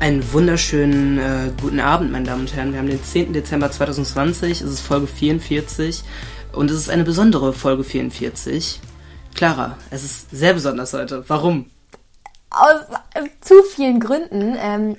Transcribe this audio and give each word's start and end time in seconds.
Einen 0.00 0.32
wunderschönen 0.32 1.18
äh, 1.18 1.52
guten 1.60 1.78
Abend, 1.78 2.10
meine 2.10 2.24
Damen 2.24 2.40
und 2.40 2.56
Herren. 2.56 2.72
Wir 2.72 2.78
haben 2.78 2.88
den 2.88 3.04
10. 3.04 3.34
Dezember 3.34 3.70
2020, 3.70 4.62
es 4.62 4.70
ist 4.70 4.80
Folge 4.80 5.06
44 5.06 6.02
und 6.52 6.70
es 6.70 6.78
ist 6.78 6.88
eine 6.88 7.04
besondere 7.04 7.52
Folge 7.52 7.84
44. 7.84 8.80
Clara, 9.34 9.76
es 9.90 10.02
ist 10.02 10.30
sehr 10.30 10.54
besonders 10.54 10.94
heute. 10.94 11.22
Warum? 11.28 11.66
Aus 12.48 12.80
äh, 13.12 13.28
zu 13.42 13.62
vielen 13.74 14.00
Gründen. 14.00 14.56
Ähm, 14.58 14.96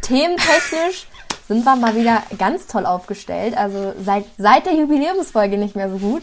thementechnisch 0.00 1.06
sind 1.46 1.64
wir 1.64 1.76
mal 1.76 1.94
wieder 1.94 2.24
ganz 2.36 2.66
toll 2.66 2.84
aufgestellt. 2.84 3.56
Also 3.56 3.94
seit, 4.02 4.24
seit 4.38 4.66
der 4.66 4.74
Jubiläumsfolge 4.74 5.56
nicht 5.56 5.76
mehr 5.76 5.88
so 5.88 5.98
gut. 5.98 6.22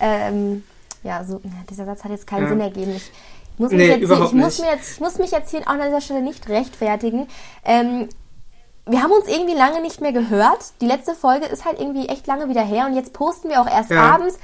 Ähm, 0.00 0.64
ja, 1.04 1.22
so, 1.22 1.40
dieser 1.70 1.84
Satz 1.84 2.02
hat 2.02 2.10
jetzt 2.10 2.26
keinen 2.26 2.42
ja. 2.42 2.48
Sinn 2.48 2.60
ergeben. 2.60 2.96
Ich, 2.96 3.12
muss 3.58 3.72
nee, 3.72 3.88
jetzt, 3.88 4.06
hier, 4.06 4.24
ich, 4.24 4.32
muss 4.32 4.58
mir 4.58 4.70
jetzt, 4.70 4.92
ich 4.92 5.00
muss 5.00 5.18
mich 5.18 5.30
jetzt 5.30 5.50
hier 5.50 5.60
auch 5.62 5.66
an 5.66 5.80
dieser 5.80 6.00
Stelle 6.00 6.22
nicht 6.22 6.48
rechtfertigen. 6.48 7.28
Ähm, 7.64 8.08
wir 8.86 9.02
haben 9.02 9.12
uns 9.12 9.28
irgendwie 9.28 9.54
lange 9.54 9.80
nicht 9.80 10.00
mehr 10.00 10.12
gehört. 10.12 10.60
Die 10.80 10.86
letzte 10.86 11.14
Folge 11.14 11.46
ist 11.46 11.64
halt 11.64 11.78
irgendwie 11.78 12.08
echt 12.08 12.26
lange 12.26 12.48
wieder 12.48 12.64
her 12.64 12.86
und 12.86 12.94
jetzt 12.94 13.12
posten 13.12 13.48
wir 13.48 13.60
auch 13.60 13.68
erst 13.68 13.90
ja. 13.90 14.02
abends, 14.02 14.38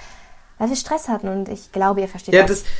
weil 0.59 0.69
wir 0.69 0.77
Stress 0.77 1.09
hatten 1.09 1.29
und 1.29 1.49
ich 1.49 1.73
glaube, 1.73 2.01
ihr 2.01 2.09
versteht 2.09 2.35
ja, 2.35 2.43
das. 2.43 2.63
das 2.63 2.71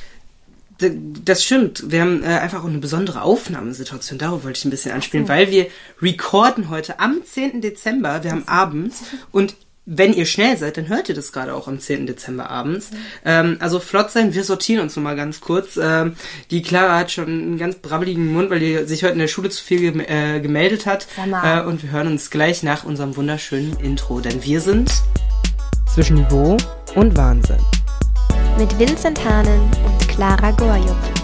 das 0.81 1.43
stimmt. 1.43 1.91
Wir 1.91 2.03
haben 2.03 2.23
äh, 2.23 2.27
einfach 2.27 2.63
auch 2.63 2.69
eine 2.69 2.79
besondere 2.79 3.23
Aufnahmesituation. 3.23 4.19
Darauf 4.19 4.45
wollte 4.45 4.59
ich 4.59 4.65
ein 4.65 4.71
bisschen 4.71 4.93
anspielen, 4.93 5.27
so. 5.27 5.33
weil 5.33 5.51
wir 5.51 5.67
recorden 6.01 6.71
heute 6.71 7.01
am 7.01 7.25
10. 7.25 7.61
Dezember. 7.61 8.23
Wir 8.23 8.31
haben 8.31 8.47
abends 8.47 9.03
und 9.33 9.57
wenn 9.91 10.13
ihr 10.13 10.27
schnell 10.27 10.57
seid, 10.59 10.77
dann 10.77 10.89
hört 10.89 11.09
ihr 11.09 11.15
das 11.15 11.33
gerade 11.33 11.55
auch 11.55 11.67
am 11.67 11.81
10. 11.81 12.07
Dezember 12.07 12.51
abends. 12.51 12.91
Mhm. 12.91 12.97
Ähm, 13.25 13.57
also 13.61 13.81
flott 13.81 14.11
sein, 14.11 14.35
wir 14.35 14.45
sortieren 14.45 14.83
uns 14.83 14.95
nochmal 14.95 15.17
ganz 15.17 15.41
kurz. 15.41 15.79
Ähm, 15.83 16.15
die 16.51 16.61
Clara 16.61 16.99
hat 16.99 17.11
schon 17.11 17.27
einen 17.27 17.59
ganz 17.59 17.77
brabbeligen 17.77 18.31
Mund, 18.31 18.51
weil 18.51 18.61
die 18.61 18.85
sich 18.85 19.03
heute 19.03 19.15
in 19.15 19.19
der 19.19 19.29
Schule 19.29 19.49
zu 19.49 19.65
viel 19.65 19.81
gem 19.81 20.01
äh, 20.01 20.41
gemeldet 20.41 20.85
hat. 20.85 21.09
Äh, 21.17 21.63
und 21.63 21.83
wir 21.83 21.91
hören 21.91 22.09
uns 22.09 22.31
gleich 22.31 22.63
nach 22.63 22.85
unserem 22.85 23.17
wunderschönen 23.17 23.81
Intro, 23.81 24.21
denn 24.21 24.45
wir 24.45 24.61
sind 24.61 24.93
zwischen 25.93 26.17
Niveau 26.17 26.59
und 26.95 27.17
Wahnsinn. 27.17 27.59
Mit 28.59 28.79
Vincent 28.79 29.25
Hahnen 29.25 29.61
und 29.87 30.09
Clara 30.09 30.51
Gorjuk. 30.51 31.18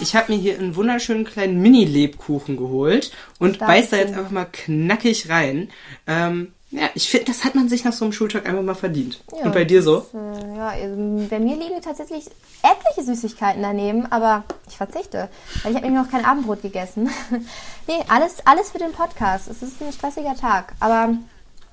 Ich 0.00 0.16
habe 0.16 0.32
mir 0.32 0.38
hier 0.38 0.58
einen 0.58 0.76
wunderschönen 0.76 1.24
kleinen 1.24 1.60
Mini-Lebkuchen 1.60 2.56
geholt 2.56 3.12
und 3.38 3.58
beiß 3.58 3.90
da 3.90 3.96
jetzt 3.96 4.14
einfach 4.14 4.30
mal 4.30 4.46
knackig 4.46 5.28
rein. 5.28 5.70
Ähm, 6.06 6.52
ja, 6.70 6.90
ich 6.94 7.08
finde, 7.08 7.26
das 7.26 7.44
hat 7.44 7.54
man 7.54 7.68
sich 7.68 7.84
nach 7.84 7.94
so 7.94 8.04
einem 8.04 8.12
Schultag 8.12 8.46
einfach 8.46 8.62
mal 8.62 8.74
verdient. 8.74 9.22
Ja, 9.32 9.44
und 9.44 9.54
bei 9.54 9.64
dir 9.64 9.82
so? 9.82 10.06
Das, 10.12 10.42
äh, 10.42 10.56
ja, 10.56 10.68
also 10.68 11.26
bei 11.30 11.38
mir 11.38 11.56
liegen 11.56 11.80
tatsächlich 11.82 12.26
etliche 12.62 13.04
Süßigkeiten 13.06 13.62
daneben, 13.62 14.04
aber 14.12 14.44
ich 14.68 14.76
verzichte, 14.76 15.30
weil 15.62 15.72
ich 15.72 15.76
habe 15.76 15.86
nämlich 15.86 16.04
noch 16.04 16.10
kein 16.10 16.26
Abendbrot 16.26 16.60
gegessen. 16.60 17.08
nee, 17.88 18.04
alles, 18.08 18.46
alles 18.46 18.70
für 18.70 18.78
den 18.78 18.92
Podcast. 18.92 19.48
Es 19.48 19.62
ist 19.62 19.80
ein 19.80 19.92
stressiger 19.92 20.34
Tag, 20.34 20.74
aber 20.78 21.14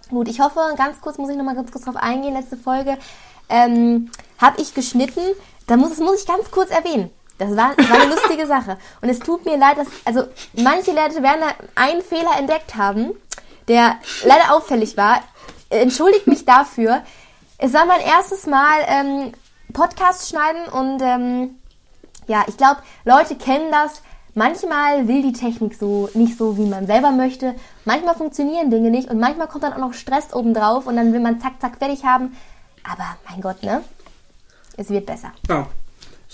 gut, 0.10 0.30
ich 0.30 0.40
hoffe, 0.40 0.62
ganz 0.78 1.02
kurz 1.02 1.18
muss 1.18 1.30
ich 1.30 1.36
noch 1.36 1.44
mal 1.44 1.56
ganz 1.56 1.72
kurz 1.74 1.84
drauf 1.84 1.98
eingehen. 1.98 2.34
Letzte 2.34 2.56
Folge 2.56 2.98
ähm, 3.50 4.12
habe 4.38 4.62
ich 4.62 4.74
geschnitten. 4.74 5.22
Da 5.68 5.76
muss, 5.76 5.90
das 5.90 6.00
muss 6.00 6.22
ich 6.22 6.28
ganz 6.28 6.52
kurz 6.52 6.70
erwähnen. 6.70 7.10
Das 7.38 7.50
war, 7.52 7.78
war 7.78 8.02
eine 8.02 8.14
lustige 8.14 8.48
Sache. 8.48 8.78
Und 9.02 9.10
es 9.10 9.20
tut 9.20 9.46
mir 9.46 9.58
leid, 9.58 9.78
dass, 9.78 9.88
also 10.06 10.24
manche 10.54 10.92
Leute 10.92 11.22
werden 11.22 11.42
da 11.42 11.48
einen 11.76 12.02
Fehler 12.02 12.38
entdeckt 12.38 12.76
haben, 12.76 13.12
der 13.68 13.98
leider 14.24 14.54
auffällig 14.54 14.96
war. 14.96 15.20
Entschuldigt 15.70 16.28
mich 16.28 16.46
dafür. 16.46 17.02
Es 17.58 17.74
war 17.74 17.86
mein 17.86 18.02
erstes 18.02 18.46
Mal 18.46 18.80
ähm, 18.88 19.34
Podcast 19.74 20.30
schneiden 20.30 20.68
und 20.72 21.02
ähm, 21.02 21.56
ja, 22.28 22.44
ich 22.48 22.58
glaube, 22.58 22.82
Leute 23.04 23.36
kennen 23.36 23.72
das. 23.72 24.02
Manchmal 24.34 25.08
will 25.08 25.22
die 25.22 25.34
Technik 25.34 25.76
so 25.76 26.10
nicht 26.14 26.38
so, 26.38 26.58
wie 26.58 26.66
man 26.66 26.88
selber 26.88 27.12
möchte. 27.12 27.56
Manchmal 27.86 28.16
funktionieren 28.16 28.70
Dinge 28.70 28.92
nicht 28.92 29.10
und 29.10 29.20
manchmal 29.20 29.48
kommt 29.48 29.64
dann 29.64 29.74
auch 29.74 29.78
noch 29.78 29.94
Stress 29.94 30.34
obendrauf 30.34 30.88
und 30.88 30.98
dann 30.98 31.14
will 31.14 31.22
man 31.22 31.40
zack, 31.40 31.54
zack 31.62 31.78
fertig 31.78 32.04
haben. 32.04 32.36
Aber 32.84 33.16
mein 33.30 33.42
Gott, 33.42 33.64
ne? 33.64 33.82
Es 34.78 34.90
wird 34.90 35.06
besser. 35.06 35.32
Ja, 35.48 35.68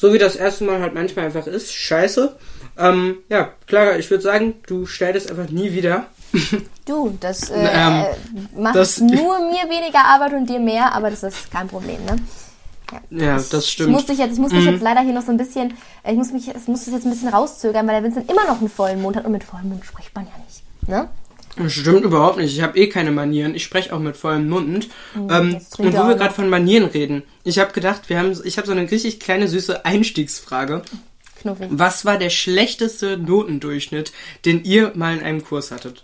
so 0.01 0.11
wie 0.13 0.17
das 0.17 0.35
erste 0.35 0.63
Mal 0.63 0.81
halt 0.81 0.95
manchmal 0.95 1.25
einfach 1.25 1.45
ist. 1.45 1.71
Scheiße. 1.71 2.35
Ähm, 2.75 3.19
ja, 3.29 3.49
Clara, 3.67 3.97
ich 3.97 4.09
würde 4.09 4.23
sagen, 4.23 4.55
du 4.65 4.87
schneidest 4.87 5.29
einfach 5.29 5.49
nie 5.49 5.71
wieder. 5.73 6.07
Du, 6.83 7.15
das 7.19 7.51
äh, 7.51 7.69
ähm, 7.71 8.05
macht 8.57 8.75
das, 8.75 8.99
nur 8.99 9.39
mir 9.39 9.69
weniger 9.69 10.03
Arbeit 10.03 10.33
und 10.33 10.49
dir 10.49 10.59
mehr, 10.59 10.95
aber 10.95 11.11
das 11.11 11.21
ist 11.21 11.51
kein 11.51 11.67
Problem, 11.67 12.03
ne? 12.05 12.15
Ja, 13.11 13.35
ja 13.35 13.43
das 13.51 13.69
stimmt. 13.69 13.89
Ich 13.89 13.95
muss 13.95 14.05
dich 14.07 14.17
jetzt, 14.17 14.33
ich 14.33 14.39
muss 14.39 14.49
dich 14.49 14.65
mhm. 14.65 14.71
jetzt 14.71 14.81
leider 14.81 15.01
hier 15.01 15.13
noch 15.13 15.21
so 15.21 15.31
ein 15.31 15.37
bisschen, 15.37 15.75
ich 16.03 16.15
muss 16.15 16.31
mich, 16.31 16.47
ich 16.47 16.67
muss 16.67 16.85
das 16.85 16.95
jetzt 16.95 17.05
ein 17.05 17.11
bisschen 17.11 17.29
rauszögern, 17.29 17.85
weil 17.87 18.01
der 18.01 18.03
Vincent 18.03 18.29
immer 18.31 18.45
noch 18.45 18.59
einen 18.59 18.69
vollen 18.69 18.99
Mund 18.99 19.15
hat 19.15 19.25
und 19.25 19.31
mit 19.31 19.43
vollem 19.43 19.69
Mund 19.69 19.85
spricht 19.85 20.13
man 20.15 20.25
ja 20.25 20.31
nicht, 20.43 20.89
ne? 20.89 21.07
Stimmt 21.67 22.05
überhaupt 22.05 22.37
nicht. 22.37 22.53
Ich 22.55 22.61
habe 22.61 22.77
eh 22.77 22.87
keine 22.87 23.11
Manieren. 23.11 23.55
Ich 23.55 23.63
spreche 23.63 23.93
auch 23.93 23.99
mit 23.99 24.15
vollem 24.15 24.49
Mund. 24.49 24.87
Mhm, 25.15 25.29
ähm, 25.29 25.61
und 25.77 25.93
wo 25.93 26.07
wir 26.07 26.15
gerade 26.15 26.33
von 26.33 26.49
Manieren 26.49 26.85
reden, 26.85 27.23
ich 27.43 27.59
habe 27.59 27.73
gedacht, 27.73 28.09
wir 28.09 28.19
haben, 28.19 28.39
ich 28.43 28.57
habe 28.57 28.67
so 28.67 28.71
eine 28.71 28.89
richtig 28.89 29.19
kleine 29.19 29.47
süße 29.47 29.85
Einstiegsfrage. 29.85 30.83
Knuffig. 31.41 31.67
Was 31.71 32.05
war 32.05 32.17
der 32.17 32.29
schlechteste 32.29 33.17
Notendurchschnitt, 33.17 34.11
den 34.45 34.63
ihr 34.63 34.93
mal 34.95 35.17
in 35.17 35.23
einem 35.23 35.43
Kurs 35.43 35.71
hattet? 35.71 36.03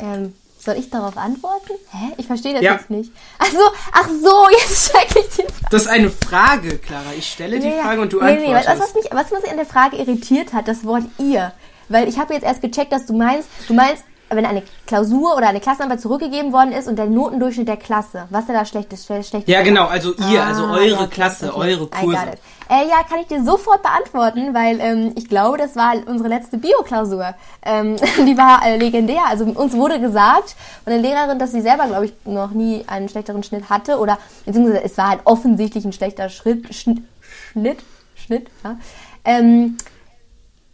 Ähm, 0.00 0.34
soll 0.58 0.76
ich 0.76 0.90
darauf 0.90 1.16
antworten? 1.16 1.72
Hä? 1.90 2.14
Ich 2.16 2.26
verstehe 2.26 2.52
das 2.52 2.62
ja. 2.62 2.74
jetzt 2.74 2.90
nicht. 2.90 3.10
Ach 3.38 3.50
so, 3.50 3.70
ach 3.92 4.08
so, 4.08 4.48
jetzt 4.58 4.92
check 4.92 5.08
ich 5.16 5.36
die 5.36 5.42
Frage. 5.42 5.68
Das 5.70 5.82
ist 5.82 5.88
eine 5.88 6.10
Frage, 6.10 6.78
Clara. 6.78 7.12
Ich 7.16 7.30
stelle 7.30 7.60
die 7.60 7.70
Frage 7.70 8.00
und 8.00 8.12
du 8.12 8.20
nee, 8.20 8.32
antwortest. 8.32 8.68
Nee, 8.68 8.74
was, 8.74 8.80
was, 8.80 8.94
mich, 8.94 9.04
was 9.10 9.30
mich 9.30 9.50
an 9.50 9.56
der 9.56 9.66
Frage 9.66 9.96
irritiert 9.96 10.52
hat, 10.52 10.68
das 10.68 10.84
Wort 10.84 11.04
ihr. 11.18 11.52
Weil 11.88 12.08
ich 12.08 12.18
habe 12.18 12.34
jetzt 12.34 12.44
erst 12.44 12.60
gecheckt, 12.60 12.92
dass 12.92 13.06
du 13.06 13.14
meinst, 13.14 13.48
du 13.68 13.74
meinst, 13.74 14.04
wenn 14.30 14.44
eine 14.44 14.62
Klausur 14.86 15.36
oder 15.36 15.48
eine 15.48 15.60
Klassenarbeit 15.60 16.00
zurückgegeben 16.00 16.52
worden 16.52 16.72
ist 16.72 16.86
und 16.86 16.96
der 16.96 17.06
Notendurchschnitt 17.06 17.68
der 17.68 17.76
Klasse, 17.76 18.26
was 18.30 18.42
ist 18.42 18.50
da 18.50 18.64
schlechtes? 18.64 19.06
schlechtes 19.06 19.44
ja, 19.46 19.62
genau, 19.62 19.86
also 19.86 20.12
ihr, 20.30 20.42
ah, 20.42 20.48
also 20.48 20.64
eure 20.64 20.86
ja, 20.86 21.00
okay, 21.00 21.08
Klasse, 21.10 21.54
okay. 21.54 21.72
eure 21.72 21.86
Kurse. 21.86 22.18
Äh, 22.70 22.86
ja, 22.86 23.02
kann 23.08 23.20
ich 23.20 23.26
dir 23.28 23.42
sofort 23.42 23.82
beantworten, 23.82 24.52
weil 24.52 24.78
ähm, 24.80 25.12
ich 25.16 25.28
glaube, 25.28 25.56
das 25.56 25.74
war 25.74 25.94
unsere 26.06 26.28
letzte 26.28 26.58
Bio-Klausur. 26.58 27.34
Ähm, 27.62 27.96
die 28.18 28.36
war 28.36 28.66
äh, 28.66 28.76
legendär. 28.76 29.22
Also 29.26 29.46
uns 29.46 29.72
wurde 29.72 29.98
gesagt 30.00 30.54
von 30.84 30.92
der 30.92 31.00
Lehrerin, 31.00 31.38
dass 31.38 31.52
sie 31.52 31.62
selber, 31.62 31.86
glaube 31.86 32.06
ich, 32.06 32.12
noch 32.26 32.50
nie 32.50 32.84
einen 32.86 33.08
schlechteren 33.08 33.42
Schnitt 33.42 33.70
hatte 33.70 33.98
oder 33.98 34.18
beziehungsweise 34.44 34.84
es 34.84 34.98
war 34.98 35.08
halt 35.08 35.20
offensichtlich 35.24 35.86
ein 35.86 35.94
schlechter 35.94 36.28
Schritt, 36.28 36.74
Schnitt, 36.74 37.02
Schnitt, 37.52 37.78
Schnitt 38.14 38.48
ja. 38.62 38.76
Ähm, 39.24 39.78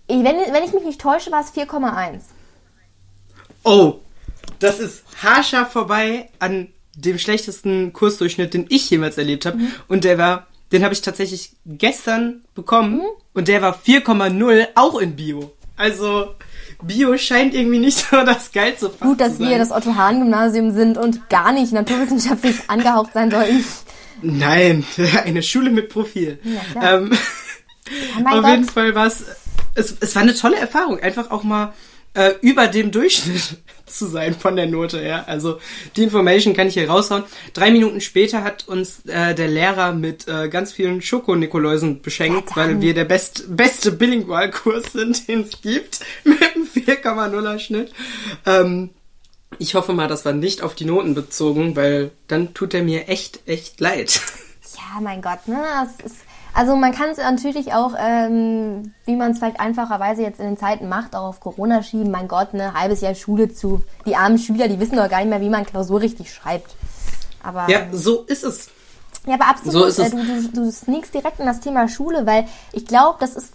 wenn, 0.08 0.24
wenn 0.24 0.64
ich 0.64 0.72
mich 0.72 0.84
nicht 0.84 1.00
täusche, 1.00 1.30
war 1.32 1.40
es 1.40 1.54
4,1. 1.54 2.20
Oh, 3.64 4.00
das 4.58 4.80
ist 4.80 5.04
haarscharf 5.22 5.72
vorbei 5.72 6.28
an 6.38 6.68
dem 6.96 7.18
schlechtesten 7.18 7.92
Kursdurchschnitt, 7.92 8.54
den 8.54 8.66
ich 8.68 8.88
jemals 8.90 9.18
erlebt 9.18 9.46
habe. 9.46 9.58
Mhm. 9.58 9.72
Und 9.88 10.04
der 10.04 10.18
war, 10.18 10.46
den 10.72 10.84
habe 10.84 10.94
ich 10.94 11.00
tatsächlich 11.00 11.52
gestern 11.66 12.42
bekommen. 12.54 12.96
Mhm. 12.96 13.06
Und 13.32 13.48
der 13.48 13.62
war 13.62 13.76
4,0 13.76 14.68
auch 14.74 14.98
in 14.98 15.16
Bio. 15.16 15.52
Also 15.76 16.34
Bio 16.82 17.16
scheint 17.18 17.54
irgendwie 17.54 17.78
nicht 17.78 17.98
so 18.10 18.24
das 18.24 18.52
geilste 18.52 18.90
Fach 18.90 19.06
Gut, 19.06 19.20
dass 19.20 19.38
wir 19.38 19.58
das 19.58 19.72
Otto-Hahn-Gymnasium 19.72 20.72
sind 20.72 20.98
und 20.98 21.28
gar 21.28 21.52
nicht 21.52 21.72
naturwissenschaftlich 21.72 22.56
angehaucht 22.68 23.12
sein 23.12 23.30
sollten. 23.30 23.64
Nein, 24.22 24.84
eine 25.24 25.42
Schule 25.42 25.70
mit 25.70 25.88
Profil. 25.88 26.38
Ja, 26.44 26.96
ähm, 26.96 27.10
oh 27.12 28.28
auf 28.28 28.42
Gott. 28.42 28.50
jeden 28.50 28.64
Fall 28.64 28.94
war 28.94 29.06
es 29.06 29.24
es, 29.74 29.96
es 30.00 30.14
war 30.14 30.22
eine 30.22 30.34
tolle 30.34 30.56
Erfahrung, 30.56 31.00
einfach 31.00 31.30
auch 31.30 31.42
mal 31.42 31.72
äh, 32.14 32.32
über 32.40 32.68
dem 32.68 32.90
Durchschnitt 32.90 33.58
zu 33.86 34.06
sein 34.06 34.34
von 34.34 34.56
der 34.56 34.66
Note 34.66 35.00
her. 35.00 35.28
Also 35.28 35.58
die 35.96 36.04
Information 36.04 36.54
kann 36.54 36.68
ich 36.68 36.74
hier 36.74 36.88
raushauen. 36.88 37.24
Drei 37.52 37.70
Minuten 37.70 38.00
später 38.00 38.42
hat 38.42 38.66
uns 38.68 39.04
äh, 39.06 39.34
der 39.34 39.48
Lehrer 39.48 39.92
mit 39.92 40.26
äh, 40.28 40.48
ganz 40.48 40.72
vielen 40.72 41.02
Schoko-Nikoläusen 41.02 42.00
beschenkt, 42.02 42.50
ja, 42.50 42.56
weil 42.56 42.80
wir 42.80 42.94
der 42.94 43.04
best, 43.04 43.44
beste 43.56 43.92
Bilingualkurs 43.92 44.92
sind, 44.92 45.28
den 45.28 45.42
es 45.42 45.60
gibt, 45.60 46.00
mit 46.24 46.40
einem 46.40 46.64
4,0er 46.64 47.58
Schnitt. 47.58 47.92
Ähm, 48.46 48.90
ich 49.58 49.74
hoffe 49.74 49.92
mal, 49.92 50.08
das 50.08 50.24
war 50.24 50.32
nicht 50.32 50.62
auf 50.62 50.74
die 50.74 50.84
Noten 50.84 51.14
bezogen, 51.14 51.76
weil 51.76 52.10
dann 52.26 52.54
tut 52.54 52.74
er 52.74 52.82
mir 52.82 53.08
echt, 53.08 53.40
echt 53.46 53.80
leid. 53.80 54.20
Ja, 54.76 55.00
mein 55.00 55.22
Gott, 55.22 55.46
ne? 55.46 55.62
Das 55.72 56.04
ist 56.04 56.23
also 56.54 56.76
man 56.76 56.92
kann 56.92 57.10
es 57.10 57.18
natürlich 57.18 57.72
auch, 57.72 57.94
ähm, 57.98 58.94
wie 59.04 59.16
man 59.16 59.32
es 59.32 59.38
vielleicht 59.38 59.58
einfacherweise 59.58 60.22
jetzt 60.22 60.38
in 60.38 60.46
den 60.46 60.56
Zeiten 60.56 60.88
macht, 60.88 61.16
auch 61.16 61.24
auf 61.24 61.40
Corona 61.40 61.82
schieben. 61.82 62.10
Mein 62.10 62.28
Gott, 62.28 62.54
ne, 62.54 62.74
halbes 62.74 63.00
Jahr 63.00 63.14
Schule 63.14 63.52
zu. 63.52 63.82
Die 64.06 64.14
armen 64.14 64.38
Schüler, 64.38 64.68
die 64.68 64.78
wissen 64.78 64.96
doch 64.96 65.08
gar 65.08 65.18
nicht 65.18 65.30
mehr, 65.30 65.40
wie 65.40 65.48
man 65.48 65.66
Klausur 65.66 66.00
richtig 66.00 66.32
schreibt. 66.32 66.76
Aber 67.42 67.68
ja, 67.68 67.88
so 67.92 68.22
ist 68.22 68.44
es. 68.44 68.68
Ja, 69.26 69.34
aber 69.34 69.48
absolut. 69.48 69.72
So 69.72 69.84
ist 69.86 69.98
es. 69.98 70.12
Äh, 70.12 70.16
du, 70.16 70.48
du, 70.48 70.60
du 70.64 70.70
sneakst 70.70 71.12
direkt 71.12 71.40
in 71.40 71.46
das 71.46 71.60
Thema 71.60 71.88
Schule, 71.88 72.24
weil 72.26 72.46
ich 72.72 72.86
glaube, 72.86 73.16
das 73.18 73.34
ist 73.34 73.52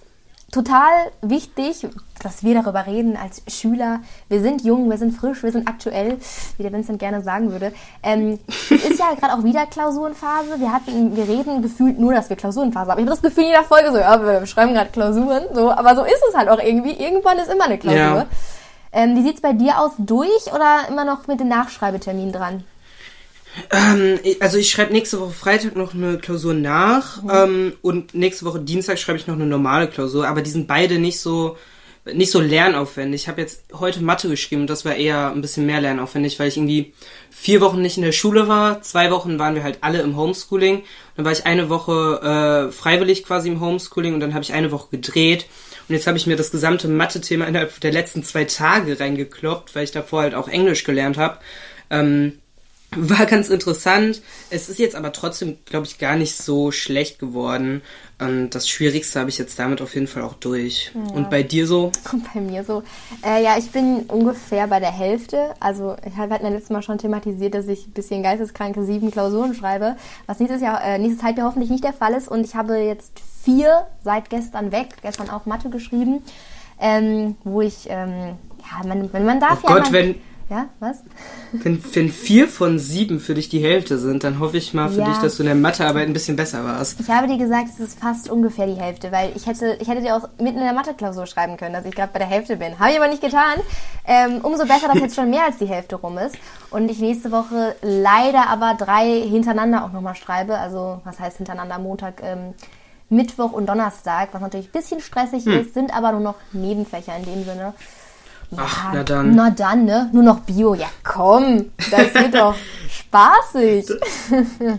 total 0.51 0.91
wichtig, 1.21 1.87
dass 2.21 2.43
wir 2.43 2.61
darüber 2.61 2.85
reden 2.85 3.17
als 3.17 3.41
Schüler. 3.47 3.99
Wir 4.27 4.41
sind 4.41 4.63
jung, 4.63 4.89
wir 4.89 4.97
sind 4.97 5.15
frisch, 5.15 5.43
wir 5.43 5.51
sind 5.51 5.67
aktuell, 5.67 6.17
wie 6.57 6.63
der 6.63 6.71
Vincent 6.71 6.99
gerne 6.99 7.21
sagen 7.21 7.51
würde. 7.51 7.71
Ähm, 8.03 8.39
es 8.47 8.71
ist 8.71 8.99
ja 8.99 9.13
gerade 9.13 9.33
auch 9.33 9.43
wieder 9.43 9.65
Klausurenphase. 9.65 10.59
Wir 10.59 10.73
hatten, 10.73 11.15
wir 11.15 11.27
reden 11.27 11.61
gefühlt 11.61 11.99
nur, 11.99 12.13
dass 12.13 12.29
wir 12.29 12.35
Klausurenphase 12.35 12.91
haben. 12.91 12.99
Ich 12.99 13.05
habe 13.05 13.15
das 13.15 13.21
Gefühl 13.21 13.43
in 13.43 13.49
jeder 13.49 13.63
Folge 13.63 13.91
so, 13.91 13.97
ja, 13.97 14.21
wir 14.21 14.45
schreiben 14.45 14.73
gerade 14.73 14.89
Klausuren, 14.89 15.43
so, 15.53 15.71
aber 15.71 15.95
so 15.95 16.03
ist 16.03 16.23
es 16.29 16.35
halt 16.35 16.49
auch 16.49 16.59
irgendwie. 16.59 16.93
Irgendwann 16.93 17.37
ist 17.37 17.51
immer 17.51 17.65
eine 17.65 17.77
Klausur. 17.77 17.97
Ja. 17.97 18.25
Ähm, 18.91 19.15
wie 19.15 19.21
sieht's 19.21 19.41
bei 19.41 19.53
dir 19.53 19.79
aus? 19.79 19.91
Durch 19.97 20.51
oder 20.53 20.87
immer 20.89 21.05
noch 21.05 21.27
mit 21.27 21.39
den 21.39 21.47
Nachschreibeterminen 21.47 22.33
dran? 22.33 22.63
Ähm, 23.71 24.19
also 24.39 24.57
ich 24.57 24.69
schreibe 24.69 24.93
nächste 24.93 25.19
Woche 25.19 25.31
Freitag 25.31 25.75
noch 25.75 25.93
eine 25.93 26.17
Klausur 26.17 26.53
nach 26.53 27.23
mhm. 27.23 27.29
ähm, 27.33 27.73
und 27.81 28.13
nächste 28.13 28.45
Woche 28.45 28.59
Dienstag 28.59 28.99
schreibe 28.99 29.17
ich 29.17 29.27
noch 29.27 29.35
eine 29.35 29.45
normale 29.45 29.87
Klausur, 29.87 30.27
aber 30.27 30.41
die 30.41 30.49
sind 30.51 30.67
beide 30.67 30.99
nicht 30.99 31.19
so 31.19 31.57
nicht 32.13 32.31
so 32.31 32.39
lernaufwendig. 32.39 33.23
Ich 33.23 33.27
habe 33.27 33.41
jetzt 33.41 33.63
heute 33.73 34.01
Mathe 34.01 34.29
geschrieben 34.29 34.61
und 34.61 34.69
das 34.69 34.85
war 34.85 34.95
eher 34.95 35.31
ein 35.31 35.41
bisschen 35.41 35.65
mehr 35.65 35.81
lernaufwendig, 35.81 36.39
weil 36.39 36.47
ich 36.47 36.57
irgendwie 36.57 36.93
vier 37.29 37.61
Wochen 37.61 37.81
nicht 37.81 37.97
in 37.97 38.03
der 38.03 38.11
Schule 38.11 38.47
war. 38.47 38.81
Zwei 38.81 39.11
Wochen 39.11 39.37
waren 39.37 39.55
wir 39.55 39.63
halt 39.63 39.79
alle 39.81 40.01
im 40.01 40.15
Homeschooling. 40.15 40.83
Dann 41.15 41.25
war 41.25 41.31
ich 41.31 41.45
eine 41.45 41.69
Woche 41.69 42.69
äh, 42.69 42.71
freiwillig 42.71 43.23
quasi 43.23 43.49
im 43.49 43.59
Homeschooling 43.59 44.13
und 44.13 44.21
dann 44.21 44.33
habe 44.33 44.43
ich 44.43 44.53
eine 44.53 44.71
Woche 44.71 44.89
gedreht. 44.91 45.45
Und 45.87 45.95
jetzt 45.95 46.07
habe 46.07 46.17
ich 46.17 46.27
mir 46.27 46.35
das 46.35 46.51
gesamte 46.51 46.87
Mathe-Thema 46.87 47.45
innerhalb 47.47 47.79
der 47.81 47.91
letzten 47.91 48.23
zwei 48.23 48.45
Tage 48.45 48.99
reingekloppt, 48.99 49.75
weil 49.75 49.83
ich 49.83 49.91
davor 49.91 50.21
halt 50.21 50.35
auch 50.35 50.47
Englisch 50.47 50.83
gelernt 50.83 51.17
habe. 51.17 51.39
Ähm, 51.89 52.39
war 52.95 53.25
ganz 53.27 53.49
interessant. 53.49 54.21
Es 54.49 54.67
ist 54.67 54.79
jetzt 54.79 54.95
aber 54.95 55.11
trotzdem, 55.11 55.57
glaube 55.65 55.85
ich, 55.85 55.99
gar 55.99 56.15
nicht 56.15 56.35
so 56.35 56.71
schlecht 56.71 57.19
geworden. 57.19 57.81
Und 58.19 58.49
das 58.49 58.67
Schwierigste 58.67 59.19
habe 59.19 59.29
ich 59.29 59.37
jetzt 59.37 59.59
damit 59.59 59.81
auf 59.81 59.93
jeden 59.93 60.07
Fall 60.07 60.23
auch 60.23 60.33
durch. 60.33 60.91
Ja. 60.95 61.13
Und 61.13 61.29
bei 61.29 61.43
dir 61.43 61.67
so? 61.67 61.91
Und 62.11 62.33
bei 62.33 62.41
mir 62.41 62.63
so. 62.63 62.81
Äh, 63.23 63.43
ja, 63.43 63.57
ich 63.57 63.69
bin 63.69 64.01
ungefähr 64.07 64.67
bei 64.67 64.79
der 64.79 64.91
Hälfte. 64.91 65.53
Also 65.59 65.95
ich 66.05 66.17
habe 66.17 66.33
halt 66.33 66.41
letztes 66.41 66.71
Mal 66.71 66.81
schon 66.81 66.97
thematisiert, 66.97 67.53
dass 67.53 67.67
ich 67.67 67.87
ein 67.87 67.91
bisschen 67.91 68.23
geisteskranke 68.23 68.83
sieben 68.83 69.11
Klausuren 69.11 69.53
schreibe, 69.53 69.95
was 70.25 70.39
nächstes 70.39 70.61
Jahr, 70.61 70.83
äh, 70.83 70.97
nächstes 70.97 71.23
Halbjahr 71.23 71.47
hoffentlich 71.47 71.69
nicht 71.69 71.83
der 71.83 71.93
Fall 71.93 72.13
ist. 72.13 72.27
Und 72.27 72.43
ich 72.43 72.55
habe 72.55 72.77
jetzt 72.77 73.21
vier 73.43 73.87
seit 74.03 74.31
gestern 74.31 74.71
weg, 74.71 74.95
gestern 75.03 75.29
auch 75.29 75.45
Mathe 75.45 75.69
geschrieben, 75.69 76.23
ähm, 76.79 77.35
wo 77.43 77.61
ich, 77.61 77.87
ähm, 77.87 78.35
ja, 78.59 78.87
man, 78.87 79.09
man 79.11 79.39
darf 79.39 79.59
oh 79.63 79.69
ja... 79.69 79.75
Gott, 79.75 79.83
man, 79.83 79.93
wenn 79.93 80.15
ja, 80.49 80.65
was? 80.79 81.03
Wenn, 81.51 81.83
wenn 81.93 82.09
vier 82.09 82.47
von 82.47 82.79
sieben 82.79 83.19
für 83.19 83.35
dich 83.35 83.49
die 83.49 83.59
Hälfte 83.59 83.99
sind, 83.99 84.23
dann 84.23 84.39
hoffe 84.39 84.57
ich 84.57 84.73
mal 84.73 84.89
für 84.89 85.01
ja. 85.01 85.09
dich, 85.09 85.17
dass 85.19 85.37
du 85.37 85.43
in 85.43 85.47
der 85.47 85.55
Mathearbeit 85.55 86.07
ein 86.07 86.13
bisschen 86.13 86.35
besser 86.35 86.63
warst. 86.63 86.99
Ich 86.99 87.07
habe 87.07 87.27
dir 87.27 87.37
gesagt, 87.37 87.69
es 87.69 87.79
ist 87.79 87.99
fast 87.99 88.29
ungefähr 88.31 88.65
die 88.65 88.73
Hälfte, 88.73 89.11
weil 89.11 89.31
ich 89.35 89.45
hätte, 89.45 89.77
ich 89.79 89.87
hätte 89.87 90.01
dir 90.01 90.15
auch 90.15 90.27
mitten 90.39 90.57
in 90.57 90.63
der 90.63 90.73
Mathe-Klausur 90.73 91.27
schreiben 91.27 91.55
können, 91.55 91.73
dass 91.73 91.85
ich 91.85 91.93
gerade 91.93 92.11
bei 92.11 92.19
der 92.19 92.27
Hälfte 92.27 92.57
bin. 92.57 92.79
Habe 92.79 92.91
ich 92.91 92.97
aber 92.97 93.07
nicht 93.07 93.21
getan. 93.21 93.59
Ähm, 94.05 94.39
umso 94.41 94.65
besser, 94.65 94.87
dass 94.87 94.99
jetzt 94.99 95.15
schon 95.15 95.29
mehr 95.29 95.45
als 95.45 95.59
die 95.59 95.67
Hälfte 95.67 95.97
rum 95.97 96.17
ist. 96.17 96.35
Und 96.71 96.89
ich 96.89 96.99
nächste 96.99 97.31
Woche 97.31 97.75
leider 97.83 98.47
aber 98.49 98.73
drei 98.73 99.21
hintereinander 99.21 99.85
auch 99.85 99.91
nochmal 99.91 100.15
schreibe. 100.15 100.57
Also, 100.57 101.01
was 101.03 101.19
heißt 101.19 101.37
hintereinander? 101.37 101.77
Montag, 101.77 102.23
ähm, 102.23 102.55
Mittwoch 103.09 103.51
und 103.51 103.67
Donnerstag, 103.67 104.29
was 104.31 104.41
natürlich 104.41 104.69
ein 104.69 104.71
bisschen 104.71 104.99
stressig 104.99 105.45
hm. 105.45 105.61
ist, 105.61 105.75
sind 105.75 105.95
aber 105.95 106.11
nur 106.11 106.21
noch 106.21 106.35
Nebenfächer 106.53 107.15
in 107.17 107.25
dem 107.25 107.43
Sinne. 107.43 107.73
Ach, 108.55 108.85
ja, 108.85 108.91
na 108.93 109.03
dann. 109.03 109.35
Na 109.35 109.49
dann, 109.49 109.85
ne? 109.85 110.09
Nur 110.13 110.23
noch 110.23 110.39
Bio. 110.41 110.73
Ja, 110.73 110.89
komm. 111.03 111.71
Das 111.91 112.13
wird 112.13 112.35
doch 112.35 112.55
spaßig. 112.89 113.85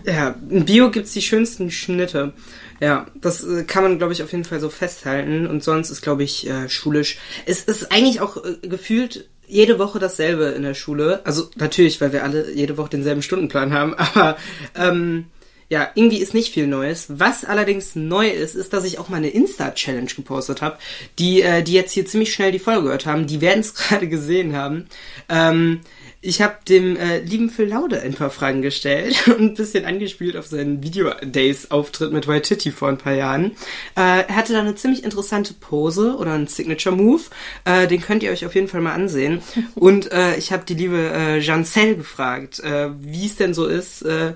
ja, 0.05 0.35
in 0.49 0.65
Bio 0.65 0.91
gibt's 0.91 1.13
die 1.13 1.21
schönsten 1.21 1.71
Schnitte. 1.71 2.33
Ja, 2.79 3.05
das 3.15 3.43
äh, 3.43 3.63
kann 3.63 3.83
man, 3.83 3.97
glaube 3.99 4.13
ich, 4.13 4.23
auf 4.23 4.31
jeden 4.31 4.43
Fall 4.43 4.59
so 4.59 4.69
festhalten. 4.69 5.47
Und 5.47 5.63
sonst 5.63 5.89
ist, 5.91 6.01
glaube 6.01 6.23
ich, 6.23 6.49
äh, 6.49 6.67
schulisch. 6.67 7.19
Es 7.45 7.63
ist 7.63 7.91
eigentlich 7.91 8.21
auch 8.21 8.37
äh, 8.37 8.67
gefühlt 8.67 9.29
jede 9.47 9.79
Woche 9.79 9.99
dasselbe 9.99 10.45
in 10.45 10.63
der 10.63 10.73
Schule. 10.73 11.21
Also 11.25 11.49
natürlich, 11.57 12.01
weil 12.01 12.13
wir 12.13 12.23
alle 12.23 12.51
jede 12.51 12.77
Woche 12.77 12.89
denselben 12.89 13.21
Stundenplan 13.21 13.73
haben. 13.73 13.93
Aber 13.97 14.37
ähm, 14.75 15.25
ja, 15.71 15.89
irgendwie 15.95 16.17
ist 16.17 16.33
nicht 16.33 16.53
viel 16.53 16.67
Neues. 16.67 17.05
Was 17.07 17.45
allerdings 17.45 17.95
neu 17.95 18.27
ist, 18.27 18.55
ist, 18.55 18.73
dass 18.73 18.83
ich 18.83 18.99
auch 18.99 19.07
mal 19.07 19.15
eine 19.15 19.29
Insta-Challenge 19.29 20.11
gepostet 20.13 20.61
habe. 20.61 20.77
Die, 21.17 21.41
äh, 21.41 21.63
die 21.63 21.71
jetzt 21.71 21.93
hier 21.93 22.05
ziemlich 22.05 22.33
schnell 22.33 22.51
die 22.51 22.59
Folge 22.59 22.83
gehört 22.83 23.05
haben, 23.05 23.25
die 23.25 23.39
werden 23.39 23.61
es 23.61 23.73
gerade 23.75 24.09
gesehen 24.09 24.53
haben. 24.53 24.87
Ähm, 25.29 25.79
ich 26.19 26.41
habe 26.41 26.57
dem 26.67 26.97
äh, 26.97 27.19
lieben 27.19 27.49
Phil 27.49 27.69
Laude 27.69 28.01
ein 28.01 28.13
paar 28.13 28.31
Fragen 28.31 28.61
gestellt 28.61 29.27
und 29.27 29.39
ein 29.39 29.53
bisschen 29.53 29.85
angespielt 29.85 30.35
auf 30.35 30.45
seinen 30.45 30.83
Video-Days-Auftritt 30.83 32.11
mit 32.11 32.27
White 32.27 32.49
Titty 32.49 32.71
vor 32.71 32.89
ein 32.89 32.97
paar 32.97 33.13
Jahren. 33.13 33.51
Äh, 33.95 34.27
er 34.27 34.35
hatte 34.35 34.51
da 34.51 34.59
eine 34.59 34.75
ziemlich 34.75 35.05
interessante 35.05 35.53
Pose 35.53 36.17
oder 36.17 36.33
einen 36.33 36.47
Signature-Move. 36.47 37.23
Äh, 37.63 37.87
den 37.87 38.01
könnt 38.01 38.23
ihr 38.23 38.31
euch 38.31 38.45
auf 38.45 38.55
jeden 38.55 38.67
Fall 38.67 38.81
mal 38.81 38.93
ansehen. 38.93 39.41
Und 39.75 40.11
äh, 40.11 40.35
ich 40.35 40.51
habe 40.51 40.65
die 40.65 40.75
liebe 40.75 40.97
äh, 40.97 41.39
Jancelle 41.39 41.95
gefragt, 41.95 42.59
äh, 42.59 42.89
wie 42.99 43.25
es 43.25 43.37
denn 43.37 43.53
so 43.53 43.67
ist, 43.67 44.01
äh, 44.01 44.33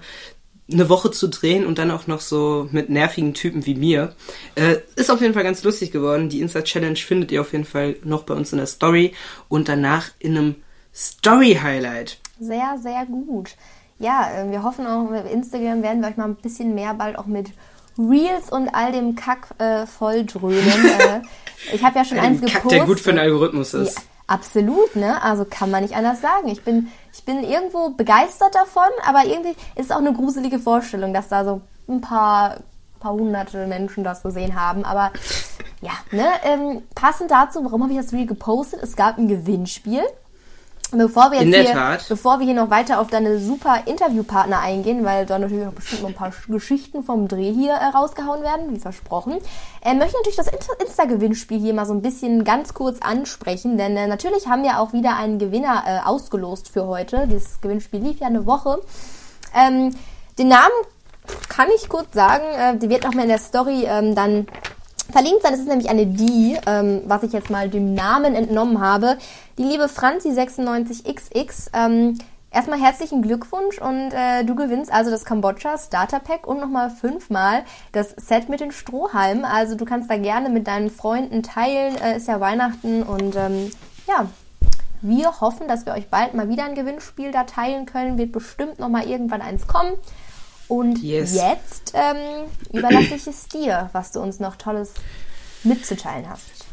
eine 0.72 0.90
Woche 0.90 1.12
zu 1.12 1.28
drehen 1.28 1.66
und 1.66 1.78
dann 1.78 1.92
auch 1.92 2.08
noch 2.08 2.22
so 2.22 2.68
mit 2.72 2.90
nervigen 2.90 3.34
Typen 3.34 3.66
wie 3.66 3.76
mir. 3.76 4.14
Äh, 4.56 4.78
ist 4.96 5.12
auf 5.12 5.22
jeden 5.22 5.34
Fall 5.34 5.44
ganz 5.44 5.64
lustig 5.64 5.92
geworden. 5.92 6.30
Die 6.30 6.42
Insta-Challenge 6.42 6.96
findet 6.96 7.32
ihr 7.32 7.42
auf 7.42 7.52
jeden 7.52 7.66
Fall 7.66 7.98
noch 8.04 8.24
bei 8.24 8.34
uns 8.34 8.52
in 8.52 8.58
der 8.58 8.68
Story 8.68 9.14
und 9.48 9.70
danach 9.70 10.10
in 10.20 10.38
einem 10.38 10.56
Story-Highlight. 10.94 12.20
Sehr, 12.40 12.78
sehr 12.82 13.06
gut. 13.06 13.56
Ja, 14.00 14.30
äh, 14.36 14.52
wir 14.52 14.64
hoffen 14.64 14.88
auch, 14.88 15.10
mit 15.10 15.30
Instagram 15.32 15.84
werden 15.84 16.02
wir 16.02 16.10
euch 16.10 16.18
mal 16.18 16.26
ein 16.26 16.36
bisschen 16.36 16.74
mehr 16.74 16.94
bald 16.96 17.18
auch 17.18 17.28
mit 17.28 17.52
Reels 17.98 18.52
und 18.52 18.70
all 18.70 18.92
dem 18.92 19.16
Kack 19.16 19.50
äh, 19.60 19.86
volldröhnen. 19.86 20.86
äh, 21.00 21.22
ich 21.74 21.84
habe 21.84 21.98
ja 21.98 22.06
schon 22.06 22.18
eins 22.20 22.42
gepostet. 22.42 22.62
Kack, 22.62 22.70
der 22.70 22.86
gut 22.86 23.00
für 23.00 23.12
den 23.12 23.20
Algorithmus 23.20 23.74
ist. 23.74 23.98
Ja, 23.98 24.04
absolut, 24.28 24.96
ne? 24.96 25.22
Also 25.22 25.46
kann 25.50 25.72
man 25.72 25.84
nicht 25.84 25.96
anders 25.96 26.22
sagen. 26.22 26.48
Ich 26.48 26.64
bin 26.64 26.92
ich 27.14 27.24
bin 27.24 27.44
irgendwo 27.44 27.92
begeistert 27.92 28.56
davon, 28.56 28.90
aber 29.06 29.26
irgendwie 29.26 29.56
ist 29.76 29.86
es 29.86 29.92
auch 29.92 30.00
eine 30.00 30.14
gruselige 30.14 30.60
Vorstellung, 30.60 31.14
dass 31.14 31.30
da 31.30 31.46
so 31.46 31.62
ein 31.88 32.02
paar, 32.02 32.58
paar 33.00 33.14
hunderte 33.14 33.68
Menschen 33.68 34.04
das 34.04 34.22
gesehen 34.22 34.60
haben. 34.60 34.84
Aber 34.84 35.12
ja, 35.82 35.92
ne, 36.12 36.26
ähm, 36.44 36.84
passend 36.94 37.32
dazu, 37.32 37.64
warum 37.64 37.84
habe 37.84 37.94
ich 37.94 38.00
das 38.00 38.12
Reel 38.12 38.26
gepostet? 38.26 38.82
Es 38.84 38.96
gab 38.96 39.18
ein 39.18 39.28
Gewinnspiel. 39.28 40.04
Bevor 40.92 41.32
wir, 41.32 41.42
jetzt 41.42 41.72
hier, 41.72 41.98
bevor 42.08 42.40
wir 42.40 42.46
hier 42.46 42.54
noch 42.54 42.70
weiter 42.70 43.00
auf 43.00 43.08
deine 43.08 43.40
super 43.40 43.82
Interviewpartner 43.86 44.60
eingehen, 44.60 45.04
weil 45.04 45.26
da 45.26 45.40
natürlich 45.40 45.66
auch 45.68 45.74
bestimmt 45.74 46.04
noch 46.04 46.10
ein 46.10 46.16
paar 46.16 46.32
Geschichten 46.48 47.04
vom 47.04 47.28
Dreh 47.28 47.52
hier 47.52 47.74
äh, 47.74 47.86
rausgehauen 47.86 48.44
werden, 48.44 48.74
wie 48.74 48.80
versprochen, 48.80 49.40
äh, 49.84 49.94
möchte 49.96 50.18
ich 50.30 50.38
natürlich 50.38 50.60
das 50.68 50.80
Insta-Gewinnspiel 50.80 51.60
hier 51.60 51.74
mal 51.74 51.88
so 51.88 51.94
ein 51.94 52.04
bisschen 52.04 52.44
ganz 52.44 52.76
kurz 52.76 53.00
ansprechen, 53.02 53.78
denn 53.78 53.98
äh, 53.98 54.08
natürlich 54.08 54.48
haben 54.48 54.64
wir 54.64 54.80
auch 54.80 54.94
wieder 54.94 55.18
einen 55.18 55.40
Gewinner 55.40 55.84
äh, 55.88 56.08
ausgelost 56.08 56.70
für 56.70 56.86
heute. 56.86 57.28
Dieses 57.28 57.62
Gewinnspiel 57.62 58.02
lief 58.02 58.20
ja 58.20 58.28
eine 58.28 58.46
Woche. 58.46 58.80
Ähm, 59.56 59.96
den 60.38 60.50
Namen 60.50 60.74
kann 61.50 61.68
ich 61.76 61.90
kurz 61.90 62.14
sagen, 62.14 62.44
äh, 62.56 62.78
die 62.78 62.90
wird 62.90 63.04
nochmal 63.04 63.24
in 63.24 63.30
der 63.30 63.40
Story 63.40 63.86
ähm, 63.88 64.14
dann 64.14 64.46
verlinkt 65.12 65.44
sein. 65.44 65.54
Es 65.54 65.60
ist 65.60 65.68
nämlich 65.68 65.90
eine 65.90 66.06
die, 66.06 66.58
ähm, 66.66 67.02
was 67.06 67.24
ich 67.24 67.34
jetzt 67.34 67.50
mal 67.50 67.70
dem 67.70 67.94
Namen 67.94 68.36
entnommen 68.36 68.80
habe. 68.80 69.18
Die 69.58 69.64
liebe 69.64 69.86
Franzi96XX. 69.86 71.70
Ähm, 71.74 72.18
erstmal 72.52 72.80
herzlichen 72.80 73.22
Glückwunsch 73.22 73.80
und 73.80 74.12
äh, 74.12 74.44
du 74.44 74.56
gewinnst 74.56 74.92
also 74.92 75.12
das 75.12 75.26
Kambodscha 75.26 75.78
Starter 75.78 76.20
Pack 76.20 76.48
und 76.48 76.60
nochmal 76.60 76.90
fünfmal 76.90 77.64
das 77.92 78.16
Set 78.18 78.50
mit 78.50 78.62
den 78.62 78.72
Strohhalmen. 78.72 79.46
Also 79.46 79.76
du 79.76 79.86
kannst 79.86 80.10
da 80.10 80.18
gerne 80.18 80.50
mit 80.50 80.68
deinen 80.68 80.90
Freunden 80.90 81.44
teilen. 81.44 81.98
Äh, 81.98 82.18
ist 82.18 82.28
ja 82.28 82.40
Weihnachten 82.40 83.04
und 83.04 83.36
ähm, 83.36 83.72
ja. 84.08 84.28
Wir 85.02 85.40
hoffen, 85.40 85.68
dass 85.68 85.86
wir 85.86 85.94
euch 85.94 86.08
bald 86.10 86.34
mal 86.34 86.50
wieder 86.50 86.66
ein 86.66 86.74
Gewinnspiel 86.74 87.32
da 87.32 87.44
teilen 87.44 87.86
können. 87.86 88.18
Wird 88.18 88.32
bestimmt 88.32 88.80
nochmal 88.80 89.08
irgendwann 89.08 89.42
eins 89.42 89.68
kommen. 89.68 89.92
Und 90.68 91.02
yes. 91.04 91.36
jetzt 91.36 91.94
ähm, 91.94 92.50
überlasse 92.74 93.16
ich 93.16 93.28
es 93.28 93.48
dir, 93.48 93.90
was 93.94 94.12
du 94.12 94.20
uns 94.20 94.40
noch 94.40 94.56
Tolles 94.56 94.94
mitzuteilen 95.64 96.30
hast. 96.30 96.66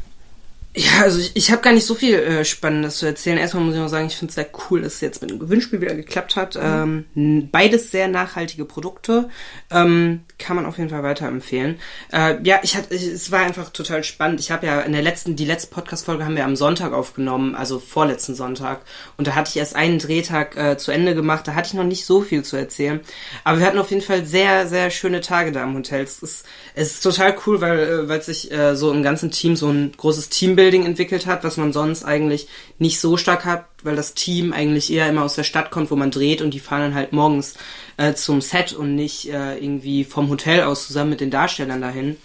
Ja, 0.75 1.03
also 1.03 1.19
ich, 1.19 1.35
ich 1.35 1.51
habe 1.51 1.61
gar 1.61 1.71
nicht 1.71 1.85
so 1.85 1.93
viel 1.93 2.15
äh, 2.15 2.43
Spannendes 2.45 2.97
zu 2.97 3.05
erzählen. 3.05 3.37
Erstmal 3.37 3.63
muss 3.63 3.75
ich 3.75 3.79
noch 3.79 3.89
sagen, 3.89 4.07
ich 4.07 4.15
finde 4.15 4.31
es 4.31 4.35
sehr 4.35 4.47
cool, 4.69 4.81
dass 4.81 4.95
es 4.95 5.01
jetzt 5.01 5.21
mit 5.21 5.29
dem 5.29 5.37
Gewinnspiel 5.37 5.81
wieder 5.81 5.93
geklappt 5.93 6.35
hat. 6.35 6.55
Mhm. 6.55 7.05
Ähm, 7.13 7.49
beides 7.51 7.91
sehr 7.91 8.07
nachhaltige 8.07 8.65
Produkte. 8.65 9.29
Ähm, 9.69 10.21
kann 10.39 10.55
man 10.55 10.65
auf 10.65 10.79
jeden 10.79 10.89
Fall 10.89 11.03
weiterempfehlen. 11.03 11.79
Äh, 12.11 12.41
ja, 12.43 12.59
ich 12.63 12.75
hatte, 12.75 12.95
es 12.95 13.31
war 13.31 13.41
einfach 13.41 13.69
total 13.69 14.03
spannend. 14.03 14.39
Ich 14.39 14.49
habe 14.49 14.65
ja 14.65 14.81
in 14.81 14.93
der 14.93 15.03
letzten, 15.03 15.35
die 15.35 15.45
letzte 15.45 15.67
Podcast-Folge 15.67 16.25
haben 16.25 16.35
wir 16.35 16.43
am 16.43 16.55
Sonntag 16.55 16.91
aufgenommen, 16.91 17.53
also 17.53 17.77
vorletzten 17.77 18.33
Sonntag. 18.33 18.81
Und 19.17 19.27
da 19.27 19.35
hatte 19.35 19.51
ich 19.51 19.57
erst 19.57 19.75
einen 19.75 19.99
Drehtag 19.99 20.57
äh, 20.57 20.77
zu 20.77 20.91
Ende 20.91 21.13
gemacht. 21.13 21.47
Da 21.47 21.53
hatte 21.53 21.67
ich 21.67 21.73
noch 21.75 21.83
nicht 21.83 22.05
so 22.05 22.21
viel 22.21 22.41
zu 22.41 22.57
erzählen. 22.57 22.99
Aber 23.43 23.59
wir 23.59 23.67
hatten 23.67 23.77
auf 23.77 23.91
jeden 23.91 24.01
Fall 24.01 24.25
sehr, 24.25 24.67
sehr 24.67 24.89
schöne 24.89 25.21
Tage 25.21 25.51
da 25.51 25.63
im 25.63 25.75
Hotel. 25.75 26.01
Es 26.01 26.23
ist, 26.23 26.45
es 26.73 26.93
ist 26.95 27.01
total 27.01 27.35
cool, 27.45 27.61
weil, 27.61 27.79
äh, 27.79 28.09
weil 28.09 28.23
sich 28.23 28.51
äh, 28.51 28.75
so 28.75 28.91
im 28.91 29.03
ganzen 29.03 29.29
Team 29.29 29.55
so 29.55 29.69
ein 29.69 29.91
großes 29.95 30.29
Team 30.29 30.55
Teambuilding 30.63 30.85
entwickelt 30.85 31.25
hat, 31.25 31.43
was 31.43 31.57
man 31.57 31.73
sonst 31.73 32.03
eigentlich 32.03 32.47
nicht 32.79 32.99
so 32.99 33.17
stark 33.17 33.45
hat, 33.45 33.65
weil 33.83 33.95
das 33.95 34.13
Team 34.13 34.53
eigentlich 34.53 34.91
eher 34.91 35.09
immer 35.09 35.23
aus 35.23 35.35
der 35.35 35.43
Stadt 35.43 35.71
kommt, 35.71 35.91
wo 35.91 35.95
man 35.95 36.11
dreht 36.11 36.41
und 36.41 36.53
die 36.53 36.59
fahren 36.59 36.81
dann 36.81 36.95
halt 36.95 37.11
morgens 37.11 37.55
äh, 37.97 38.13
zum 38.13 38.41
Set 38.41 38.73
und 38.73 38.95
nicht 38.95 39.29
äh, 39.29 39.57
irgendwie 39.57 40.03
vom 40.03 40.29
Hotel 40.29 40.61
aus 40.63 40.87
zusammen 40.87 41.11
mit 41.11 41.21
den 41.21 41.31
Darstellern 41.31 41.81
dahin. 41.81 42.17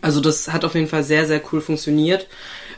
Also 0.00 0.20
das 0.20 0.52
hat 0.52 0.64
auf 0.64 0.74
jeden 0.74 0.88
Fall 0.88 1.04
sehr, 1.04 1.26
sehr 1.26 1.40
cool 1.52 1.60
funktioniert. 1.60 2.28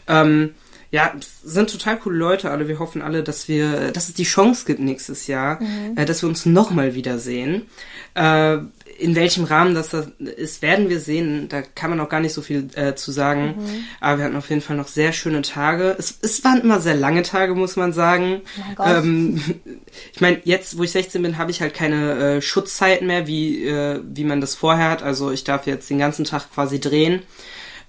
Ähm, 0.08 0.54
ja, 0.92 1.14
sind 1.42 1.70
total 1.70 1.98
coole 1.98 2.16
Leute 2.16 2.50
alle. 2.50 2.68
Wir 2.68 2.78
hoffen 2.78 3.02
alle, 3.02 3.22
dass 3.22 3.48
wir, 3.48 3.90
dass 3.90 4.08
es 4.08 4.14
die 4.14 4.24
Chance 4.24 4.64
gibt 4.66 4.80
nächstes 4.80 5.26
Jahr, 5.26 5.60
mhm. 5.60 5.96
äh, 5.96 6.04
dass 6.04 6.22
wir 6.22 6.28
uns 6.28 6.46
nochmal 6.46 6.94
wiedersehen. 6.94 7.66
Äh, 8.14 8.58
in 8.98 9.14
welchem 9.14 9.44
Rahmen 9.44 9.74
das, 9.74 9.94
ist, 10.18 10.62
werden 10.62 10.88
wir 10.88 11.00
sehen. 11.00 11.48
Da 11.48 11.62
kann 11.62 11.90
man 11.90 12.00
auch 12.00 12.08
gar 12.08 12.20
nicht 12.20 12.32
so 12.32 12.42
viel 12.42 12.68
äh, 12.74 12.94
zu 12.94 13.12
sagen. 13.12 13.54
Mhm. 13.58 13.84
Aber 14.00 14.18
wir 14.18 14.24
hatten 14.24 14.36
auf 14.36 14.48
jeden 14.48 14.62
Fall 14.62 14.76
noch 14.76 14.88
sehr 14.88 15.12
schöne 15.12 15.42
Tage. 15.42 15.96
Es, 15.98 16.18
es 16.22 16.44
waren 16.44 16.60
immer 16.60 16.80
sehr 16.80 16.94
lange 16.94 17.22
Tage, 17.22 17.54
muss 17.54 17.76
man 17.76 17.92
sagen. 17.92 18.42
Ähm, 18.84 19.40
ich 20.12 20.20
meine, 20.20 20.40
jetzt, 20.44 20.78
wo 20.78 20.82
ich 20.82 20.90
16 20.92 21.22
bin, 21.22 21.38
habe 21.38 21.50
ich 21.50 21.60
halt 21.60 21.74
keine 21.74 22.36
äh, 22.36 22.42
Schutzzeiten 22.42 23.06
mehr, 23.06 23.26
wie, 23.26 23.66
äh, 23.66 24.00
wie 24.04 24.24
man 24.24 24.40
das 24.40 24.54
vorher 24.54 24.90
hat. 24.90 25.02
Also 25.02 25.30
ich 25.30 25.44
darf 25.44 25.66
jetzt 25.66 25.90
den 25.90 25.98
ganzen 25.98 26.24
Tag 26.24 26.52
quasi 26.52 26.80
drehen. 26.80 27.22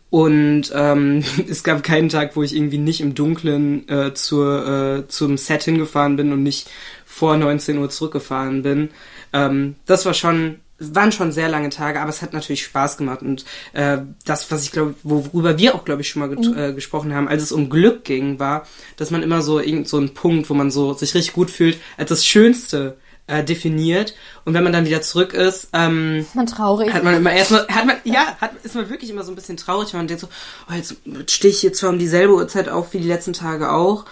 Und 0.09 0.71
ähm, 0.73 1.23
es 1.49 1.63
gab 1.63 1.83
keinen 1.83 2.09
Tag, 2.09 2.35
wo 2.35 2.43
ich 2.43 2.55
irgendwie 2.55 2.77
nicht 2.77 3.01
im 3.01 3.15
Dunkeln 3.15 3.87
äh, 3.89 4.13
zur, 4.13 4.67
äh, 4.67 5.07
zum 5.07 5.37
Set 5.37 5.63
hingefahren 5.63 6.15
bin 6.15 6.31
und 6.31 6.43
nicht 6.43 6.69
vor 7.05 7.37
19 7.37 7.77
Uhr 7.77 7.89
zurückgefahren 7.89 8.61
bin. 8.61 8.89
Ähm, 9.33 9.75
das 9.85 10.05
war 10.05 10.13
schon 10.13 10.59
waren 10.79 11.12
schon 11.12 11.31
sehr 11.31 11.50
lange 11.50 11.69
Tage, 11.69 12.00
aber 12.00 12.10
es 12.10 12.22
hat 12.22 12.34
natürlich 12.34 12.63
Spaß 12.63 12.98
gemacht 12.98 13.22
und 13.22 13.46
äh, 13.74 14.00
das, 14.25 14.51
was 14.51 14.63
ich 14.63 14.72
glaube, 14.72 14.96
worüber 15.03 15.57
wir 15.57 15.75
auch 15.75 15.86
glaube 15.86 16.01
ich 16.01 16.10
schon 16.10 16.19
mal 16.19 16.29
mhm. 16.29 16.57
äh, 16.57 16.74
gesprochen 16.74 17.13
haben, 17.13 17.27
als 17.27 17.43
es 17.43 17.51
um 17.51 17.69
Glück 17.69 18.03
ging, 18.03 18.39
war, 18.39 18.65
dass 18.96 19.12
man 19.12 19.24
immer 19.24 19.41
so 19.41 19.60
irgend 19.60 19.88
so 19.88 19.98
einen 19.98 20.13
Punkt, 20.13 20.50
wo 20.50 20.53
man 20.53 20.72
so 20.72 20.93
sich 20.93 21.13
richtig 21.15 21.34
gut 21.34 21.50
fühlt, 21.50 21.79
als 21.98 22.10
das 22.10 22.25
Schönste 22.25 22.98
äh, 23.27 23.43
definiert 23.43 24.15
und 24.46 24.53
wenn 24.53 24.63
man 24.63 24.72
dann 24.72 24.86
wieder 24.86 25.01
zurück 25.01 25.34
ist, 25.34 25.69
ähm, 25.74 26.19
ist 26.19 26.36
man 26.36 26.46
traurig. 26.46 26.93
Hat 26.93 27.03
man 27.03 27.15
immer 27.15 27.34
erstmal, 27.34 27.67
hat 27.67 27.86
man, 27.86 27.98
ja, 28.03 28.38
hat, 28.39 28.51
ist 28.63 28.75
man 28.75 28.89
wirklich 28.89 29.10
immer 29.10 29.24
so 29.24 29.31
ein 29.31 29.36
bisschen 29.36 29.57
traurig, 29.57 29.93
weil 29.93 30.00
man 30.00 30.07
denkt 30.07 30.22
so, 30.22 30.29
oh, 30.69 30.74
jetzt 30.74 30.96
stehe 31.29 31.53
ich 31.53 31.62
jetzt 31.63 31.79
zwar 31.79 31.89
um 31.89 32.00
dieselbe 32.00 32.34
Uhrzeit 32.34 32.69
auf 32.69 32.93
wie 32.93 33.00
die 33.00 33.07
letzten 33.07 33.34
Tage 33.34 33.72
auch, 33.72 34.05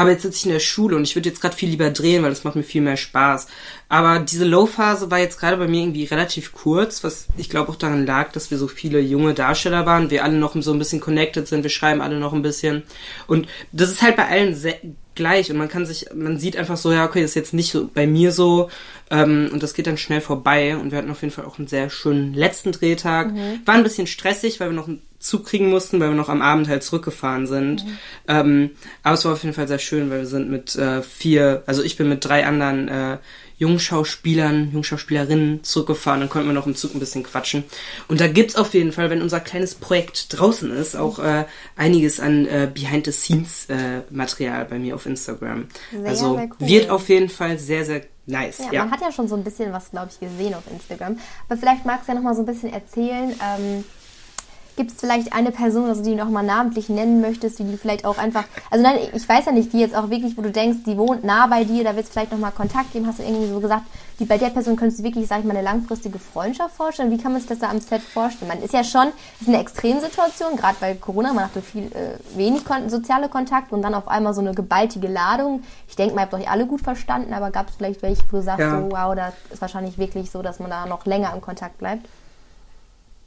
aber 0.00 0.12
jetzt 0.12 0.22
sitze 0.22 0.38
ich 0.38 0.46
in 0.46 0.52
der 0.52 0.60
Schule 0.60 0.96
und 0.96 1.02
ich 1.02 1.14
würde 1.14 1.28
jetzt 1.28 1.42
gerade 1.42 1.54
viel 1.54 1.68
lieber 1.68 1.90
drehen, 1.90 2.22
weil 2.22 2.30
das 2.30 2.42
macht 2.42 2.56
mir 2.56 2.62
viel 2.62 2.80
mehr 2.80 2.96
Spaß. 2.96 3.48
Aber 3.90 4.18
diese 4.18 4.46
Low-Phase 4.46 5.10
war 5.10 5.18
jetzt 5.18 5.38
gerade 5.38 5.58
bei 5.58 5.68
mir 5.68 5.82
irgendwie 5.82 6.04
relativ 6.04 6.54
kurz, 6.54 7.04
was 7.04 7.26
ich 7.36 7.50
glaube 7.50 7.70
auch 7.70 7.76
daran 7.76 8.06
lag, 8.06 8.32
dass 8.32 8.50
wir 8.50 8.56
so 8.56 8.66
viele 8.66 8.98
junge 9.00 9.34
Darsteller 9.34 9.84
waren, 9.84 10.10
wir 10.10 10.24
alle 10.24 10.38
noch 10.38 10.56
so 10.58 10.72
ein 10.72 10.78
bisschen 10.78 11.00
connected 11.00 11.46
sind, 11.46 11.64
wir 11.64 11.70
schreiben 11.70 12.00
alle 12.00 12.18
noch 12.18 12.32
ein 12.32 12.40
bisschen. 12.40 12.82
Und 13.26 13.46
das 13.72 13.90
ist 13.90 14.00
halt 14.00 14.16
bei 14.16 14.26
allen 14.26 14.54
sehr 14.54 14.76
gleich 15.14 15.50
und 15.50 15.58
man 15.58 15.68
kann 15.68 15.84
sich, 15.84 16.06
man 16.14 16.38
sieht 16.38 16.56
einfach 16.56 16.78
so, 16.78 16.92
ja, 16.92 17.04
okay, 17.04 17.20
das 17.20 17.32
ist 17.32 17.36
jetzt 17.36 17.52
nicht 17.52 17.70
so 17.70 17.90
bei 17.92 18.06
mir 18.06 18.32
so 18.32 18.70
ähm, 19.10 19.50
und 19.52 19.62
das 19.62 19.74
geht 19.74 19.86
dann 19.86 19.98
schnell 19.98 20.22
vorbei 20.22 20.78
und 20.78 20.92
wir 20.92 20.98
hatten 20.98 21.10
auf 21.10 21.20
jeden 21.20 21.34
Fall 21.34 21.44
auch 21.44 21.58
einen 21.58 21.68
sehr 21.68 21.90
schönen 21.90 22.32
letzten 22.32 22.72
Drehtag. 22.72 23.32
Mhm. 23.32 23.60
War 23.66 23.74
ein 23.74 23.82
bisschen 23.82 24.06
stressig, 24.06 24.60
weil 24.60 24.70
wir 24.70 24.76
noch 24.76 24.88
einen 24.88 25.02
Zug 25.20 25.44
kriegen 25.44 25.68
mussten, 25.68 26.00
weil 26.00 26.08
wir 26.08 26.16
noch 26.16 26.30
am 26.30 26.40
Abend 26.40 26.66
halt 26.66 26.82
zurückgefahren 26.82 27.46
sind. 27.46 27.84
Mhm. 27.84 27.98
Ähm, 28.26 28.70
aber 29.02 29.14
es 29.14 29.24
war 29.26 29.34
auf 29.34 29.42
jeden 29.42 29.54
Fall 29.54 29.68
sehr 29.68 29.78
schön, 29.78 30.10
weil 30.10 30.20
wir 30.20 30.26
sind 30.26 30.50
mit 30.50 30.74
äh, 30.76 31.02
vier, 31.02 31.62
also 31.66 31.82
ich 31.82 31.98
bin 31.98 32.08
mit 32.08 32.24
drei 32.24 32.46
anderen 32.46 32.88
äh, 32.88 33.18
Jungschauspielern, 33.58 34.70
Jungschauspielerinnen 34.72 35.62
zurückgefahren. 35.62 36.20
Dann 36.20 36.30
konnten 36.30 36.48
wir 36.48 36.54
noch 36.54 36.66
im 36.66 36.74
Zug 36.74 36.94
ein 36.94 37.00
bisschen 37.00 37.22
quatschen. 37.22 37.64
Und 38.08 38.18
da 38.18 38.28
gibt's 38.28 38.56
auf 38.56 38.72
jeden 38.72 38.92
Fall, 38.92 39.10
wenn 39.10 39.20
unser 39.20 39.40
kleines 39.40 39.74
Projekt 39.74 40.38
draußen 40.38 40.70
ist, 40.72 40.96
auch 40.96 41.18
äh, 41.18 41.44
einiges 41.76 42.18
an 42.18 42.46
äh, 42.46 42.70
Behind-the-Scenes-Material 42.72 44.62
äh, 44.62 44.68
bei 44.68 44.78
mir 44.78 44.94
auf 44.94 45.04
Instagram. 45.04 45.66
Sehr, 45.90 46.08
also 46.08 46.36
sehr 46.36 46.48
cool. 46.58 46.68
wird 46.68 46.88
auf 46.88 47.10
jeden 47.10 47.28
Fall 47.28 47.58
sehr, 47.58 47.84
sehr 47.84 48.00
nice. 48.24 48.60
Ja, 48.60 48.72
ja, 48.72 48.84
man 48.84 48.92
hat 48.92 49.02
ja 49.02 49.12
schon 49.12 49.28
so 49.28 49.36
ein 49.36 49.44
bisschen 49.44 49.70
was, 49.74 49.90
glaube 49.90 50.08
ich, 50.10 50.18
gesehen 50.18 50.54
auf 50.54 50.64
Instagram. 50.72 51.18
Aber 51.46 51.60
vielleicht 51.60 51.84
magst 51.84 52.08
du 52.08 52.12
ja 52.12 52.16
noch 52.16 52.24
mal 52.24 52.34
so 52.34 52.40
ein 52.40 52.46
bisschen 52.46 52.72
erzählen. 52.72 53.34
Ähm 53.44 53.84
Gibt 54.76 54.92
es 54.92 55.00
vielleicht 55.00 55.32
eine 55.32 55.50
Person, 55.50 55.88
also 55.88 56.02
die 56.02 56.10
du 56.10 56.16
nochmal 56.16 56.44
namentlich 56.44 56.88
nennen 56.88 57.20
möchtest, 57.20 57.58
die 57.58 57.64
du 57.64 57.76
vielleicht 57.76 58.04
auch 58.04 58.18
einfach, 58.18 58.44
also 58.70 58.82
nein, 58.82 58.98
ich 59.12 59.28
weiß 59.28 59.46
ja 59.46 59.52
nicht, 59.52 59.72
die 59.72 59.80
jetzt 59.80 59.94
auch 59.94 60.10
wirklich, 60.10 60.36
wo 60.36 60.42
du 60.42 60.50
denkst, 60.50 60.80
die 60.86 60.96
wohnt 60.96 61.24
nah 61.24 61.46
bei 61.46 61.64
dir, 61.64 61.84
da 61.84 61.94
wird 61.96 62.06
es 62.06 62.10
vielleicht 62.10 62.32
nochmal 62.32 62.52
Kontakt 62.52 62.92
geben, 62.92 63.06
hast 63.06 63.18
du 63.18 63.22
irgendwie 63.22 63.48
so 63.48 63.60
gesagt, 63.60 63.84
die 64.20 64.26
bei 64.26 64.36
der 64.36 64.50
Person 64.50 64.76
könntest 64.76 65.00
du 65.00 65.04
wirklich, 65.04 65.26
sag 65.26 65.40
ich 65.40 65.44
mal, 65.44 65.56
eine 65.56 65.62
langfristige 65.62 66.18
Freundschaft 66.18 66.76
vorstellen? 66.76 67.10
Wie 67.10 67.16
kann 67.16 67.32
man 67.32 67.40
sich 67.40 67.48
das 67.48 67.58
da 67.58 67.70
am 67.70 67.80
Set 67.80 68.02
vorstellen? 68.02 68.48
Man 68.48 68.62
ist 68.62 68.74
ja 68.74 68.84
schon, 68.84 69.08
ist 69.40 69.48
eine 69.48 69.58
Extremsituation, 69.60 70.56
gerade 70.56 70.76
bei 70.78 70.94
Corona, 70.94 71.32
man 71.32 71.44
hatte 71.44 71.62
viel, 71.62 71.84
äh, 71.86 72.18
wenig 72.36 72.64
kon 72.66 72.90
soziale 72.90 73.30
Kontakte 73.30 73.74
und 73.74 73.80
dann 73.80 73.94
auf 73.94 74.08
einmal 74.08 74.34
so 74.34 74.42
eine 74.42 74.54
gebaltige 74.54 75.08
Ladung. 75.08 75.62
Ich 75.88 75.96
denke, 75.96 76.14
man 76.14 76.24
habt 76.24 76.34
euch 76.34 76.50
alle 76.50 76.66
gut 76.66 76.82
verstanden, 76.82 77.32
aber 77.32 77.50
gab 77.50 77.70
es 77.70 77.76
vielleicht 77.76 78.02
welche, 78.02 78.22
wo 78.30 78.36
du 78.36 78.42
sagst, 78.42 78.60
ja. 78.60 78.78
so, 78.78 78.90
wow, 78.90 79.14
da 79.14 79.32
ist 79.50 79.62
wahrscheinlich 79.62 79.96
wirklich 79.96 80.30
so, 80.30 80.42
dass 80.42 80.60
man 80.60 80.70
da 80.70 80.84
noch 80.84 81.06
länger 81.06 81.32
im 81.34 81.40
Kontakt 81.40 81.78
bleibt? 81.78 82.06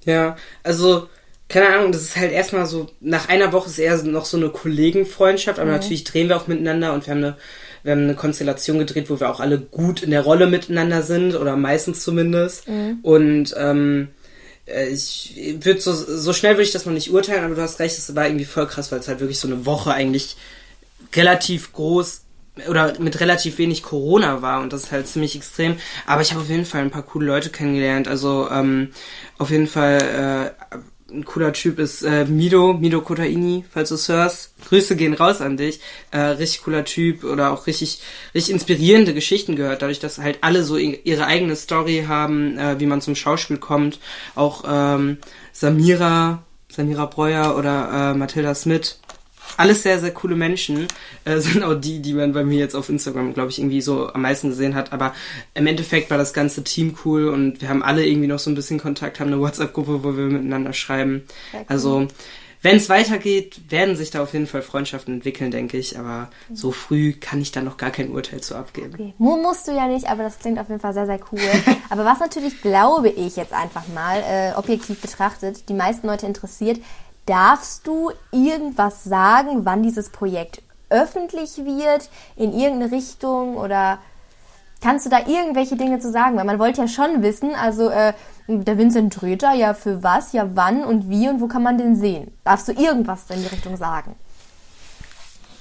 Ja, 0.06 0.36
also 0.64 1.08
keine 1.53 1.69
Ahnung, 1.69 1.91
das 1.91 2.01
ist 2.01 2.17
halt 2.17 2.31
erstmal 2.31 2.65
so, 2.65 2.88
nach 3.00 3.29
einer 3.29 3.53
Woche 3.53 3.69
ist 3.69 3.77
eher 3.77 4.01
noch 4.03 4.25
so 4.25 4.38
eine 4.38 4.50
Kollegenfreundschaft, 4.50 5.60
aber 5.60 5.69
mhm. 5.69 5.77
natürlich 5.77 6.03
drehen 6.03 6.27
wir 6.27 6.36
auch 6.36 6.48
miteinander 6.48 6.93
und 6.93 7.05
wir 7.05 7.12
haben 7.12 7.24
eine, 7.24 7.38
wir 7.83 7.91
haben 7.91 8.01
eine 8.01 8.15
Konstellation 8.15 8.79
gedreht, 8.79 9.12
wo 9.12 9.19
wir 9.19 9.29
auch 9.29 9.39
alle 9.39 9.60
gut 9.60 10.01
in 10.01 10.10
der 10.10 10.22
Rolle 10.22 10.48
miteinander 10.48 11.03
sind, 11.03 11.36
oder 11.36 11.55
meistens 11.55 12.03
zumindest. 12.03 12.67
Mhm. 12.67 13.00
Und 13.03 13.53
ähm, 13.55 14.07
äh, 14.65 14.88
ich 14.88 15.36
würde 15.60 15.79
so, 15.79 15.93
so 15.93 16.33
schnell 16.33 16.53
würde 16.53 16.63
ich 16.63 16.72
das 16.72 16.88
noch 16.88 16.93
nicht 16.93 17.12
urteilen, 17.12 17.43
aber 17.43 17.53
du 17.53 17.62
hast 17.62 17.79
recht, 17.79 18.00
es 18.00 18.15
war 18.15 18.25
irgendwie 18.25 18.45
voll 18.45 18.65
krass, 18.65 18.91
weil 18.91 19.00
es 19.00 19.07
halt 19.07 19.19
wirklich 19.19 19.39
so 19.39 19.48
eine 19.48 19.63
Woche 19.67 19.93
eigentlich 19.93 20.38
relativ 21.15 21.72
groß 21.72 22.22
oder 22.67 23.00
mit 23.00 23.19
relativ 23.19 23.57
wenig 23.60 23.83
Corona 23.83 24.41
war 24.41 24.62
und 24.62 24.74
das 24.74 24.86
ist 24.86 24.91
halt 24.91 25.07
ziemlich 25.07 25.36
extrem. 25.36 25.75
Aber 26.07 26.24
ich 26.24 26.31
habe 26.31 26.41
auf 26.41 26.50
jeden 26.50 26.65
Fall 26.65 26.81
ein 26.81 26.91
paar 26.91 27.03
coole 27.03 27.27
Leute 27.27 27.50
kennengelernt. 27.50 28.07
Also 28.07 28.48
ähm, 28.51 28.89
auf 29.38 29.50
jeden 29.50 29.67
Fall 29.67 30.53
äh, 30.72 30.77
ein 31.13 31.25
cooler 31.25 31.53
Typ 31.53 31.79
ist 31.79 32.01
äh, 32.01 32.25
Mido, 32.25 32.74
Mido 32.74 33.01
Kotaini, 33.01 33.63
falls 33.72 33.89
du 33.89 33.96
es 33.96 34.10
hörst. 34.10 34.53
Grüße 34.67 34.96
gehen 34.96 35.13
raus 35.13 35.41
an 35.41 35.58
dich. 35.58 35.79
Äh, 36.12 36.20
richtig 36.20 36.63
cooler 36.63 36.86
Typ 36.86 37.24
oder 37.24 37.51
auch 37.51 37.67
richtig, 37.67 38.01
richtig 38.34 38.53
inspirierende 38.53 39.13
Geschichten 39.13 39.55
gehört, 39.55 39.82
dadurch, 39.82 40.00
dass 40.00 40.17
halt 40.17 40.39
alle 40.41 40.63
so 40.63 40.77
ihre 40.77 41.25
eigene 41.25 41.55
Story 41.55 42.05
haben, 42.08 42.58
äh, 42.58 42.79
wie 42.79 42.86
man 42.86 43.01
zum 43.01 43.15
Schauspiel 43.15 43.58
kommt. 43.58 44.00
Auch 44.36 44.63
ähm, 44.67 45.17
Samira, 45.51 46.43
Samira 46.70 47.05
Breuer 47.05 47.55
oder 47.58 48.12
äh, 48.12 48.17
Mathilda 48.17 48.55
Smith 48.55 49.00
alles 49.57 49.83
sehr, 49.83 50.00
sehr 50.00 50.12
coole 50.12 50.36
Menschen. 50.36 50.88
Äh, 51.25 51.38
sind 51.39 51.63
auch 51.63 51.75
die, 51.75 52.01
die 52.01 52.13
man 52.13 52.33
bei 52.33 52.43
mir 52.43 52.60
jetzt 52.60 52.75
auf 52.75 52.89
Instagram, 52.89 53.33
glaube 53.33 53.50
ich, 53.50 53.60
irgendwie 53.60 53.81
so 53.81 54.12
am 54.13 54.22
meisten 54.22 54.50
gesehen 54.50 54.75
hat. 54.75 54.93
Aber 54.93 55.13
im 55.53 55.67
Endeffekt 55.67 56.10
war 56.10 56.17
das 56.17 56.33
ganze 56.33 56.63
Team 56.63 56.95
cool 57.05 57.29
und 57.29 57.62
wir 57.62 57.69
haben 57.69 57.83
alle 57.83 58.05
irgendwie 58.05 58.27
noch 58.27 58.39
so 58.39 58.50
ein 58.50 58.55
bisschen 58.55 58.79
Kontakt, 58.79 59.19
haben 59.19 59.27
eine 59.27 59.39
WhatsApp-Gruppe, 59.39 60.03
wo 60.03 60.17
wir 60.17 60.25
miteinander 60.25 60.74
schreiben. 60.74 61.24
Cool. 61.53 61.65
Also, 61.67 62.07
wenn 62.63 62.77
es 62.77 62.88
weitergeht, 62.88 63.60
werden 63.69 63.98
sich 63.98 64.10
da 64.10 64.24
auf 64.24 64.31
jeden 64.31 64.48
Fall 64.48 64.62
Freundschaften 64.62 65.15
entwickeln, 65.15 65.51
denke 65.51 65.77
ich. 65.77 66.00
Aber 66.00 66.29
mhm. 66.48 66.55
so 66.55 66.72
früh 66.72 67.12
kann 67.12 67.41
ich 67.41 67.51
da 67.51 67.62
noch 67.62 67.75
gar 67.75 67.91
kein 67.91 68.10
Urteil 68.10 68.39
zu 68.39 68.55
abgeben. 68.55 68.93
Okay. 68.93 69.13
Musst 69.17 69.67
du 69.67 69.74
ja 69.74 69.86
nicht, 69.88 70.07
aber 70.07 70.24
das 70.24 70.39
klingt 70.39 70.57
auf 70.57 70.69
jeden 70.69 70.79
Fall 70.79 70.93
sehr, 70.93 71.05
sehr 71.05 71.19
cool. 71.33 71.41
aber 71.89 72.05
was 72.05 72.22
natürlich, 72.22 72.62
glaube 72.62 73.10
ich, 73.10 73.36
jetzt 73.36 73.51
einfach 73.51 73.83
mal 73.93 74.24
äh, 74.25 74.53
objektiv 74.55 75.01
betrachtet, 75.01 75.67
die 75.67 75.74
meisten 75.74 76.07
Leute 76.07 76.25
interessiert, 76.25 76.79
Darfst 77.25 77.88
du 77.88 78.12
irgendwas 78.32 79.03
sagen, 79.03 79.65
wann 79.65 79.84
dieses 79.84 80.10
Projekt 80.10 80.62
öffentlich 80.89 81.58
wird, 81.58 82.10
in 82.36 82.53
irgendeine 82.53 82.92
Richtung 82.92 83.58
oder 83.58 84.00
kannst 84.82 85.06
du 85.06 85.10
da 85.10 85.20
irgendwelche 85.20 85.75
Dinge 85.77 86.00
zu 86.00 86.12
sagen? 86.12 86.38
Weil 86.38 86.46
man 86.46 86.60
wollte 86.60 86.82
ja 86.82 86.88
schon 86.88 87.24
wissen, 87.24 87.56
also 87.56 87.89
äh, 87.89 88.13
der 88.48 88.77
Vincent 88.77 89.13
Tröter, 89.13 89.53
ja 89.53 89.74
für 89.74 90.03
was, 90.03 90.34
ja 90.34 90.50
wann 90.53 90.84
und 90.84 91.10
wie 91.10 91.30
und 91.30 91.39
wo 91.39 91.48
kann 91.48 91.63
man 91.63 91.77
den 91.77 91.96
sehen? 91.96 92.32
Darfst 92.44 92.68
du 92.68 92.74
irgendwas 92.74 93.30
in 93.30 93.42
die 93.42 93.48
Richtung 93.48 93.77
sagen? 93.77 94.15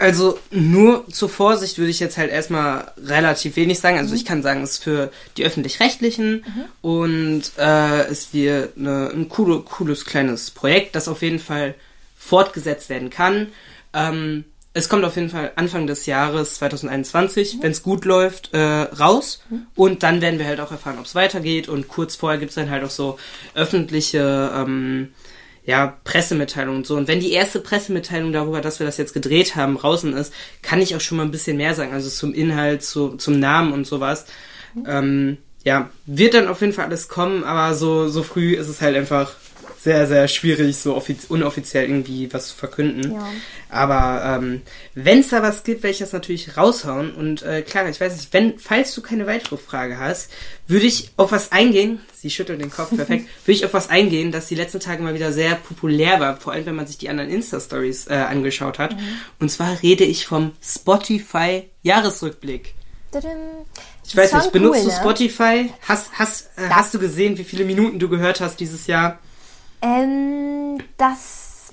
Also 0.02 0.36
nur 0.50 1.06
zur 1.12 1.28
Vorsicht 1.28 1.78
würde 1.78 1.92
ich 1.92 2.00
jetzt 2.00 2.16
halt 2.16 2.32
erstmal 2.32 2.90
relativ 3.04 3.54
wenig 3.54 3.78
sagen. 3.78 3.98
Also 3.98 4.10
mhm. 4.10 4.16
ich 4.16 4.24
kann 4.24 4.42
sagen, 4.42 4.60
es 4.64 4.72
ist 4.72 4.82
für 4.82 5.12
die 5.36 5.44
öffentlich-rechtlichen 5.44 6.44
mhm. 6.44 6.64
und 6.80 7.42
äh, 7.56 8.06
es 8.08 8.34
wird 8.34 8.76
eine, 8.76 9.10
ein 9.14 9.28
coole, 9.28 9.60
cooles 9.60 10.04
kleines 10.04 10.50
Projekt, 10.50 10.96
das 10.96 11.06
auf 11.06 11.22
jeden 11.22 11.38
Fall 11.38 11.76
fortgesetzt 12.16 12.88
werden 12.88 13.10
kann. 13.10 13.52
Ähm, 13.94 14.42
es 14.74 14.88
kommt 14.88 15.04
auf 15.04 15.14
jeden 15.14 15.30
Fall 15.30 15.52
Anfang 15.54 15.86
des 15.86 16.06
Jahres 16.06 16.54
2021, 16.54 17.54
mhm. 17.58 17.62
wenn 17.62 17.70
es 17.70 17.84
gut 17.84 18.04
läuft, 18.04 18.52
äh, 18.54 18.58
raus. 18.58 19.44
Mhm. 19.50 19.66
Und 19.76 20.02
dann 20.02 20.20
werden 20.20 20.40
wir 20.40 20.46
halt 20.46 20.58
auch 20.58 20.72
erfahren, 20.72 20.98
ob 20.98 21.04
es 21.04 21.14
weitergeht. 21.14 21.68
Und 21.68 21.86
kurz 21.86 22.16
vorher 22.16 22.40
gibt 22.40 22.50
es 22.50 22.56
dann 22.56 22.70
halt 22.70 22.82
auch 22.82 22.90
so 22.90 23.20
öffentliche 23.54 24.50
ähm, 24.52 25.12
ja, 25.64 25.98
Pressemitteilung 26.04 26.76
und 26.76 26.86
so. 26.86 26.96
Und 26.96 27.08
wenn 27.08 27.20
die 27.20 27.32
erste 27.32 27.60
Pressemitteilung 27.60 28.32
darüber, 28.32 28.60
dass 28.60 28.80
wir 28.80 28.86
das 28.86 28.96
jetzt 28.96 29.14
gedreht 29.14 29.54
haben, 29.54 29.76
draußen 29.76 30.12
ist, 30.12 30.32
kann 30.60 30.80
ich 30.80 30.96
auch 30.96 31.00
schon 31.00 31.18
mal 31.18 31.24
ein 31.24 31.30
bisschen 31.30 31.56
mehr 31.56 31.74
sagen. 31.74 31.92
Also 31.92 32.10
zum 32.10 32.34
Inhalt, 32.34 32.82
zu, 32.82 33.16
zum 33.16 33.38
Namen 33.38 33.72
und 33.72 33.86
sowas. 33.86 34.26
Mhm. 34.74 34.84
Ähm, 34.88 35.38
ja, 35.64 35.90
wird 36.06 36.34
dann 36.34 36.48
auf 36.48 36.60
jeden 36.60 36.72
Fall 36.72 36.86
alles 36.86 37.08
kommen, 37.08 37.44
aber 37.44 37.76
so, 37.76 38.08
so 38.08 38.24
früh 38.24 38.54
ist 38.54 38.68
es 38.68 38.80
halt 38.80 38.96
einfach 38.96 39.32
sehr, 39.82 40.06
sehr 40.06 40.28
schwierig, 40.28 40.76
so 40.76 41.02
unoffiziell 41.28 41.88
irgendwie 41.88 42.32
was 42.32 42.46
zu 42.48 42.54
verkünden. 42.54 43.14
Ja. 43.14 43.28
Aber 43.68 44.40
ähm, 44.40 44.62
wenn 44.94 45.18
es 45.18 45.30
da 45.30 45.42
was 45.42 45.64
gibt, 45.64 45.82
werde 45.82 45.92
ich 45.92 45.98
das 45.98 46.12
natürlich 46.12 46.56
raushauen. 46.56 47.12
Und 47.12 47.42
äh, 47.42 47.62
Clara, 47.62 47.88
ich 47.88 48.00
weiß 48.00 48.14
nicht, 48.14 48.32
wenn, 48.32 48.60
falls 48.60 48.94
du 48.94 49.02
keine 49.02 49.26
weitere 49.26 49.56
Frage 49.56 49.98
hast, 49.98 50.30
würde 50.68 50.86
ich 50.86 51.10
auf 51.16 51.32
was 51.32 51.50
eingehen. 51.50 51.98
Sie 52.14 52.30
schüttelt 52.30 52.60
den 52.60 52.70
Kopf, 52.70 52.94
perfekt. 52.94 53.26
würde 53.44 53.56
ich 53.56 53.64
auf 53.64 53.74
was 53.74 53.90
eingehen, 53.90 54.30
dass 54.30 54.46
die 54.46 54.54
letzten 54.54 54.78
Tage 54.78 55.02
mal 55.02 55.14
wieder 55.14 55.32
sehr 55.32 55.56
populär 55.56 56.20
war, 56.20 56.36
vor 56.36 56.52
allem 56.52 56.66
wenn 56.66 56.76
man 56.76 56.86
sich 56.86 56.98
die 56.98 57.08
anderen 57.08 57.30
Insta-Stories 57.30 58.06
äh, 58.06 58.14
angeschaut 58.14 58.78
hat. 58.78 58.94
Mhm. 58.94 59.00
Und 59.40 59.50
zwar 59.50 59.82
rede 59.82 60.04
ich 60.04 60.26
vom 60.26 60.52
Spotify-Jahresrückblick. 60.62 62.74
Ich 64.06 64.16
weiß 64.16 64.32
nicht, 64.32 64.52
benutzt 64.52 64.78
cool, 64.78 64.84
du 64.84 64.90
ne? 64.90 64.96
Spotify? 65.00 65.70
Hast, 65.82 66.12
hast, 66.12 66.50
äh, 66.56 66.68
hast 66.70 66.94
du 66.94 67.00
gesehen, 67.00 67.36
wie 67.36 67.44
viele 67.44 67.64
Minuten 67.64 67.98
du 67.98 68.08
gehört 68.08 68.40
hast 68.40 68.60
dieses 68.60 68.86
Jahr? 68.86 69.18
Ähm, 69.82 70.78
das 70.96 71.70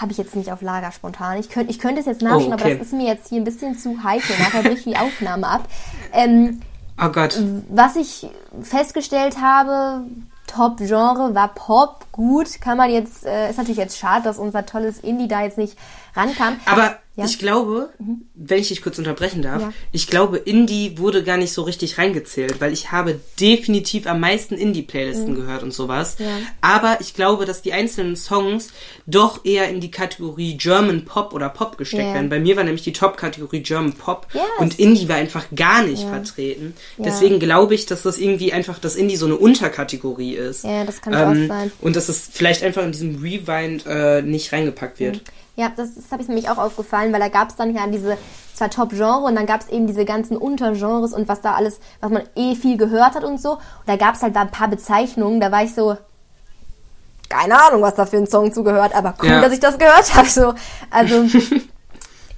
habe 0.00 0.12
ich 0.12 0.18
jetzt 0.18 0.36
nicht 0.36 0.52
auf 0.52 0.62
Lager 0.62 0.92
spontan. 0.92 1.38
Ich, 1.38 1.48
könnt, 1.48 1.70
ich 1.70 1.78
könnte 1.78 2.00
es 2.00 2.06
jetzt 2.06 2.22
nachschauen, 2.22 2.52
oh, 2.52 2.54
okay. 2.54 2.64
aber 2.64 2.74
das 2.74 2.86
ist 2.88 2.92
mir 2.92 3.06
jetzt 3.06 3.28
hier 3.28 3.40
ein 3.40 3.44
bisschen 3.44 3.78
zu 3.78 4.02
heikel. 4.02 4.36
Nachher 4.38 4.62
bricht 4.62 4.86
die 4.86 4.96
Aufnahme 4.96 5.46
ab. 5.46 5.68
Ähm, 6.12 6.60
oh 7.00 7.08
Gott. 7.08 7.40
Was 7.68 7.96
ich 7.96 8.28
festgestellt 8.62 9.40
habe, 9.40 10.04
Top-Genre 10.46 11.34
war 11.34 11.48
Pop. 11.54 12.06
Gut, 12.12 12.60
kann 12.60 12.76
man 12.76 12.90
jetzt, 12.90 13.24
äh, 13.24 13.50
ist 13.50 13.56
natürlich 13.56 13.78
jetzt 13.78 13.98
schade, 13.98 14.24
dass 14.24 14.38
unser 14.38 14.66
tolles 14.66 14.98
Indie 14.98 15.28
da 15.28 15.42
jetzt 15.42 15.58
nicht 15.58 15.78
rankam. 16.14 16.60
Aber 16.64 16.98
ja. 17.20 17.26
Ich 17.26 17.38
glaube, 17.38 17.90
mhm. 17.98 18.22
wenn 18.34 18.60
ich 18.60 18.68
dich 18.68 18.82
kurz 18.82 18.98
unterbrechen 18.98 19.42
darf, 19.42 19.60
ja. 19.60 19.72
ich 19.92 20.06
glaube, 20.06 20.38
Indie 20.38 20.96
wurde 20.96 21.22
gar 21.22 21.36
nicht 21.36 21.52
so 21.52 21.62
richtig 21.62 21.98
reingezählt, 21.98 22.60
weil 22.60 22.72
ich 22.72 22.92
habe 22.92 23.20
definitiv 23.38 24.06
am 24.06 24.20
meisten 24.20 24.54
Indie-Playlisten 24.54 25.32
mhm. 25.32 25.36
gehört 25.36 25.62
und 25.62 25.74
sowas. 25.74 26.16
Ja. 26.18 26.26
Aber 26.62 26.98
ich 27.00 27.12
glaube, 27.12 27.44
dass 27.44 27.60
die 27.62 27.74
einzelnen 27.74 28.16
Songs 28.16 28.72
doch 29.06 29.44
eher 29.44 29.68
in 29.68 29.80
die 29.80 29.90
Kategorie 29.90 30.56
German 30.56 31.04
Pop 31.04 31.34
oder 31.34 31.50
Pop 31.50 31.76
gesteckt 31.76 32.14
werden. 32.14 32.30
Bei 32.30 32.40
mir 32.40 32.56
war 32.56 32.64
nämlich 32.64 32.84
die 32.84 32.92
Top-Kategorie 32.92 33.60
German 33.60 33.92
Pop 33.92 34.28
yes. 34.32 34.42
und 34.58 34.78
Indie 34.78 35.08
war 35.08 35.16
einfach 35.16 35.46
gar 35.54 35.82
nicht 35.82 36.04
vertreten. 36.04 36.74
Deswegen 36.96 37.38
glaube 37.38 37.74
ich, 37.74 37.86
dass 37.86 38.02
das 38.02 38.18
irgendwie 38.18 38.52
einfach, 38.52 38.78
dass 38.78 38.96
Indie 38.96 39.16
so 39.16 39.26
eine 39.26 39.36
Unterkategorie 39.36 40.36
ist. 40.36 40.64
Ja, 40.64 40.84
das 40.84 41.02
kann 41.02 41.12
ähm, 41.12 41.44
auch 41.44 41.48
sein. 41.48 41.72
Und 41.80 41.96
dass 41.96 42.08
es 42.08 42.30
vielleicht 42.32 42.62
einfach 42.62 42.84
in 42.84 42.92
diesem 42.92 43.16
Rewind 43.16 43.84
äh, 43.86 44.22
nicht 44.22 44.52
reingepackt 44.52 45.00
wird. 45.00 45.16
Mhm. 45.16 45.40
Ja, 45.60 45.70
das, 45.76 45.94
das 45.94 46.10
habe 46.10 46.22
ich 46.22 46.28
nämlich 46.28 46.48
auch 46.48 46.56
aufgefallen, 46.56 47.12
weil 47.12 47.20
da 47.20 47.28
gab 47.28 47.50
es 47.50 47.56
dann 47.56 47.74
ja 47.74 47.86
diese 47.86 48.16
zwar 48.54 48.70
Top-Genre 48.70 49.24
und 49.26 49.34
dann 49.34 49.44
gab 49.44 49.60
es 49.60 49.68
eben 49.68 49.86
diese 49.86 50.06
ganzen 50.06 50.38
Untergenres 50.38 51.12
und 51.12 51.28
was 51.28 51.42
da 51.42 51.52
alles, 51.52 51.80
was 52.00 52.10
man 52.10 52.22
eh 52.34 52.54
viel 52.54 52.78
gehört 52.78 53.14
hat 53.14 53.24
und 53.24 53.38
so. 53.38 53.52
Und 53.52 53.60
da 53.86 53.96
gab 53.96 54.14
es 54.14 54.22
halt 54.22 54.34
ein 54.34 54.50
paar 54.50 54.68
Bezeichnungen, 54.68 55.38
da 55.38 55.52
war 55.52 55.62
ich 55.62 55.74
so, 55.74 55.98
keine 57.28 57.62
Ahnung, 57.62 57.82
was 57.82 57.94
da 57.94 58.06
für 58.06 58.16
ein 58.16 58.26
Song 58.26 58.54
zugehört, 58.54 58.94
aber 58.94 59.14
cool, 59.22 59.28
ja. 59.28 59.40
dass 59.42 59.52
ich 59.52 59.60
das 59.60 59.76
gehört 59.76 60.14
habe. 60.14 60.28
So. 60.28 60.54
Also 60.90 61.24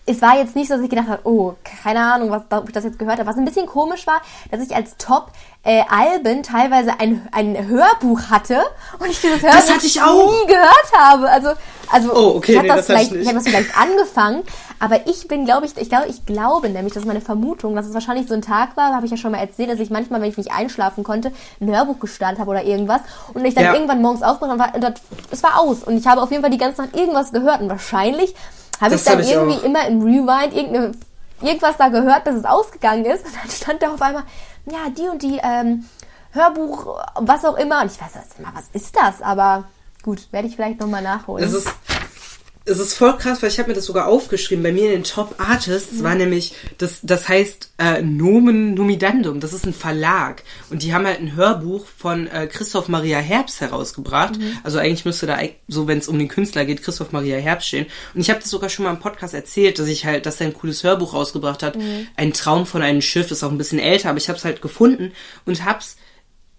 es 0.04 0.20
war 0.20 0.36
jetzt 0.36 0.56
nicht 0.56 0.68
so, 0.68 0.74
dass 0.74 0.82
ich 0.82 0.90
gedacht 0.90 1.08
habe, 1.08 1.20
oh, 1.24 1.54
keine 1.62 2.00
Ahnung, 2.00 2.30
was, 2.30 2.42
ob 2.50 2.66
ich 2.66 2.74
das 2.74 2.84
jetzt 2.84 2.98
gehört 2.98 3.18
habe. 3.18 3.28
Was 3.28 3.36
ein 3.36 3.44
bisschen 3.44 3.66
komisch 3.66 4.06
war, 4.06 4.20
dass 4.50 4.60
ich 4.60 4.74
als 4.74 4.96
Top-Alben 4.96 6.38
äh, 6.38 6.42
teilweise 6.42 6.98
ein, 6.98 7.28
ein 7.30 7.68
Hörbuch 7.68 8.22
hatte 8.28 8.62
und 8.98 9.08
ich 9.08 9.20
dieses 9.20 9.42
Hörbuch 9.42 9.56
das 9.56 9.72
hatte 9.72 9.86
ich 9.86 10.02
auch. 10.02 10.26
nie 10.26 10.46
gehört 10.48 10.92
habe. 10.96 11.30
Also, 11.30 11.50
also 11.92 12.12
oh, 12.14 12.36
okay, 12.36 12.52
ich 12.52 12.58
habe 12.58 12.68
nee, 12.68 12.74
das, 12.74 12.86
vielleicht, 12.86 13.12
ich 13.12 13.28
hab 13.28 13.34
das 13.34 13.44
vielleicht 13.44 13.78
angefangen, 13.78 14.42
aber 14.80 15.06
ich 15.06 15.28
bin, 15.28 15.44
glaube 15.44 15.66
ich, 15.66 15.76
ich 15.76 15.88
glaube, 15.88 16.08
ich 16.08 16.26
glaube 16.26 16.68
nämlich, 16.68 16.94
das 16.94 17.04
ist 17.04 17.06
meine 17.06 17.20
Vermutung, 17.20 17.76
dass 17.76 17.86
es 17.86 17.94
wahrscheinlich 17.94 18.26
so 18.26 18.34
ein 18.34 18.42
Tag 18.42 18.76
war, 18.76 18.94
habe 18.94 19.04
ich 19.04 19.12
ja 19.12 19.16
schon 19.16 19.30
mal 19.30 19.38
erzählt, 19.38 19.70
dass 19.70 19.78
ich 19.78 19.90
manchmal, 19.90 20.20
wenn 20.20 20.30
ich 20.30 20.36
nicht 20.36 20.50
einschlafen 20.50 21.04
konnte, 21.04 21.30
ein 21.60 21.70
Hörbuch 21.70 22.00
gestartet 22.00 22.40
habe 22.40 22.50
oder 22.50 22.64
irgendwas 22.64 23.02
und 23.34 23.44
ich 23.44 23.54
dann 23.54 23.64
ja. 23.64 23.74
irgendwann 23.74 24.02
morgens 24.02 24.22
aufwache 24.22 24.50
und 24.50 24.58
war, 24.58 24.72
es 25.30 25.42
war 25.44 25.60
aus 25.60 25.84
und 25.84 25.96
ich 25.96 26.08
habe 26.08 26.20
auf 26.20 26.32
jeden 26.32 26.42
Fall 26.42 26.50
die 26.50 26.58
ganze 26.58 26.82
Nacht 26.82 26.96
irgendwas 26.96 27.30
gehört 27.30 27.60
und 27.60 27.68
wahrscheinlich 27.68 28.34
habe 28.82 28.94
ich 28.94 29.04
dann 29.04 29.18
hab 29.18 29.24
ich 29.24 29.32
irgendwie 29.32 29.58
auch. 29.58 29.64
immer 29.64 29.86
im 29.86 30.02
Rewind 30.02 30.96
irgendwas 31.40 31.76
da 31.76 31.88
gehört, 31.88 32.24
bis 32.24 32.34
es 32.36 32.44
ausgegangen 32.44 33.04
ist. 33.04 33.24
Und 33.24 33.34
dann 33.34 33.50
stand 33.50 33.82
da 33.82 33.94
auf 33.94 34.02
einmal, 34.02 34.24
ja, 34.66 34.90
die 34.96 35.08
und 35.08 35.22
die 35.22 35.40
ähm, 35.42 35.84
Hörbuch, 36.32 36.98
was 37.16 37.44
auch 37.44 37.56
immer. 37.56 37.82
Und 37.82 37.92
ich 37.92 38.00
weiß 38.00 38.14
jetzt 38.14 38.38
immer, 38.38 38.52
was 38.54 38.68
ist 38.72 38.96
das? 38.96 39.22
Aber 39.22 39.64
gut, 40.02 40.28
werde 40.32 40.48
ich 40.48 40.56
vielleicht 40.56 40.80
nochmal 40.80 41.02
nachholen. 41.02 41.44
Es 41.44 41.52
ist 41.52 41.68
es 42.64 42.78
ist 42.78 42.94
voll 42.94 43.16
krass, 43.16 43.42
weil 43.42 43.50
ich 43.50 43.58
habe 43.58 43.68
mir 43.68 43.74
das 43.74 43.86
sogar 43.86 44.06
aufgeschrieben. 44.06 44.62
Bei 44.62 44.72
mir 44.72 44.86
in 44.86 45.02
den 45.02 45.04
Top 45.04 45.34
Artists 45.38 45.94
mhm. 45.94 46.02
war 46.02 46.14
nämlich, 46.14 46.54
das, 46.78 47.00
das 47.02 47.28
heißt 47.28 47.72
äh, 47.78 48.02
Nomen 48.02 48.74
Numidandum. 48.74 49.40
Das 49.40 49.52
ist 49.52 49.66
ein 49.66 49.74
Verlag. 49.74 50.44
Und 50.70 50.82
die 50.82 50.94
haben 50.94 51.06
halt 51.06 51.20
ein 51.20 51.34
Hörbuch 51.34 51.86
von 51.86 52.28
äh, 52.28 52.46
Christoph 52.46 52.88
Maria 52.88 53.18
Herbst 53.18 53.60
herausgebracht. 53.60 54.38
Mhm. 54.38 54.58
Also 54.62 54.78
eigentlich 54.78 55.04
müsste 55.04 55.26
da, 55.26 55.38
so 55.66 55.88
wenn 55.88 55.98
es 55.98 56.08
um 56.08 56.18
den 56.18 56.28
Künstler 56.28 56.64
geht, 56.64 56.82
Christoph 56.82 57.12
Maria 57.12 57.36
Herbst 57.38 57.68
stehen. 57.68 57.86
Und 58.14 58.20
ich 58.20 58.30
habe 58.30 58.40
das 58.40 58.50
sogar 58.50 58.68
schon 58.68 58.84
mal 58.84 58.92
im 58.92 59.00
Podcast 59.00 59.34
erzählt, 59.34 59.78
dass 59.78 59.88
ich 59.88 60.06
halt, 60.06 60.26
dass 60.26 60.40
er 60.40 60.46
ein 60.46 60.54
cooles 60.54 60.84
Hörbuch 60.84 61.14
rausgebracht 61.14 61.62
hat. 61.62 61.76
Mhm. 61.76 62.06
Ein 62.16 62.32
Traum 62.32 62.66
von 62.66 62.82
einem 62.82 63.02
Schiff, 63.02 63.30
ist 63.30 63.42
auch 63.42 63.50
ein 63.50 63.58
bisschen 63.58 63.78
älter, 63.78 64.10
aber 64.10 64.18
ich 64.18 64.28
habe 64.28 64.38
es 64.38 64.44
halt 64.44 64.62
gefunden 64.62 65.12
und 65.46 65.64
hab's 65.64 65.96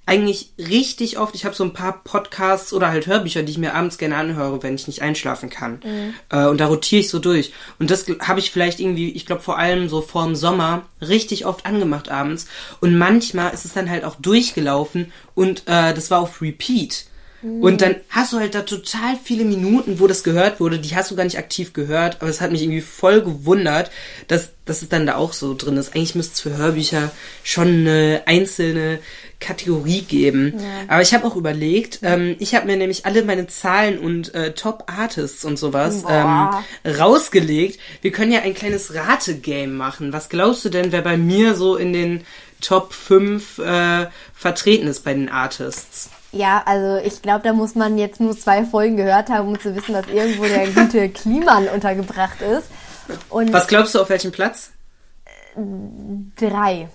eigentlich 0.05 0.51
richtig 0.57 1.17
oft, 1.17 1.33
ich 1.33 1.45
habe 1.45 1.55
so 1.55 1.63
ein 1.63 1.71
paar 1.71 2.03
Podcasts 2.03 2.73
oder 2.73 2.89
halt 2.89 3.07
Hörbücher, 3.07 3.41
die 3.43 3.51
ich 3.51 3.57
mir 3.57 3.73
abends 3.73 3.97
gerne 3.97 4.17
anhöre, 4.17 4.61
wenn 4.61 4.75
ich 4.75 4.87
nicht 4.87 5.01
einschlafen 5.01 5.49
kann. 5.49 5.79
Mhm. 5.83 6.13
Äh, 6.29 6.47
und 6.47 6.59
da 6.59 6.67
rotiere 6.67 6.99
ich 6.99 7.09
so 7.09 7.19
durch. 7.19 7.53
Und 7.79 7.89
das 7.89 8.05
habe 8.19 8.39
ich 8.39 8.51
vielleicht 8.51 8.81
irgendwie, 8.81 9.11
ich 9.11 9.25
glaube 9.25 9.41
vor 9.41 9.57
allem 9.57 9.87
so 9.87 10.01
vor 10.01 10.25
dem 10.25 10.35
Sommer, 10.35 10.85
richtig 10.99 11.45
oft 11.45 11.65
angemacht 11.65 12.09
abends. 12.09 12.47
Und 12.81 12.97
manchmal 12.97 13.53
ist 13.53 13.63
es 13.63 13.73
dann 13.73 13.89
halt 13.89 14.03
auch 14.03 14.15
durchgelaufen 14.15 15.13
und 15.35 15.63
äh, 15.67 15.93
das 15.93 16.11
war 16.11 16.19
auf 16.19 16.41
Repeat. 16.41 17.05
Und 17.43 17.81
dann 17.81 17.95
hast 18.09 18.31
du 18.31 18.39
halt 18.39 18.55
da 18.55 18.61
total 18.61 19.17
viele 19.21 19.43
Minuten, 19.43 19.99
wo 19.99 20.07
das 20.07 20.23
gehört 20.23 20.59
wurde, 20.61 20.79
die 20.79 20.95
hast 20.95 21.11
du 21.11 21.15
gar 21.15 21.25
nicht 21.25 21.37
aktiv 21.37 21.73
gehört, 21.73 22.21
aber 22.21 22.29
es 22.29 22.39
hat 22.39 22.51
mich 22.51 22.61
irgendwie 22.61 22.81
voll 22.81 23.21
gewundert, 23.21 23.91
dass, 24.29 24.51
dass 24.63 24.81
es 24.81 24.89
dann 24.89 25.05
da 25.05 25.15
auch 25.15 25.33
so 25.33 25.53
drin 25.53 25.75
ist. 25.75 25.93
Eigentlich 25.93 26.15
müsste 26.15 26.33
es 26.33 26.41
für 26.41 26.57
Hörbücher 26.57 27.11
schon 27.43 27.67
eine 27.67 28.23
einzelne 28.27 28.99
Kategorie 29.41 30.01
geben. 30.03 30.53
Ja. 30.57 30.65
Aber 30.87 31.01
ich 31.01 31.13
habe 31.13 31.27
auch 31.27 31.35
überlegt, 31.35 31.99
ähm, 32.01 32.37
ich 32.39 32.55
habe 32.55 32.65
mir 32.65 32.77
nämlich 32.77 33.05
alle 33.05 33.23
meine 33.23 33.47
Zahlen 33.47 33.99
und 33.99 34.33
äh, 34.33 34.53
Top-Artists 34.53 35.43
und 35.43 35.59
sowas 35.59 36.03
ähm, 36.09 36.49
rausgelegt. 36.85 37.77
Wir 38.01 38.11
können 38.11 38.31
ja 38.31 38.41
ein 38.41 38.53
kleines 38.53 38.95
Rate-Game 38.95 39.75
machen. 39.75 40.13
Was 40.13 40.29
glaubst 40.29 40.63
du 40.63 40.69
denn, 40.69 40.93
wer 40.93 41.01
bei 41.01 41.17
mir 41.17 41.55
so 41.55 41.75
in 41.75 41.91
den 41.91 42.25
Top 42.61 42.93
5 42.93 43.59
äh, 43.59 44.07
vertreten 44.33 44.87
ist 44.87 45.01
bei 45.03 45.13
den 45.13 45.27
Artists? 45.27 46.09
Ja, 46.33 46.63
also 46.65 46.97
ich 47.05 47.21
glaube, 47.21 47.43
da 47.43 47.53
muss 47.53 47.75
man 47.75 47.97
jetzt 47.97 48.19
nur 48.19 48.37
zwei 48.37 48.65
Folgen 48.65 48.97
gehört 48.97 49.29
haben, 49.29 49.49
um 49.49 49.59
zu 49.59 49.75
wissen, 49.75 49.93
dass 49.93 50.07
irgendwo 50.07 50.43
der 50.43 50.67
gute 50.67 51.09
Kliman 51.13 51.67
untergebracht 51.67 52.41
ist. 52.41 52.67
Und 53.29 53.53
Was 53.53 53.67
glaubst 53.67 53.93
du, 53.93 54.01
auf 54.01 54.09
welchem 54.09 54.31
Platz? 54.31 54.71
Drei. 56.35 56.89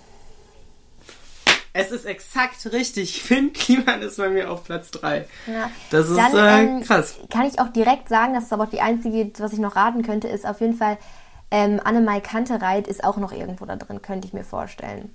Es 1.71 1.91
ist 1.91 2.05
exakt 2.05 2.71
richtig. 2.73 3.23
Finn 3.23 3.53
Kliman 3.53 4.01
ist 4.01 4.17
bei 4.17 4.27
mir 4.29 4.51
auf 4.51 4.65
Platz 4.65 4.91
3. 4.91 5.25
Ja. 5.47 5.71
Das 5.89 6.09
ist 6.09 6.17
Dann, 6.17 6.35
äh, 6.35 6.63
ähm, 6.63 6.83
krass. 6.83 7.15
Kann 7.31 7.45
ich 7.45 7.59
auch 7.59 7.69
direkt 7.69 8.09
sagen, 8.09 8.33
das 8.33 8.45
ist 8.45 8.53
aber 8.53 8.65
auch 8.65 8.69
die 8.69 8.81
einzige, 8.81 9.31
was 9.39 9.53
ich 9.53 9.59
noch 9.59 9.77
raten 9.77 10.03
könnte, 10.03 10.27
ist 10.27 10.45
auf 10.45 10.59
jeden 10.59 10.75
Fall 10.75 10.97
ähm, 11.51 11.79
Annemai 11.83 12.19
Kantereit 12.19 12.87
ist 12.87 13.03
auch 13.03 13.17
noch 13.17 13.31
irgendwo 13.31 13.65
da 13.65 13.75
drin, 13.75 14.01
könnte 14.01 14.27
ich 14.27 14.33
mir 14.33 14.43
vorstellen. 14.43 15.13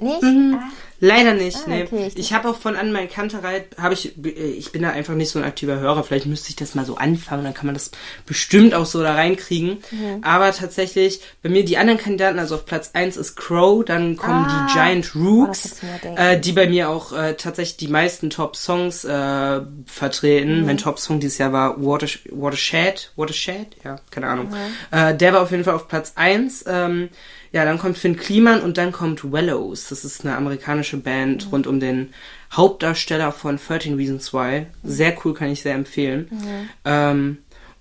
Nicht? 0.00 0.22
Mhm. 0.22 0.58
Ah. 0.60 0.70
Leider 1.02 1.32
nicht. 1.32 1.56
Ah, 1.56 1.68
nee. 1.68 1.82
Okay, 1.84 2.06
ich, 2.08 2.18
ich 2.18 2.32
habe 2.34 2.50
auch 2.50 2.56
von 2.56 2.76
Anne 2.76 3.08
Kantereit, 3.08 3.76
habe 3.78 3.94
ich, 3.94 4.18
ich 4.22 4.70
bin 4.70 4.82
da 4.82 4.90
einfach 4.90 5.14
nicht 5.14 5.30
so 5.30 5.38
ein 5.38 5.46
aktiver 5.46 5.80
Hörer. 5.80 6.04
Vielleicht 6.04 6.26
müsste 6.26 6.50
ich 6.50 6.56
das 6.56 6.74
mal 6.74 6.84
so 6.84 6.96
anfangen, 6.96 7.42
dann 7.42 7.54
kann 7.54 7.64
man 7.64 7.74
das 7.74 7.90
bestimmt 8.26 8.74
auch 8.74 8.84
so 8.84 9.02
da 9.02 9.14
reinkriegen. 9.14 9.78
Mhm. 9.90 10.22
Aber 10.22 10.52
tatsächlich, 10.52 11.22
bei 11.42 11.48
mir 11.48 11.64
die 11.64 11.78
anderen 11.78 11.98
Kandidaten, 11.98 12.38
also 12.38 12.56
auf 12.56 12.66
Platz 12.66 12.90
1 12.92 13.16
ist 13.16 13.34
Crow, 13.34 13.82
dann 13.82 14.18
kommen 14.18 14.44
ah. 14.46 14.66
die 14.66 14.74
Giant 14.74 15.14
Rooks, 15.14 15.80
oh, 15.82 16.16
äh, 16.16 16.38
die 16.38 16.52
bei 16.52 16.68
mir 16.68 16.90
auch 16.90 17.14
äh, 17.14 17.32
tatsächlich 17.34 17.78
die 17.78 17.88
meisten 17.88 18.28
Top-Songs 18.28 19.06
äh, 19.06 19.60
vertreten. 19.86 20.60
Mhm. 20.60 20.66
Mein 20.66 20.76
Top-Song 20.76 21.18
dieses 21.18 21.38
Jahr 21.38 21.54
war 21.54 21.82
Water, 21.82 22.08
Watershed, 22.30 23.12
Watershed, 23.16 23.68
ja, 23.84 23.96
keine 24.10 24.26
Ahnung. 24.26 24.50
Mhm. 24.50 24.98
Äh, 24.98 25.16
der 25.16 25.32
war 25.32 25.40
auf 25.40 25.50
jeden 25.50 25.64
Fall 25.64 25.74
auf 25.74 25.88
Platz 25.88 26.12
1. 26.16 26.66
Ähm, 26.68 27.08
ja, 27.52 27.64
dann 27.64 27.78
kommt 27.78 27.98
Finn 27.98 28.16
Kliman 28.16 28.60
und 28.60 28.78
dann 28.78 28.92
kommt 28.92 29.32
Wellows. 29.32 29.88
Das 29.88 30.04
ist 30.04 30.24
eine 30.24 30.36
amerikanische 30.36 30.98
Band 30.98 31.46
mhm. 31.46 31.50
rund 31.50 31.66
um 31.66 31.80
den 31.80 32.14
Hauptdarsteller 32.52 33.32
von 33.32 33.58
13 33.58 33.96
Reasons 33.96 34.32
Why. 34.32 34.66
Sehr 34.84 35.16
cool, 35.24 35.34
kann 35.34 35.50
ich 35.50 35.62
sehr 35.62 35.74
empfehlen. 35.74 36.28
Mhm. 36.30 36.68
Ähm, 36.84 37.38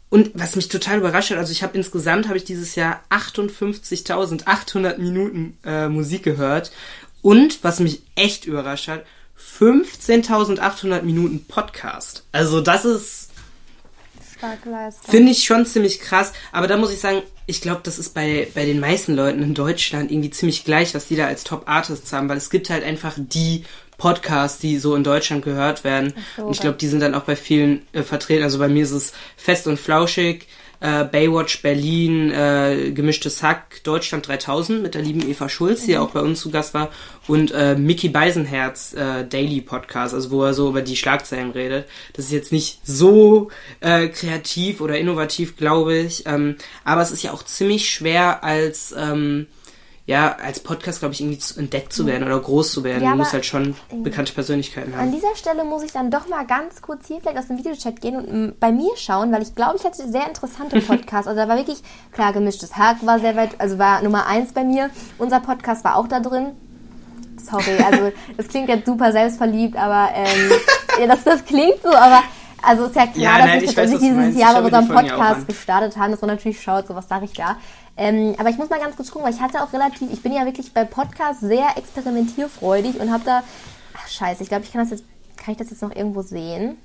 und 0.10 0.32
was 0.34 0.56
mich 0.56 0.70
total 0.70 0.98
überrascht 0.98 1.30
hat, 1.30 1.38
also 1.38 1.52
ich 1.52 1.62
habe 1.62 1.78
insgesamt 1.78 2.28
habe 2.28 2.38
ich 2.38 2.44
dieses 2.44 2.74
Jahr 2.76 3.04
58.800 3.12 4.98
Minuten 4.98 5.58
äh, 5.64 5.88
Musik 5.88 6.24
gehört 6.24 6.72
und 7.22 7.64
was 7.64 7.80
mich 7.80 8.02
echt 8.16 8.46
überrascht 8.46 8.88
hat, 8.88 9.06
15.800 9.60 11.04
Minuten 11.04 11.46
Podcast. 11.46 12.24
Also 12.32 12.62
das 12.62 12.86
ist. 12.86 13.30
Finde 15.08 15.32
ich 15.32 15.44
schon 15.44 15.66
ziemlich 15.66 16.00
krass, 16.00 16.34
aber 16.52 16.68
da 16.68 16.78
muss 16.78 16.94
ich 16.94 17.00
sagen, 17.00 17.22
ich 17.50 17.62
glaube, 17.62 17.82
das 17.84 17.98
ist 17.98 18.14
bei, 18.14 18.48
bei 18.54 18.66
den 18.66 18.80
meisten 18.80 19.16
Leuten 19.16 19.42
in 19.42 19.56
Deutschland 19.56 20.12
irgendwie 20.12 20.30
ziemlich 20.30 20.66
gleich, 20.66 20.94
was 20.94 21.08
die 21.08 21.16
da 21.16 21.26
als 21.26 21.44
Top-Artists 21.44 22.14
haben, 22.14 22.30
weil 22.30 22.38
es 22.38 22.52
gibt 22.52 22.70
halt 22.70 22.84
einfach 22.84 23.16
die 23.18 23.64
Podcasts, 23.98 24.60
die 24.60 24.78
so 24.78 24.96
in 24.96 25.04
Deutschland 25.04 25.44
gehört 25.44 25.84
werden. 25.84 26.14
So, 26.38 26.46
und 26.46 26.52
ich 26.52 26.60
glaube, 26.60 26.78
die 26.78 26.88
sind 26.88 27.02
dann 27.02 27.16
auch 27.16 27.24
bei 27.24 27.36
vielen 27.36 27.88
äh, 27.92 28.04
vertreten. 28.04 28.44
Also 28.44 28.60
bei 28.60 28.70
mir 28.70 28.84
ist 28.84 28.92
es 28.92 29.14
Fest 29.36 29.68
und 29.68 29.80
Flauschig, 29.80 30.48
äh, 30.82 31.04
Baywatch 31.04 31.62
Berlin, 31.62 32.32
äh, 32.32 32.92
Gemischtes 32.92 33.44
Hack, 33.44 33.84
Deutschland 33.84 34.28
3000 34.28 34.82
mit 34.82 34.96
der 34.96 35.02
lieben 35.02 35.28
Eva 35.28 35.50
Schulz, 35.50 35.86
die 35.86 35.96
mhm. 35.96 36.02
auch 36.02 36.12
bei 36.12 36.22
uns 36.22 36.42
zu 36.42 36.52
Gast 36.52 36.74
war, 36.74 36.90
und 37.28 37.52
äh, 37.52 37.76
Mickey 37.76 38.10
Beisenherz 38.10 38.94
äh, 38.94 39.26
Daily 39.26 39.62
Podcast, 39.62 40.14
also 40.14 40.32
wo 40.32 40.44
er 40.44 40.54
so 40.54 40.70
über 40.70 40.82
die 40.82 40.96
Schlagzeilen 40.96 41.52
redet. 41.52 41.88
Das 42.14 42.26
ist 42.26 42.32
jetzt 42.32 42.52
nicht 42.52 42.80
so 42.84 43.50
äh, 43.82 44.08
kreativ 44.08 44.82
oder 44.82 44.98
innovativ, 44.98 45.58
glaube 45.58 45.98
ich, 45.98 46.26
ähm, 46.26 46.56
aber 46.84 47.02
es 47.02 47.12
ist 47.12 47.24
ja 47.24 47.32
auch 47.34 47.44
ziemlich 47.44 47.90
schwer 47.90 48.44
als 48.44 48.94
ähm, 48.98 49.48
ja, 50.10 50.38
als 50.44 50.60
Podcast, 50.60 51.02
glaube 51.02 51.14
ich, 51.14 51.22
irgendwie 51.22 51.38
zu, 51.38 51.60
entdeckt 51.60 51.94
zu 51.94 52.08
werden 52.08 52.24
oder 52.24 52.40
groß 52.40 52.72
zu 52.72 52.84
werden. 52.84 53.04
Ja, 53.04 53.12
du 53.12 53.18
musst 53.18 53.32
halt 53.32 53.46
schon 53.46 53.76
bekannte 54.02 54.34
Persönlichkeiten 54.34 54.96
haben. 54.96 55.02
An 55.04 55.12
dieser 55.12 55.36
Stelle 55.36 55.64
muss 55.64 55.84
ich 55.84 55.92
dann 55.92 56.10
doch 56.10 56.28
mal 56.28 56.48
ganz 56.48 56.82
kurz 56.82 57.06
hier 57.06 57.20
vielleicht 57.22 57.38
aus 57.38 57.46
dem 57.46 57.60
Videochat 57.60 58.02
gehen 58.02 58.16
und 58.16 58.60
bei 58.60 58.72
mir 58.72 58.90
schauen, 58.98 59.32
weil 59.32 59.44
ich 59.44 59.54
glaube, 59.54 59.76
ich 59.78 59.84
hatte 59.84 60.10
sehr 60.10 60.28
interessante 60.28 60.82
Podcasts. 60.88 61.28
also 61.28 61.40
da 61.40 61.48
war 61.48 61.58
wirklich, 61.58 61.84
klar, 62.12 62.34
gemischtes 62.34 62.76
Hack 62.76 63.06
war 63.06 63.20
sehr 63.20 63.36
weit, 63.36 63.52
also 63.60 63.78
war 63.78 64.02
Nummer 64.02 64.26
eins 64.26 64.52
bei 64.52 64.64
mir. 64.64 64.90
Unser 65.20 65.42
Podcast 65.42 65.84
war 65.84 65.96
auch 65.96 66.08
da 66.08 66.20
drin. 66.20 66.54
Sorry, 67.38 67.78
also 67.86 68.12
das 68.38 68.48
klingt 68.48 68.68
jetzt 68.68 68.88
super 68.88 69.12
selbstverliebt, 69.12 69.78
aber 69.78 70.10
ähm, 70.16 70.52
ja, 71.00 71.06
das, 71.06 71.24
das 71.24 71.46
klingt 71.46 71.84
so, 71.84 71.90
aber 71.90 72.24
also 72.64 72.86
ist 72.86 72.96
ja 72.96 73.06
klar, 73.06 73.24
ja, 73.24 73.38
dass 73.38 73.46
nein, 73.46 73.64
ich 73.64 73.78
weiß, 73.78 74.00
dieses 74.00 74.36
Jahr 74.36 74.54
bei 74.56 74.62
unserem 74.64 74.88
Podcast 74.88 75.48
gestartet 75.48 75.98
haben, 75.98 76.12
dass 76.12 76.22
man 76.22 76.32
natürlich 76.32 76.60
schaut, 76.62 76.88
so 76.88 76.96
was 76.96 77.08
sage 77.08 77.26
ich 77.26 77.34
da. 77.34 77.58
Ähm, 78.00 78.34
aber 78.38 78.50
ich 78.50 78.58
muss 78.58 78.70
mal 78.70 78.80
ganz 78.80 78.96
kurz 78.96 79.12
gucken, 79.12 79.28
weil 79.28 79.34
ich 79.34 79.42
hatte 79.42 79.62
auch 79.62 79.74
relativ, 79.74 80.10
ich 80.12 80.24
bin 80.24 80.32
ja 80.32 80.46
wirklich 80.46 80.72
bei 80.74 80.86
Podcasts 80.86 81.42
sehr 81.42 81.68
experimentierfreudig 81.76 82.98
und 82.98 83.12
habe 83.12 83.26
da, 83.26 83.44
ach 83.94 84.08
scheiße, 84.08 84.42
ich 84.42 84.48
glaube, 84.48 84.64
ich 84.64 84.72
kann 84.72 84.82
das 84.82 84.92
jetzt, 84.92 85.04
kann 85.36 85.52
ich 85.52 85.58
das 85.58 85.70
jetzt 85.70 85.82
noch 85.82 85.94
irgendwo 85.94 86.22
sehen? 86.22 86.78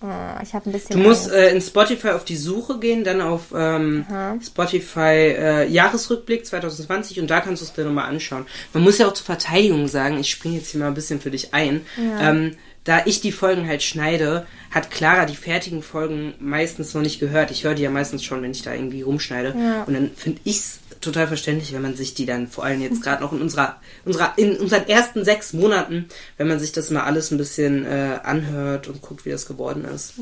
Ah, 0.00 0.40
ich 0.42 0.54
habe 0.54 0.68
ein 0.68 0.72
bisschen. 0.72 1.00
Du 1.00 1.06
musst 1.06 1.30
äh, 1.30 1.50
in 1.50 1.60
Spotify 1.60 2.10
auf 2.10 2.24
die 2.24 2.36
Suche 2.36 2.78
gehen, 2.78 3.04
dann 3.04 3.20
auf 3.20 3.52
ähm, 3.54 4.04
Spotify 4.42 5.34
äh, 5.36 5.68
Jahresrückblick 5.68 6.44
2020 6.46 7.20
und 7.20 7.30
da 7.30 7.40
kannst 7.40 7.62
du 7.62 7.66
es 7.66 7.72
dir 7.72 7.84
nochmal 7.84 8.08
anschauen. 8.08 8.46
Man 8.72 8.82
muss 8.82 8.98
ja 8.98 9.08
auch 9.08 9.14
zur 9.14 9.26
Verteidigung 9.26 9.88
sagen, 9.88 10.18
ich 10.18 10.30
springe 10.30 10.56
jetzt 10.56 10.70
hier 10.70 10.80
mal 10.80 10.88
ein 10.88 10.94
bisschen 10.94 11.20
für 11.20 11.30
dich 11.30 11.54
ein. 11.54 11.84
Ja. 11.96 12.30
Ähm, 12.30 12.56
da 12.86 13.02
ich 13.04 13.20
die 13.20 13.32
Folgen 13.32 13.66
halt 13.66 13.82
schneide, 13.82 14.46
hat 14.70 14.90
Clara 14.90 15.26
die 15.26 15.36
fertigen 15.36 15.82
Folgen 15.82 16.34
meistens 16.38 16.94
noch 16.94 17.02
nicht 17.02 17.18
gehört. 17.18 17.50
Ich 17.50 17.64
höre 17.64 17.74
die 17.74 17.82
ja 17.82 17.90
meistens 17.90 18.24
schon, 18.24 18.42
wenn 18.42 18.52
ich 18.52 18.62
da 18.62 18.72
irgendwie 18.72 19.02
rumschneide. 19.02 19.54
Ja. 19.58 19.82
Und 19.82 19.94
dann 19.94 20.12
finde 20.14 20.40
ich 20.44 20.58
es 20.58 20.78
total 21.00 21.26
verständlich, 21.26 21.72
wenn 21.72 21.82
man 21.82 21.96
sich 21.96 22.14
die 22.14 22.26
dann 22.26 22.46
vor 22.46 22.64
allem 22.64 22.80
jetzt 22.80 23.02
gerade 23.02 23.22
noch 23.22 23.32
in 23.32 23.40
unserer, 23.40 23.76
unserer, 24.04 24.34
in 24.36 24.56
unseren 24.56 24.88
ersten 24.88 25.24
sechs 25.24 25.52
Monaten, 25.52 26.08
wenn 26.36 26.46
man 26.46 26.60
sich 26.60 26.70
das 26.70 26.90
mal 26.90 27.02
alles 27.02 27.32
ein 27.32 27.38
bisschen 27.38 27.84
äh, 27.84 28.20
anhört 28.22 28.86
und 28.86 29.02
guckt, 29.02 29.24
wie 29.24 29.30
das 29.30 29.46
geworden 29.46 29.84
ist. 29.84 30.14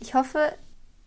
Ich 0.00 0.14
hoffe, 0.14 0.52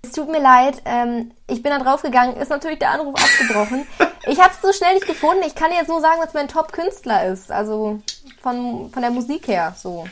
es 0.02 0.14
tut 0.14 0.30
mir 0.30 0.42
leid, 0.42 0.82
ähm, 0.86 1.32
ich 1.48 1.62
bin 1.62 1.72
da 1.72 1.80
draufgegangen, 1.80 2.38
ist 2.38 2.50
natürlich 2.50 2.80
der 2.80 2.92
Anruf 2.92 3.16
abgebrochen. 3.16 3.86
ich 4.28 4.40
habe 4.40 4.54
es 4.54 4.62
so 4.62 4.72
schnell 4.72 4.94
nicht 4.94 5.08
gefunden. 5.08 5.44
Ich 5.46 5.56
kann 5.56 5.72
jetzt 5.72 5.90
nur 5.90 6.00
sagen, 6.00 6.22
dass 6.22 6.34
mein 6.34 6.48
Top-Künstler 6.48 7.28
ist. 7.28 7.52
Also 7.52 8.00
von, 8.42 8.90
von 8.92 9.02
der 9.02 9.12
Musik 9.12 9.48
her 9.48 9.76
so. 9.78 10.08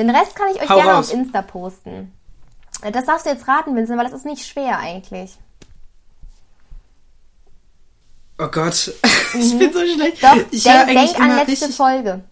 Den 0.00 0.08
Rest 0.08 0.34
kann 0.34 0.48
ich 0.54 0.62
euch 0.62 0.68
Hau 0.70 0.76
gerne 0.76 0.92
raus. 0.92 1.10
auf 1.10 1.14
Insta 1.14 1.42
posten. 1.42 2.10
Das 2.90 3.04
darfst 3.04 3.26
du 3.26 3.30
jetzt 3.30 3.46
raten, 3.46 3.76
Vincent, 3.76 3.98
weil 3.98 4.06
das 4.06 4.14
ist 4.14 4.24
nicht 4.24 4.46
schwer 4.46 4.78
eigentlich. 4.78 5.36
Oh 8.38 8.48
Gott, 8.48 8.94
ich 9.34 9.58
bin 9.58 9.70
so 9.70 9.80
schlecht. 9.80 10.22
Doch, 10.24 10.36
ich 10.50 10.62
denk, 10.62 10.86
denk 10.86 11.20
an 11.20 11.36
letzte 11.36 11.68
Folge. 11.68 12.24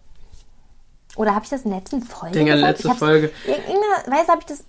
Oder 1.16 1.34
habe 1.34 1.44
ich 1.44 1.50
das 1.50 1.62
in 1.62 1.70
der 1.72 1.80
letzten 1.80 2.00
Folge 2.00 2.38
Denk 2.38 2.50
an 2.50 2.58
letzte 2.58 2.94
Folge. 2.94 3.32
In 3.44 3.52
irgendeiner 3.52 4.28
habe 4.28 4.40
ich 4.40 4.46
das... 4.46 4.64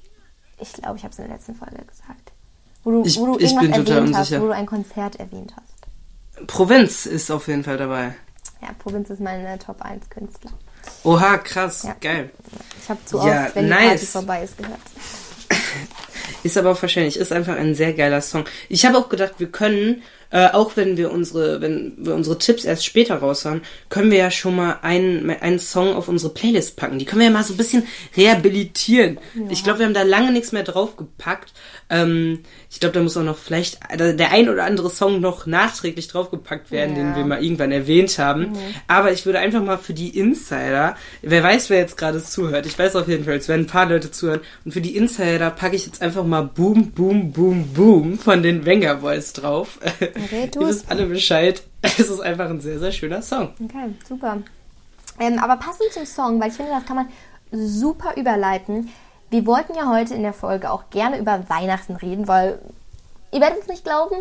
Ich 0.58 0.74
glaube, 0.74 0.98
ich 0.98 1.04
habe 1.04 1.14
es 1.14 1.20
in 1.20 1.28
der 1.28 1.36
letzten 1.36 1.56
Folge 1.56 1.78
gesagt. 1.86 2.34
Wo 2.84 2.92
du, 2.92 3.06
ich, 3.06 3.18
wo 3.18 3.28
du 3.28 3.40
irgendwas 3.40 3.88
erwähnt 3.88 4.18
hast, 4.18 4.32
wo 4.42 4.48
du 4.48 4.54
ein 4.54 4.66
Konzert 4.66 5.16
erwähnt 5.16 5.54
hast. 5.56 6.48
Provinz 6.48 7.06
ist 7.06 7.32
auf 7.32 7.48
jeden 7.48 7.64
Fall 7.64 7.78
dabei. 7.78 8.16
Ja, 8.62 8.70
Provinz 8.78 9.10
ist 9.10 9.22
mein 9.22 9.46
äh, 9.46 9.58
Top 9.58 9.82
1 9.82 10.10
Künstler. 10.10 10.52
Oha, 11.04 11.38
krass, 11.38 11.84
ja. 11.84 11.96
geil. 12.00 12.30
Ich 12.82 12.90
habe 12.90 13.06
zu 13.06 13.18
ja, 13.18 13.46
oft, 13.46 13.56
wenn 13.56 13.70
nice. 13.70 13.82
die 13.82 13.88
Party 13.88 14.06
vorbei 14.06 14.44
ist, 14.44 14.58
gehört. 14.58 14.80
Ist 16.44 16.58
aber 16.58 16.72
auch 16.72 16.82
wahrscheinlich, 16.82 17.18
ist 17.18 17.34
einfach 17.34 17.58
ein 17.58 17.76
sehr 17.76 17.92
geiler 17.92 18.22
Song. 18.22 18.46
Ich 18.70 18.86
habe 18.86 18.98
auch 18.98 19.10
gedacht, 19.10 19.34
wir 19.40 19.52
können, 19.52 20.04
äh, 20.32 20.50
auch 20.52 20.76
wenn 20.76 20.98
wir 20.98 21.12
unsere, 21.12 21.62
wenn 21.62 21.94
wir 21.98 22.14
unsere 22.14 22.38
Tipps 22.38 22.64
erst 22.64 22.86
später 22.86 23.16
raushauen, 23.16 23.62
können 23.90 24.12
wir 24.12 24.20
ja 24.20 24.32
schon 24.32 24.56
mal 24.56 24.80
einen, 24.82 25.30
einen 25.30 25.60
Song 25.60 25.96
auf 25.96 26.08
unsere 26.08 26.34
Playlist 26.34 26.76
packen. 26.76 27.00
Die 27.00 27.06
können 27.06 27.22
wir 27.22 27.28
ja 27.28 27.34
mal 27.34 27.44
so 27.44 27.54
ein 27.54 27.58
bisschen 27.58 27.88
rehabilitieren. 28.16 29.20
Ja. 29.34 29.42
Ich 29.50 29.64
glaube, 29.64 29.80
wir 29.80 29.86
haben 29.88 29.94
da 29.94 30.04
lange 30.04 30.32
nichts 30.32 30.52
mehr 30.52 30.64
draufgepackt. 30.64 31.54
Ähm, 31.90 32.40
ich 32.70 32.80
glaube, 32.80 32.94
da 32.94 33.02
muss 33.02 33.18
auch 33.18 33.24
noch 33.24 33.38
vielleicht 33.38 33.80
der 33.98 34.32
ein 34.32 34.50
oder 34.50 34.66
andere 34.66 34.92
Song 34.92 35.20
noch 35.20 35.48
nachträglich 35.48 36.08
draufgepackt 36.08 36.70
werden, 36.70 36.96
ja. 36.96 37.04
den 37.04 37.16
wir 37.16 37.26
mal 37.26 37.44
irgendwann 37.44 37.72
erwähnt 37.72 38.20
haben. 38.20 38.52
Mhm. 38.52 38.58
Aber 38.88 39.12
ich 39.12 39.26
würde 39.26 39.40
einfach 39.40 39.64
mal 39.64 39.78
für 39.78 39.94
die 39.94 40.18
Insider, 40.18 40.96
wer 41.24 41.44
weiß, 41.44 41.72
wer 41.72 41.80
jetzt 41.80 41.98
gerade 41.98 42.24
zuhört, 42.24 42.68
ich 42.68 42.78
weiß 42.78 42.96
auf 42.96 43.08
jeden 43.08 43.26
Fall, 43.26 43.38
es 43.38 43.48
werden 43.48 43.62
ein 43.62 43.68
paar 43.68 43.88
Leute 43.88 44.12
zuhören, 44.12 44.42
und 44.66 44.72
für 44.72 44.82
die 44.82 44.96
Insider 44.96 45.50
packe 45.50 45.76
ich 45.76 45.88
jetzt 45.88 46.04
einfach 46.04 46.24
mal 46.24 46.44
Boom, 46.44 46.92
Boom, 46.92 47.32
Boom, 47.32 47.74
Boom 47.74 48.20
von 48.20 48.44
den 48.44 48.66
Wenger 48.66 48.96
Boys 48.96 49.34
drauf. 49.34 49.80
Okay, 50.24 50.50
Ihr 50.54 50.68
wisst 50.68 50.90
alle 50.90 51.06
Bescheid. 51.06 51.64
Es 51.82 52.00
ist 52.00 52.20
einfach 52.20 52.50
ein 52.50 52.60
sehr, 52.60 52.78
sehr 52.78 52.92
schöner 52.92 53.22
Song. 53.22 53.54
Okay, 53.64 53.96
super. 54.08 54.40
Ähm, 55.20 55.40
aber 55.40 55.56
passend 55.58 55.92
zum 55.94 56.06
Song, 56.06 56.40
weil 56.40 56.50
ich 56.50 56.56
finde, 56.56 56.72
das 56.72 56.86
kann 56.86 56.98
man 56.98 57.08
super 57.52 58.16
überleiten. 58.18 58.90
Wir 59.30 59.46
wollten 59.46 59.76
ja 59.76 59.90
heute 59.90 60.14
in 60.14 60.24
der 60.24 60.34
Folge 60.34 60.72
auch 60.72 60.90
gerne 60.90 61.20
über 61.20 61.44
Weihnachten 61.50 61.96
reden, 61.96 62.28
weil 62.28 62.60
ihr 63.32 63.42
werdet 63.42 63.62
es 63.62 63.68
nicht 63.68 63.84
glauben, 63.84 64.16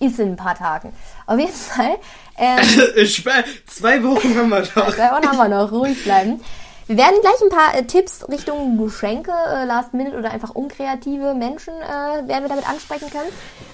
ist 0.00 0.18
in 0.18 0.30
ein 0.30 0.36
paar 0.36 0.54
Tagen. 0.54 0.92
Auf 1.26 1.38
jeden 1.38 1.52
Fall. 1.52 1.96
Ähm, 2.36 2.58
zwei 3.66 4.02
Wochen 4.02 4.36
haben 4.36 4.48
wir 4.48 4.60
noch. 4.60 4.68
Zwei 4.94 5.10
Wochen 5.12 5.28
haben 5.28 5.36
wir 5.36 5.48
noch, 5.48 5.72
ruhig 5.72 6.02
bleiben. 6.02 6.40
Wir 6.90 6.96
werden 6.96 7.20
gleich 7.20 7.40
ein 7.40 7.50
paar 7.50 7.76
äh, 7.76 7.84
Tipps 7.84 8.28
Richtung 8.28 8.76
Geschenke, 8.76 9.30
äh, 9.30 9.64
Last 9.64 9.94
Minute 9.94 10.18
oder 10.18 10.32
einfach 10.32 10.56
unkreative 10.56 11.34
Menschen 11.34 11.72
äh, 11.72 12.26
werden 12.26 12.42
wir 12.42 12.48
damit 12.48 12.68
ansprechen 12.68 13.08
können. 13.10 13.30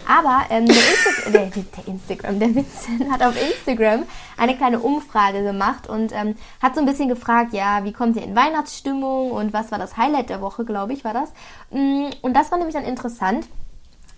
Aber 0.06 0.42
ähm, 0.50 0.66
der, 0.66 0.76
Insta 0.76 1.30
der, 1.30 1.46
der, 1.46 1.88
Instagram, 1.88 2.38
der 2.38 2.54
Vincent 2.54 3.10
hat 3.10 3.22
auf 3.22 3.34
Instagram 3.40 4.02
eine 4.36 4.54
kleine 4.54 4.80
Umfrage 4.80 5.42
gemacht 5.42 5.88
und 5.88 6.12
ähm, 6.12 6.34
hat 6.60 6.74
so 6.74 6.80
ein 6.82 6.86
bisschen 6.86 7.08
gefragt, 7.08 7.54
ja, 7.54 7.84
wie 7.84 7.94
kommt 7.94 8.16
ihr 8.16 8.22
in 8.22 8.36
Weihnachtsstimmung 8.36 9.30
und 9.30 9.54
was 9.54 9.72
war 9.72 9.78
das 9.78 9.96
Highlight 9.96 10.28
der 10.28 10.42
Woche, 10.42 10.66
glaube 10.66 10.92
ich, 10.92 11.02
war 11.02 11.14
das. 11.14 11.32
Mm, 11.70 12.10
und 12.20 12.34
das 12.34 12.50
war 12.50 12.58
nämlich 12.58 12.74
dann 12.74 12.84
interessant, 12.84 13.48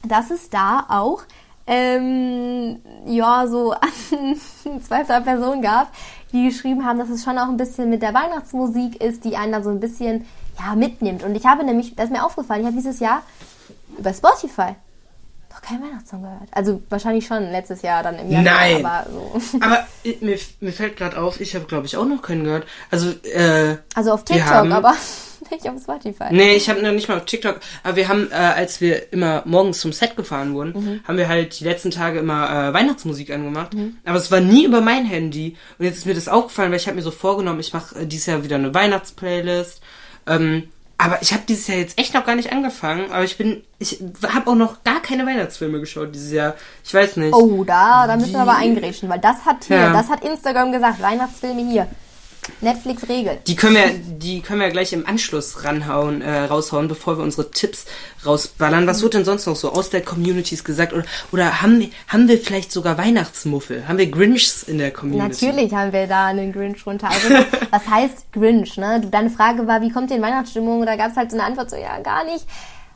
dass 0.02 0.32
es 0.32 0.50
da 0.50 0.86
auch 0.88 1.22
ähm, 1.68 2.80
ja, 3.04 3.46
so 3.46 3.74
zwei, 4.82 5.04
drei 5.04 5.20
Personen 5.20 5.60
gab, 5.60 5.92
die 6.32 6.48
geschrieben 6.48 6.84
haben, 6.84 6.98
dass 6.98 7.08
es 7.08 7.24
schon 7.24 7.38
auch 7.38 7.48
ein 7.48 7.56
bisschen 7.56 7.90
mit 7.90 8.02
der 8.02 8.14
Weihnachtsmusik 8.14 9.02
ist, 9.02 9.24
die 9.24 9.36
einen 9.36 9.52
da 9.52 9.62
so 9.62 9.70
ein 9.70 9.80
bisschen 9.80 10.26
ja, 10.58 10.74
mitnimmt. 10.74 11.22
Und 11.22 11.34
ich 11.34 11.46
habe 11.46 11.64
nämlich, 11.64 11.94
das 11.96 12.06
ist 12.06 12.12
mir 12.12 12.24
aufgefallen, 12.24 12.60
ich 12.60 12.66
habe 12.66 12.76
dieses 12.76 13.00
Jahr 13.00 13.22
über 13.98 14.12
Spotify 14.12 14.74
noch 15.58 15.62
keinen 15.62 15.82
Weihnachtssong 15.82 16.22
gehört. 16.22 16.48
Also 16.52 16.82
wahrscheinlich 16.88 17.26
schon 17.26 17.50
letztes 17.50 17.82
Jahr 17.82 18.02
dann 18.02 18.18
im 18.18 18.30
Januar. 18.30 18.54
Nein. 18.54 18.86
Aber, 18.86 19.06
so. 19.10 19.40
aber 19.60 19.86
mir, 20.20 20.38
mir 20.60 20.72
fällt 20.72 20.96
gerade 20.96 21.20
auf, 21.20 21.40
ich 21.40 21.54
habe 21.54 21.64
glaube 21.66 21.86
ich 21.86 21.96
auch 21.96 22.04
noch 22.04 22.22
keinen 22.22 22.44
gehört. 22.44 22.66
Also 22.90 23.10
äh, 23.24 23.76
also 23.94 24.12
auf 24.12 24.24
TikTok, 24.24 24.46
haben, 24.46 24.72
aber 24.72 24.94
nicht 25.50 25.68
auf 25.68 25.80
Spotify. 25.80 26.26
Nee, 26.30 26.54
ich 26.54 26.68
habe 26.68 26.82
noch 26.82 26.92
nicht 26.92 27.08
mal 27.08 27.18
auf 27.18 27.24
TikTok. 27.24 27.60
Aber 27.82 27.96
wir 27.96 28.08
haben, 28.08 28.30
äh, 28.30 28.34
als 28.34 28.80
wir 28.80 29.12
immer 29.12 29.42
morgens 29.44 29.80
zum 29.80 29.92
Set 29.92 30.16
gefahren 30.16 30.54
wurden, 30.54 30.72
mhm. 30.74 31.00
haben 31.06 31.18
wir 31.18 31.28
halt 31.28 31.60
die 31.60 31.64
letzten 31.64 31.90
Tage 31.90 32.18
immer 32.18 32.48
äh, 32.50 32.74
Weihnachtsmusik 32.74 33.30
angemacht. 33.30 33.74
Mhm. 33.74 33.96
Aber 34.04 34.18
es 34.18 34.30
war 34.30 34.40
nie 34.40 34.64
über 34.64 34.80
mein 34.80 35.04
Handy. 35.04 35.56
Und 35.78 35.84
jetzt 35.84 35.98
ist 35.98 36.06
mir 36.06 36.14
das 36.14 36.28
aufgefallen, 36.28 36.70
weil 36.70 36.78
ich 36.78 36.86
habe 36.86 36.96
mir 36.96 37.02
so 37.02 37.10
vorgenommen, 37.10 37.60
ich 37.60 37.72
mache 37.72 38.00
äh, 38.00 38.06
dieses 38.06 38.26
Jahr 38.26 38.44
wieder 38.44 38.56
eine 38.56 38.74
Weihnachtsplaylist. 38.74 39.80
Ähm, 40.26 40.68
aber 41.00 41.22
ich 41.22 41.32
habe 41.32 41.44
dieses 41.48 41.68
Jahr 41.68 41.78
jetzt 41.78 41.96
echt 41.96 42.12
noch 42.12 42.26
gar 42.26 42.34
nicht 42.34 42.52
angefangen. 42.52 43.12
Aber 43.12 43.22
ich 43.22 43.38
bin, 43.38 43.62
ich 43.78 44.02
habe 44.26 44.50
auch 44.50 44.56
noch 44.56 44.82
gar 44.82 45.00
keine 45.00 45.24
Weihnachtsfilme 45.24 45.78
geschaut 45.78 46.12
dieses 46.12 46.32
Jahr. 46.32 46.54
Ich 46.84 46.92
weiß 46.92 47.18
nicht. 47.18 47.32
Oh, 47.32 47.62
da, 47.62 48.08
da 48.08 48.16
müssen 48.16 48.32
wir 48.32 48.40
aber 48.40 48.56
eingrätschen, 48.56 49.08
weil 49.08 49.20
das 49.20 49.46
hat 49.46 49.64
hier, 49.64 49.76
ja. 49.76 49.92
das 49.92 50.08
hat 50.08 50.24
Instagram 50.24 50.72
gesagt, 50.72 51.00
Weihnachtsfilme 51.00 51.62
hier. 51.70 51.86
Netflix 52.60 53.08
regelt. 53.08 53.46
Die 53.46 53.56
können 53.56 53.76
wir, 53.76 53.90
die 53.90 54.40
können 54.40 54.60
wir 54.60 54.70
gleich 54.70 54.92
im 54.92 55.06
Anschluss 55.06 55.64
ranhauen, 55.64 56.22
äh, 56.22 56.44
raushauen, 56.44 56.88
bevor 56.88 57.18
wir 57.18 57.24
unsere 57.24 57.50
Tipps 57.50 57.86
rausballern. 58.24 58.86
Was 58.86 59.02
wird 59.02 59.14
denn 59.14 59.24
sonst 59.24 59.46
noch 59.46 59.56
so 59.56 59.72
aus 59.72 59.90
der 59.90 60.02
Communities 60.02 60.64
gesagt? 60.64 60.92
Oder, 60.92 61.04
oder 61.32 61.62
haben, 61.62 61.80
wir, 61.80 61.90
haben 62.08 62.28
wir 62.28 62.38
vielleicht 62.38 62.72
sogar 62.72 62.98
Weihnachtsmuffel? 62.98 63.86
Haben 63.88 63.98
wir 63.98 64.10
Grinchs 64.10 64.62
in 64.62 64.78
der 64.78 64.90
Community? 64.90 65.46
Natürlich 65.46 65.72
haben 65.72 65.92
wir 65.92 66.06
da 66.06 66.26
einen 66.26 66.52
Grinch 66.52 66.84
runter. 66.86 67.08
Also, 67.10 67.28
was 67.70 67.86
heißt 67.88 68.32
Grinch? 68.32 68.76
Ne? 68.76 69.00
Deine 69.10 69.30
Frage 69.30 69.66
war, 69.66 69.80
wie 69.80 69.90
kommt 69.90 70.10
ihr 70.10 70.16
in 70.16 70.22
Weihnachtsstimmung? 70.22 70.84
Da 70.86 70.96
gab 70.96 71.10
es 71.10 71.16
halt 71.16 71.30
so 71.30 71.36
eine 71.36 71.46
Antwort 71.46 71.70
so, 71.70 71.76
ja, 71.76 72.00
gar 72.00 72.24
nicht. 72.24 72.44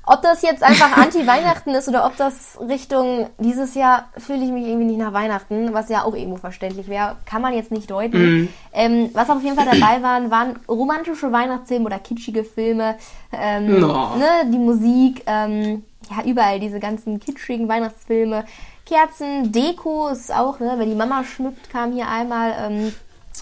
Ob 0.04 0.22
das 0.22 0.42
jetzt 0.42 0.62
einfach 0.62 0.96
Anti-Weihnachten 0.96 1.70
ist 1.70 1.88
oder 1.88 2.06
ob 2.06 2.16
das 2.16 2.58
Richtung 2.60 3.30
dieses 3.38 3.74
Jahr 3.74 4.08
fühle 4.18 4.44
ich 4.44 4.50
mich 4.50 4.66
irgendwie 4.66 4.86
nicht 4.86 4.98
nach 4.98 5.12
Weihnachten, 5.12 5.72
was 5.72 5.88
ja 5.88 6.02
auch 6.02 6.14
irgendwo 6.14 6.38
verständlich 6.38 6.88
wäre, 6.88 7.16
kann 7.24 7.40
man 7.40 7.54
jetzt 7.54 7.70
nicht 7.70 7.90
deuten. 7.90 8.42
Mm. 8.42 8.48
Ähm, 8.72 9.10
was 9.12 9.30
auf 9.30 9.42
jeden 9.42 9.56
Fall 9.56 9.66
dabei 9.66 10.02
waren, 10.02 10.30
waren 10.30 10.58
romantische 10.68 11.30
Weihnachtsfilme 11.30 11.86
oder 11.86 11.98
kitschige 12.00 12.42
Filme, 12.42 12.96
ähm, 13.32 13.80
no. 13.80 14.16
ne, 14.16 14.50
die 14.52 14.58
Musik, 14.58 15.22
ähm, 15.26 15.84
ja, 16.10 16.24
überall 16.24 16.58
diese 16.58 16.80
ganzen 16.80 17.20
kitschigen 17.20 17.68
Weihnachtsfilme. 17.68 18.44
Kerzen, 18.86 19.52
Deko 19.52 20.08
ist 20.08 20.34
auch, 20.34 20.58
ne, 20.58 20.74
wenn 20.78 20.90
die 20.90 20.96
Mama 20.96 21.22
schmückt, 21.22 21.70
kam 21.70 21.92
hier 21.92 22.08
einmal 22.08 22.54
ähm, 22.58 22.92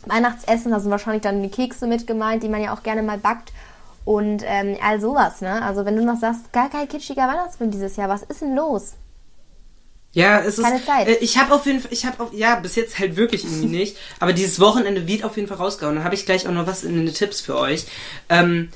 Weihnachtsessen, 0.07 0.71
da 0.71 0.81
sind 0.81 0.91
wahrscheinlich 0.91 1.23
dann 1.23 1.43
die 1.43 1.49
Kekse 1.49 1.87
mit 1.87 2.07
gemeint, 2.07 2.43
die 2.43 2.49
man 2.49 2.63
ja 2.63 2.75
auch 2.75 2.83
gerne 2.83 3.03
mal 3.03 3.19
backt. 3.19 3.53
Und 4.11 4.43
ähm, 4.45 4.77
all 4.83 5.01
sowas, 5.01 5.41
ne? 5.41 5.63
Also 5.63 5.85
wenn 5.85 5.95
du 5.95 6.05
noch 6.05 6.19
sagst, 6.19 6.53
gar 6.53 6.69
kein 6.69 6.89
kitschiger 6.89 7.29
Weihnachtsfilm 7.29 7.71
dieses 7.71 7.95
Jahr, 7.95 8.09
was 8.09 8.25
ist 8.25 8.43
denn 8.43 8.57
los? 8.57 8.95
Ja, 10.11 10.41
es 10.41 10.61
Keine 10.61 10.79
ist. 10.79 10.87
Zeit. 10.87 11.07
Äh, 11.07 11.19
ich 11.21 11.39
habe 11.39 11.55
auf 11.55 11.65
jeden 11.65 11.79
Fall, 11.79 11.93
ich 11.93 12.05
habe 12.05 12.21
auf, 12.21 12.35
ja, 12.35 12.57
bis 12.57 12.75
jetzt 12.75 12.99
halt 12.99 13.15
wirklich 13.15 13.45
irgendwie 13.45 13.69
nicht. 13.69 13.97
Aber 14.19 14.33
dieses 14.33 14.59
Wochenende 14.59 15.07
wird 15.07 15.23
auf 15.23 15.37
jeden 15.37 15.47
Fall 15.47 15.59
rausgehauen. 15.59 15.95
Da 15.95 16.03
habe 16.03 16.17
ich 16.17 16.27
gleich 16.27 16.49
auch 16.49 16.53
noch 16.53 16.67
was 16.67 16.83
in 16.83 16.97
den 16.97 17.15
Tipps 17.15 17.41
für 17.41 17.57
euch. 17.57 17.87
Ähm, 18.29 18.71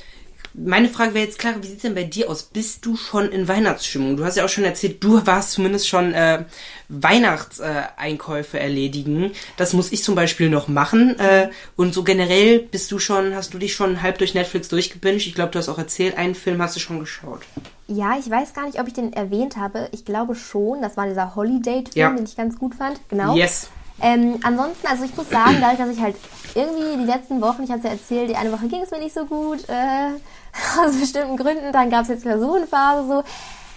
meine 0.56 0.88
Frage 0.88 1.14
wäre 1.14 1.24
jetzt 1.24 1.40
klar, 1.40 1.54
wie 1.60 1.66
sieht's 1.66 1.82
denn 1.82 1.96
bei 1.96 2.04
dir 2.04 2.30
aus? 2.30 2.44
Bist 2.44 2.86
du 2.86 2.96
schon 2.96 3.30
in 3.32 3.48
Weihnachtsstimmung? 3.48 4.16
Du 4.16 4.24
hast 4.24 4.36
ja 4.36 4.44
auch 4.44 4.48
schon 4.48 4.64
erzählt, 4.64 5.02
du 5.02 5.26
warst 5.26 5.50
zumindest 5.50 5.88
schon 5.88 6.14
äh, 6.14 6.44
Weihnachtseinkäufe 6.88 8.60
erledigen. 8.60 9.32
Das 9.56 9.72
muss 9.72 9.90
ich 9.90 10.04
zum 10.04 10.14
Beispiel 10.14 10.48
noch 10.48 10.68
machen. 10.68 11.18
Äh, 11.18 11.50
und 11.74 11.92
so 11.92 12.04
generell 12.04 12.60
bist 12.60 12.92
du 12.92 13.00
schon, 13.00 13.34
hast 13.34 13.52
du 13.52 13.58
dich 13.58 13.74
schon 13.74 14.00
halb 14.00 14.18
durch 14.18 14.34
Netflix 14.34 14.68
durchgebinged? 14.68 15.26
Ich 15.26 15.34
glaube, 15.34 15.50
du 15.50 15.58
hast 15.58 15.68
auch 15.68 15.78
erzählt, 15.78 16.16
einen 16.16 16.36
Film 16.36 16.62
hast 16.62 16.76
du 16.76 16.80
schon 16.80 17.00
geschaut. 17.00 17.40
Ja, 17.88 18.16
ich 18.18 18.30
weiß 18.30 18.54
gar 18.54 18.66
nicht, 18.66 18.80
ob 18.80 18.86
ich 18.86 18.94
den 18.94 19.12
erwähnt 19.12 19.56
habe. 19.56 19.88
Ich 19.90 20.04
glaube 20.04 20.36
schon. 20.36 20.82
Das 20.82 20.96
war 20.96 21.06
dieser 21.08 21.34
Holiday-Film, 21.34 21.92
ja. 21.94 22.10
den 22.10 22.24
ich 22.24 22.36
ganz 22.36 22.58
gut 22.58 22.76
fand. 22.76 23.00
Genau. 23.08 23.34
Yes. 23.34 23.68
Ähm, 24.00 24.38
ansonsten, 24.42 24.86
also 24.86 25.04
ich 25.04 25.16
muss 25.16 25.30
sagen, 25.30 25.58
dadurch, 25.60 25.78
dass 25.78 25.90
ich 25.90 26.00
halt 26.00 26.16
irgendwie 26.54 26.98
die 26.98 27.04
letzten 27.04 27.40
Wochen, 27.40 27.62
ich 27.62 27.70
habe 27.70 27.78
es 27.78 27.84
ja 27.84 27.90
erzählt, 27.90 28.30
die 28.30 28.36
eine 28.36 28.52
Woche 28.52 28.66
ging 28.66 28.82
es 28.82 28.90
mir 28.90 28.98
nicht 28.98 29.14
so 29.14 29.24
gut, 29.24 29.68
äh, 29.68 30.10
aus 30.80 30.98
bestimmten 30.98 31.36
Gründen, 31.36 31.72
dann 31.72 31.90
gab 31.90 32.02
es 32.02 32.08
jetzt 32.08 32.22
Klausurenphase 32.22 33.08
so. 33.08 33.24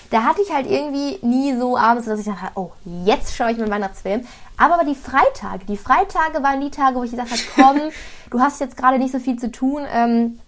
Da 0.10 0.24
hatte 0.24 0.42
ich 0.42 0.54
halt 0.54 0.68
irgendwie 0.68 1.20
nie 1.22 1.58
so 1.58 1.78
abends, 1.78 2.08
dass 2.08 2.20
ich 2.20 2.26
dachte, 2.26 2.52
oh, 2.56 2.72
jetzt 3.04 3.36
schaue 3.36 3.52
ich 3.52 3.58
mir 3.58 3.64
einen 3.64 3.74
Weihnachtsfilm. 3.74 4.26
Aber 4.56 4.84
die 4.86 4.96
Freitage, 4.96 5.66
die 5.68 5.78
Freitage 5.78 6.42
waren 6.42 6.62
die 6.62 6.72
Tage, 6.72 6.96
wo 6.96 7.04
ich 7.04 7.12
gesagt 7.12 7.30
habe, 7.30 7.42
komm, 7.56 7.92
du 8.32 8.40
hast 8.40 8.62
jetzt 8.62 8.78
gerade 8.78 9.00
nicht 9.00 9.12
so 9.12 9.20
viel 9.20 9.38
zu 9.38 9.52
tun, 9.52 9.84
ähm, 9.94 10.40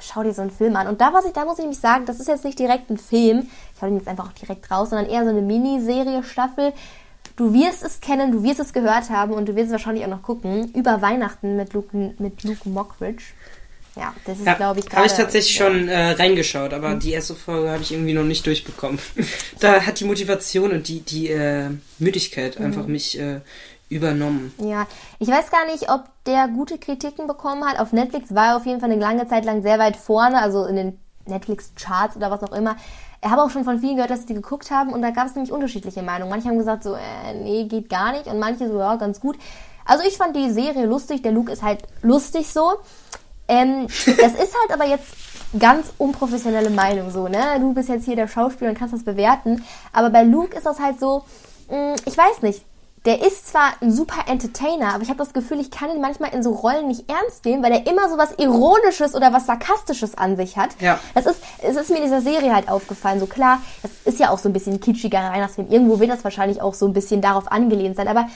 schau 0.00 0.22
dir 0.22 0.32
so 0.32 0.42
einen 0.42 0.52
Film 0.52 0.76
an. 0.76 0.86
Und 0.86 1.00
da, 1.00 1.12
was 1.12 1.24
ich, 1.24 1.32
da 1.32 1.44
muss 1.44 1.54
ich 1.54 1.64
nämlich 1.64 1.80
sagen, 1.80 2.06
das 2.06 2.20
ist 2.20 2.28
jetzt 2.28 2.44
nicht 2.44 2.58
direkt 2.58 2.88
ein 2.88 2.98
Film, 2.98 3.48
ich 3.74 3.82
hau 3.82 3.86
den 3.86 3.96
jetzt 3.96 4.08
einfach 4.08 4.28
auch 4.28 4.32
direkt 4.32 4.70
raus, 4.70 4.90
sondern 4.90 5.10
eher 5.10 5.24
so 5.24 5.30
eine 5.30 5.42
Miniserie, 5.42 6.22
Staffel, 6.22 6.72
Du 7.36 7.52
wirst 7.52 7.84
es 7.84 8.00
kennen, 8.00 8.32
du 8.32 8.42
wirst 8.42 8.60
es 8.60 8.72
gehört 8.72 9.10
haben 9.10 9.34
und 9.34 9.46
du 9.46 9.54
wirst 9.54 9.66
es 9.66 9.72
wahrscheinlich 9.72 10.06
auch 10.06 10.10
noch 10.10 10.22
gucken. 10.22 10.72
Über 10.72 11.02
Weihnachten 11.02 11.54
mit 11.54 11.74
Luke, 11.74 12.14
mit 12.18 12.42
Luke 12.44 12.66
Mockridge. 12.66 13.24
Ja, 13.96 14.14
das 14.26 14.38
ist, 14.38 14.46
ja, 14.46 14.54
glaube 14.54 14.80
ich, 14.80 14.86
gerade... 14.86 14.98
Habe 14.98 15.06
ich 15.06 15.14
tatsächlich 15.14 15.58
ja. 15.58 15.64
schon 15.64 15.88
äh, 15.88 16.10
reingeschaut, 16.10 16.74
aber 16.74 16.90
mhm. 16.90 17.00
die 17.00 17.12
erste 17.12 17.34
Folge 17.34 17.70
habe 17.70 17.82
ich 17.82 17.92
irgendwie 17.92 18.12
noch 18.12 18.24
nicht 18.24 18.44
durchbekommen. 18.44 18.98
da 19.60 19.80
hat 19.80 20.00
die 20.00 20.04
Motivation 20.04 20.70
und 20.70 20.88
die, 20.88 21.00
die 21.00 21.28
äh, 21.28 21.70
Müdigkeit 21.98 22.58
mhm. 22.58 22.66
einfach 22.66 22.86
mich 22.86 23.18
äh, 23.18 23.40
übernommen. 23.88 24.52
Ja, 24.58 24.86
ich 25.18 25.28
weiß 25.28 25.50
gar 25.50 25.64
nicht, 25.66 25.90
ob 25.90 26.04
der 26.26 26.48
gute 26.48 26.76
Kritiken 26.76 27.26
bekommen 27.26 27.64
hat. 27.64 27.78
Auf 27.78 27.92
Netflix 27.92 28.34
war 28.34 28.48
er 28.48 28.56
auf 28.56 28.66
jeden 28.66 28.80
Fall 28.80 28.90
eine 28.90 29.00
lange 29.00 29.26
Zeit 29.28 29.44
lang 29.44 29.62
sehr 29.62 29.78
weit 29.78 29.96
vorne, 29.96 30.42
also 30.42 30.66
in 30.66 30.76
den 30.76 30.98
Netflix-Charts 31.24 32.16
oder 32.16 32.30
was 32.30 32.42
auch 32.42 32.52
immer. 32.52 32.76
Ich 33.22 33.30
habe 33.30 33.42
auch 33.42 33.50
schon 33.50 33.64
von 33.64 33.80
vielen 33.80 33.96
gehört, 33.96 34.10
dass 34.10 34.20
sie 34.20 34.26
die 34.26 34.34
geguckt 34.34 34.70
haben 34.70 34.92
und 34.92 35.00
da 35.02 35.10
gab 35.10 35.26
es 35.26 35.34
nämlich 35.34 35.52
unterschiedliche 35.52 36.02
Meinungen. 36.02 36.30
Manche 36.30 36.48
haben 36.48 36.58
gesagt 36.58 36.84
so, 36.84 36.94
äh, 36.94 37.34
nee, 37.42 37.64
geht 37.64 37.88
gar 37.88 38.12
nicht 38.12 38.26
und 38.26 38.38
manche 38.38 38.68
so, 38.68 38.78
ja, 38.78 38.96
ganz 38.96 39.20
gut. 39.20 39.38
Also 39.84 40.04
ich 40.06 40.16
fand 40.16 40.36
die 40.36 40.50
Serie 40.50 40.84
lustig, 40.84 41.22
der 41.22 41.32
Luke 41.32 41.50
ist 41.50 41.62
halt 41.62 41.82
lustig 42.02 42.52
so. 42.52 42.74
Ähm, 43.48 43.86
das 43.86 44.32
ist 44.32 44.54
halt 44.60 44.72
aber 44.72 44.86
jetzt 44.86 45.06
ganz 45.58 45.92
unprofessionelle 45.98 46.70
Meinung 46.70 47.10
so, 47.10 47.28
ne? 47.28 47.58
Du 47.60 47.72
bist 47.72 47.88
jetzt 47.88 48.04
hier 48.04 48.16
der 48.16 48.28
Schauspieler 48.28 48.70
und 48.70 48.78
kannst 48.78 48.94
das 48.94 49.04
bewerten. 49.04 49.64
Aber 49.92 50.10
bei 50.10 50.22
Luke 50.22 50.56
ist 50.56 50.66
das 50.66 50.80
halt 50.80 51.00
so, 51.00 51.24
mh, 51.70 51.92
mm, 51.92 51.96
ich 52.04 52.16
weiß 52.16 52.42
nicht, 52.42 52.62
der 53.06 53.24
ist 53.24 53.46
zwar 53.46 53.72
ein 53.80 53.92
super 53.92 54.28
Entertainer, 54.28 54.92
aber 54.92 55.02
ich 55.04 55.08
habe 55.08 55.18
das 55.18 55.32
Gefühl, 55.32 55.60
ich 55.60 55.70
kann 55.70 55.90
ihn 55.90 56.00
manchmal 56.00 56.34
in 56.34 56.42
so 56.42 56.50
Rollen 56.50 56.88
nicht 56.88 57.08
ernst 57.08 57.44
nehmen, 57.44 57.62
weil 57.62 57.70
er 57.70 57.86
immer 57.86 58.10
so 58.10 58.18
was 58.18 58.36
Ironisches 58.38 59.14
oder 59.14 59.32
was 59.32 59.46
Sarkastisches 59.46 60.18
an 60.18 60.36
sich 60.36 60.56
hat. 60.56 60.70
Ja. 60.80 60.98
Das 61.14 61.24
ist, 61.26 61.40
es 61.62 61.76
ist 61.76 61.88
mir 61.88 61.98
in 61.98 62.02
dieser 62.02 62.20
Serie 62.20 62.52
halt 62.52 62.68
aufgefallen. 62.68 63.20
So 63.20 63.26
klar, 63.26 63.62
das 63.82 63.92
ist 64.04 64.18
ja 64.18 64.30
auch 64.30 64.38
so 64.38 64.48
ein 64.48 64.52
bisschen 64.52 64.80
kitschiger 64.80 65.20
Weihnachtsfilm. 65.20 65.70
Irgendwo 65.70 66.00
wird 66.00 66.10
das 66.10 66.24
wahrscheinlich 66.24 66.60
auch 66.60 66.74
so 66.74 66.84
ein 66.86 66.92
bisschen 66.92 67.20
darauf 67.20 67.50
angelehnt 67.50 67.94
sein. 67.94 68.08
Aber 68.08 68.26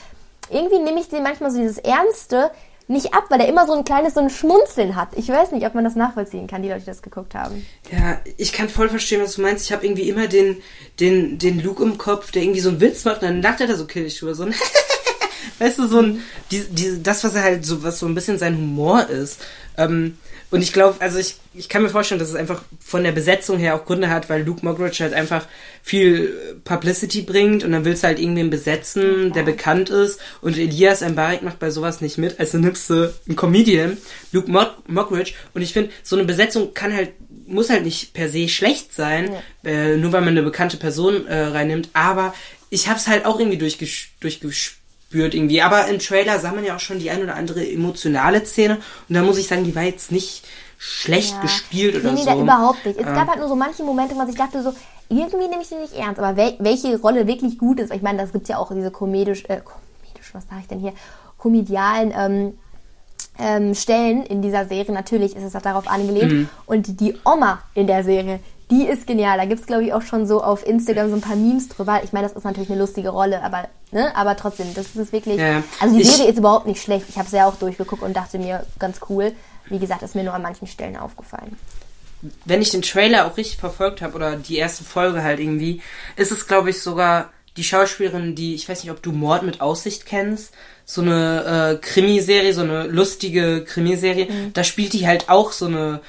irgendwie 0.49 0.79
nehme 0.79 1.01
ich 1.01 1.09
den 1.09 1.23
manchmal 1.23 1.51
so 1.51 1.57
dieses 1.57 1.77
Ernste 1.77 2.49
nicht 2.87 3.13
ab, 3.13 3.25
weil 3.29 3.39
er 3.39 3.47
immer 3.47 3.65
so 3.65 3.73
ein 3.73 3.85
kleines 3.85 4.15
so 4.15 4.19
ein 4.19 4.29
Schmunzeln 4.29 4.95
hat. 4.95 5.09
Ich 5.15 5.29
weiß 5.29 5.51
nicht, 5.51 5.65
ob 5.65 5.75
man 5.75 5.83
das 5.83 5.95
nachvollziehen 5.95 6.47
kann, 6.47 6.61
die 6.61 6.69
Leute, 6.69 6.81
die 6.81 6.87
das 6.87 7.01
geguckt 7.01 7.35
haben. 7.35 7.65
Ja, 7.91 8.19
ich 8.37 8.51
kann 8.51 8.69
voll 8.69 8.89
verstehen, 8.89 9.21
was 9.21 9.35
du 9.35 9.41
meinst. 9.41 9.65
Ich 9.65 9.71
habe 9.71 9.85
irgendwie 9.85 10.09
immer 10.09 10.27
den, 10.27 10.57
den, 10.99 11.37
den 11.37 11.61
Luke 11.61 11.83
im 11.83 11.97
Kopf, 11.97 12.31
der 12.31 12.43
irgendwie 12.43 12.59
so 12.59 12.69
einen 12.69 12.81
Witz 12.81 13.05
macht 13.05 13.21
und 13.21 13.27
dann 13.27 13.41
lacht 13.41 13.61
er 13.61 13.67
da 13.67 13.75
so 13.75 13.85
killig 13.85 14.21
oder 14.23 14.35
so. 14.35 14.47
weißt 15.59 15.79
du, 15.79 15.87
so 15.87 15.99
ein, 15.99 16.21
die, 16.51 16.63
die, 16.69 17.01
das, 17.01 17.23
was 17.23 17.35
er 17.35 17.43
halt 17.43 17.65
so, 17.65 17.83
was 17.83 17.99
so 17.99 18.07
ein 18.07 18.15
bisschen 18.15 18.37
sein 18.37 18.57
Humor 18.57 19.07
ist. 19.07 19.39
Ähm, 19.77 20.17
und 20.51 20.61
ich 20.61 20.73
glaube, 20.73 20.99
also 20.99 21.17
ich, 21.17 21.35
ich 21.53 21.69
kann 21.69 21.81
mir 21.81 21.89
vorstellen, 21.89 22.19
dass 22.19 22.29
es 22.29 22.35
einfach 22.35 22.61
von 22.79 23.03
der 23.03 23.13
Besetzung 23.13 23.57
her 23.57 23.73
auch 23.73 23.85
Gründe 23.85 24.09
hat, 24.09 24.29
weil 24.29 24.43
Luke 24.43 24.65
Mockridge 24.65 25.01
halt 25.01 25.13
einfach 25.13 25.47
viel 25.81 26.59
Publicity 26.65 27.21
bringt 27.21 27.63
und 27.63 27.71
dann 27.71 27.85
willst 27.85 28.03
du 28.03 28.07
halt 28.07 28.19
irgendwen 28.19 28.49
besetzen, 28.49 29.31
der 29.31 29.43
bekannt 29.43 29.89
ist. 29.89 30.19
Und 30.41 30.57
Elias 30.57 31.01
Mbarek 31.01 31.41
macht 31.41 31.59
bei 31.59 31.71
sowas 31.71 32.01
nicht 32.01 32.17
mit, 32.17 32.37
also 32.39 32.57
nimmst 32.57 32.89
du 32.89 33.13
einen 33.27 33.37
Comedian, 33.37 33.97
Luke 34.33 34.51
Mockridge. 34.87 35.33
Und 35.53 35.61
ich 35.61 35.71
finde, 35.71 35.91
so 36.03 36.17
eine 36.17 36.25
Besetzung 36.25 36.73
kann 36.73 36.93
halt 36.93 37.11
muss 37.47 37.69
halt 37.69 37.83
nicht 37.83 38.13
per 38.13 38.29
se 38.29 38.47
schlecht 38.47 38.93
sein, 38.93 39.33
ja. 39.63 39.69
äh, 39.69 39.97
nur 39.97 40.13
weil 40.13 40.21
man 40.21 40.29
eine 40.29 40.43
bekannte 40.43 40.77
Person 40.77 41.27
äh, 41.27 41.37
reinnimmt, 41.37 41.89
aber 41.93 42.33
ich 42.69 42.87
hab's 42.87 43.07
halt 43.07 43.25
auch 43.25 43.39
irgendwie 43.39 43.57
durchges 43.57 44.07
durchgespürt 45.11 45.31
spürt 45.31 45.33
irgendwie. 45.33 45.61
Aber 45.61 45.87
im 45.87 45.99
Trailer 45.99 46.39
sah 46.39 46.51
man 46.51 46.63
ja 46.63 46.75
auch 46.75 46.79
schon 46.79 46.99
die 46.99 47.09
ein 47.09 47.21
oder 47.21 47.35
andere 47.35 47.67
emotionale 47.67 48.45
Szene 48.45 48.77
und 49.09 49.15
da 49.15 49.21
muss 49.21 49.37
ich 49.37 49.47
sagen, 49.47 49.63
die 49.63 49.75
war 49.75 49.83
jetzt 49.83 50.11
nicht 50.11 50.43
schlecht 50.77 51.33
ja. 51.35 51.41
gespielt 51.41 51.95
oder 51.95 52.11
nee, 52.11 52.19
nee, 52.19 52.23
so. 52.23 52.35
Nee, 52.35 52.41
überhaupt 52.41 52.85
nicht. 52.85 52.99
Es 52.99 53.05
äh. 53.05 53.13
gab 53.13 53.27
halt 53.27 53.39
nur 53.39 53.47
so 53.47 53.55
manche 53.55 53.83
Momente, 53.83 54.15
wo 54.15 54.27
ich 54.27 54.35
dachte 54.35 54.63
so, 54.63 54.73
irgendwie 55.09 55.47
nehme 55.47 55.61
ich 55.61 55.69
den 55.69 55.81
nicht 55.81 55.93
ernst. 55.93 56.19
Aber 56.19 56.35
wel 56.35 56.55
welche 56.59 56.99
Rolle 56.99 57.27
wirklich 57.27 57.57
gut 57.57 57.79
ist, 57.79 57.93
ich 57.93 58.01
meine, 58.01 58.19
das 58.19 58.31
gibt 58.31 58.47
ja 58.47 58.57
auch 58.57 58.71
diese 58.73 58.91
komedisch, 58.91 59.43
äh, 59.47 59.61
komedisch, 59.61 60.33
was 60.33 60.47
sage 60.47 60.61
ich 60.61 60.67
denn 60.67 60.79
hier, 60.79 60.93
komedialen 61.37 62.13
ähm, 62.15 62.57
ähm, 63.37 63.75
Stellen 63.75 64.23
in 64.23 64.41
dieser 64.41 64.65
Serie. 64.65 64.93
Natürlich 64.93 65.35
ist 65.35 65.43
es 65.43 65.55
auch 65.55 65.61
darauf 65.61 65.87
angelegt. 65.87 66.31
Mhm. 66.31 66.49
Und 66.65 66.99
die 66.99 67.15
Oma 67.25 67.61
in 67.75 67.87
der 67.87 68.03
Serie, 68.03 68.39
die 68.71 68.87
ist 68.87 69.05
genial. 69.05 69.37
Da 69.37 69.45
gibt 69.45 69.59
es, 69.59 69.67
glaube 69.67 69.83
ich, 69.83 69.93
auch 69.93 70.01
schon 70.01 70.25
so 70.25 70.41
auf 70.41 70.65
Instagram 70.65 71.09
so 71.09 71.15
ein 71.15 71.21
paar 71.21 71.35
Memes 71.35 71.67
drüber. 71.67 72.01
Ich 72.03 72.13
meine, 72.13 72.27
das 72.27 72.35
ist 72.35 72.45
natürlich 72.45 72.69
eine 72.69 72.79
lustige 72.79 73.09
Rolle, 73.09 73.43
aber, 73.43 73.67
ne? 73.91 74.15
aber 74.15 74.37
trotzdem, 74.37 74.73
das 74.73 74.95
ist 74.95 75.11
wirklich. 75.11 75.37
Ja, 75.37 75.61
also 75.79 75.95
die 75.95 76.03
Serie 76.03 76.31
ist 76.31 76.39
überhaupt 76.39 76.65
nicht 76.65 76.81
schlecht. 76.81 77.05
Ich 77.09 77.17
habe 77.17 77.29
sie 77.29 77.35
ja 77.35 77.47
auch 77.47 77.55
durchgeguckt 77.55 78.01
und 78.01 78.15
dachte 78.15 78.39
mir, 78.39 78.65
ganz 78.79 79.01
cool. 79.09 79.33
Wie 79.65 79.77
gesagt, 79.77 80.01
ist 80.01 80.15
mir 80.15 80.23
nur 80.23 80.33
an 80.33 80.41
manchen 80.41 80.67
Stellen 80.67 80.97
aufgefallen. 80.97 81.57
Wenn 82.45 82.61
ich 82.61 82.69
den 82.69 82.81
Trailer 82.81 83.27
auch 83.27 83.37
richtig 83.37 83.57
verfolgt 83.57 84.01
habe 84.01 84.15
oder 84.15 84.35
die 84.37 84.57
erste 84.57 84.83
Folge 84.83 85.23
halt 85.23 85.39
irgendwie, 85.39 85.81
ist 86.15 86.31
es, 86.31 86.47
glaube 86.47 86.69
ich, 86.69 86.81
sogar 86.81 87.31
die 87.57 87.63
Schauspielerin, 87.63 88.35
die, 88.35 88.55
ich 88.55 88.69
weiß 88.69 88.83
nicht, 88.83 88.91
ob 88.91 89.01
du 89.01 89.11
Mord 89.11 89.43
mit 89.43 89.59
Aussicht 89.59 90.05
kennst, 90.05 90.53
so 90.85 91.01
eine 91.01 91.79
äh, 91.81 91.85
Krimiserie, 91.85 92.53
so 92.53 92.61
eine 92.61 92.83
lustige 92.83 93.63
Krimiserie, 93.65 94.25
mhm. 94.25 94.53
da 94.53 94.63
spielt 94.63 94.93
die 94.93 95.07
halt 95.07 95.29
auch 95.29 95.51
so 95.51 95.65
eine 95.65 96.01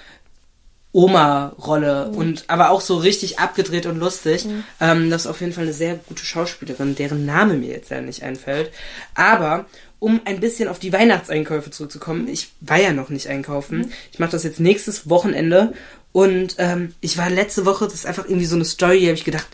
Oma-Rolle 0.93 2.11
mhm. 2.11 2.17
und 2.17 2.45
aber 2.49 2.71
auch 2.71 2.81
so 2.81 2.97
richtig 2.99 3.39
abgedreht 3.39 3.87
und 3.87 3.99
lustig. 3.99 4.45
Mhm. 4.45 4.65
Ähm, 4.81 5.11
das 5.11 5.23
ist 5.23 5.27
auf 5.27 5.41
jeden 5.41 5.53
Fall 5.53 5.65
eine 5.65 5.73
sehr 5.73 5.97
gute 5.97 6.25
Schauspielerin, 6.25 6.95
deren 6.95 7.25
Name 7.25 7.55
mir 7.55 7.71
jetzt 7.71 7.91
ja 7.91 8.01
nicht 8.01 8.23
einfällt. 8.23 8.71
Aber 9.15 9.65
um 9.99 10.21
ein 10.25 10.41
bisschen 10.41 10.69
auf 10.69 10.79
die 10.79 10.93
Weihnachtseinkäufe 10.93 11.71
zurückzukommen, 11.71 12.29
ich 12.29 12.51
war 12.61 12.79
ja 12.79 12.93
noch 12.93 13.09
nicht 13.09 13.29
einkaufen. 13.29 13.79
Mhm. 13.79 13.93
Ich 14.13 14.19
mache 14.19 14.33
das 14.33 14.43
jetzt 14.43 14.61
nächstes 14.61 15.09
Wochenende 15.09 15.73
und 16.13 16.57
ähm, 16.59 16.95
ich 17.01 17.17
war 17.17 17.31
letzte 17.31 17.65
Woche, 17.65 17.87
das 17.87 17.95
ist 17.95 18.07
einfach 18.07 18.27
irgendwie 18.27 18.47
so 18.47 18.57
eine 18.57 18.67
Story, 18.67 19.01
die 19.01 19.07
habe 19.07 19.17
ich 19.17 19.25
gedacht, 19.25 19.49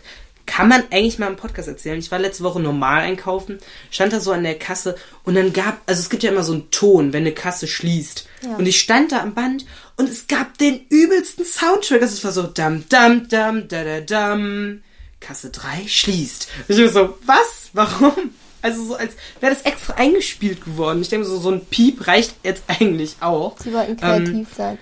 kann 0.59 0.67
man 0.67 0.83
eigentlich 0.91 1.19
mal 1.19 1.27
im 1.27 1.37
Podcast 1.37 1.69
erzählen. 1.69 1.97
Ich 1.99 2.11
war 2.11 2.19
letzte 2.19 2.43
Woche 2.43 2.59
normal 2.59 3.03
einkaufen, 3.03 3.59
stand 3.91 4.11
da 4.11 4.19
so 4.19 4.33
an 4.33 4.43
der 4.43 4.59
Kasse 4.59 4.97
und 5.23 5.35
dann 5.35 5.53
gab, 5.53 5.79
also 5.85 6.01
es 6.01 6.09
gibt 6.09 6.21
ja 6.21 6.31
immer 6.31 6.43
so 6.43 6.51
einen 6.51 6.69
Ton, 6.69 7.13
wenn 7.13 7.23
eine 7.23 7.31
Kasse 7.31 7.65
schließt. 7.65 8.27
Ja. 8.43 8.57
Und 8.57 8.65
ich 8.65 8.77
stand 8.77 9.13
da 9.13 9.21
am 9.21 9.33
Band 9.33 9.65
und 9.95 10.09
es 10.09 10.27
gab 10.27 10.57
den 10.57 10.81
übelsten 10.89 11.45
Soundtrack. 11.45 12.01
Das 12.01 12.21
war 12.25 12.33
so 12.33 12.43
dam 12.43 12.83
dam 12.89 13.29
dam 13.29 13.69
da 13.69 13.85
da 13.85 14.01
dam. 14.01 14.81
Kasse 15.21 15.49
3 15.49 15.87
schließt. 15.87 16.47
Und 16.67 16.77
ich 16.77 16.93
war 16.93 17.05
so, 17.05 17.17
was? 17.25 17.69
Warum? 17.73 18.31
Also 18.61 18.83
so 18.83 18.95
als 18.95 19.13
wäre 19.39 19.53
das 19.53 19.63
extra 19.63 19.93
eingespielt 19.93 20.65
geworden. 20.65 21.01
Ich 21.01 21.07
denke 21.07 21.25
so, 21.25 21.39
so 21.39 21.51
ein 21.51 21.65
Piep 21.65 22.05
reicht 22.05 22.35
jetzt 22.43 22.63
eigentlich 22.67 23.15
auch. 23.21 23.57
Sie 23.59 23.73
wollten 23.73 23.95
kreativ 23.95 24.27
ähm, 24.29 24.47
sein. 24.57 24.77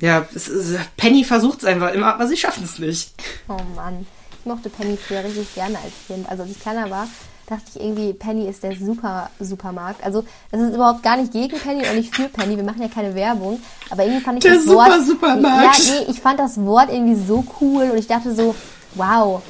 Ja, 0.00 0.28
ist, 0.34 0.50
Penny 0.98 1.24
versucht 1.24 1.60
es 1.60 1.64
einfach 1.64 1.94
immer, 1.94 2.14
aber 2.14 2.26
sie 2.26 2.36
schaffen 2.36 2.64
es 2.64 2.78
nicht. 2.78 3.12
Oh 3.48 3.60
Mann. 3.74 4.06
Ich 4.46 4.52
mochte 4.52 4.70
Penny 4.70 4.96
früher 4.96 5.24
richtig 5.24 5.56
gerne 5.56 5.76
als 5.76 5.92
Kind. 6.06 6.30
Also 6.30 6.44
als 6.44 6.52
ich 6.52 6.60
kleiner 6.60 6.88
war, 6.88 7.08
dachte 7.48 7.64
ich 7.74 7.80
irgendwie, 7.80 8.12
Penny 8.12 8.46
ist 8.46 8.62
der 8.62 8.76
super 8.76 9.28
Supermarkt. 9.40 10.04
Also 10.04 10.24
das 10.52 10.60
ist 10.60 10.74
überhaupt 10.76 11.02
gar 11.02 11.16
nicht 11.16 11.32
gegen 11.32 11.58
Penny 11.58 11.84
und 11.84 11.96
nicht 11.96 12.14
für 12.14 12.28
Penny. 12.28 12.56
Wir 12.56 12.62
machen 12.62 12.80
ja 12.80 12.86
keine 12.86 13.12
Werbung. 13.16 13.60
Aber 13.90 14.04
irgendwie 14.04 14.22
fand 14.22 14.38
ich 14.38 14.44
der 14.44 14.54
das 14.54 14.62
super 14.62 14.76
Wort. 14.76 15.04
Supermarkt. 15.04 15.78
Ja, 15.80 15.94
nee, 15.94 16.12
ich 16.12 16.20
fand 16.20 16.38
das 16.38 16.64
Wort 16.64 16.92
irgendwie 16.92 17.16
so 17.16 17.44
cool 17.60 17.90
und 17.90 17.98
ich 17.98 18.06
dachte 18.06 18.32
so, 18.36 18.54
wow. 18.94 19.42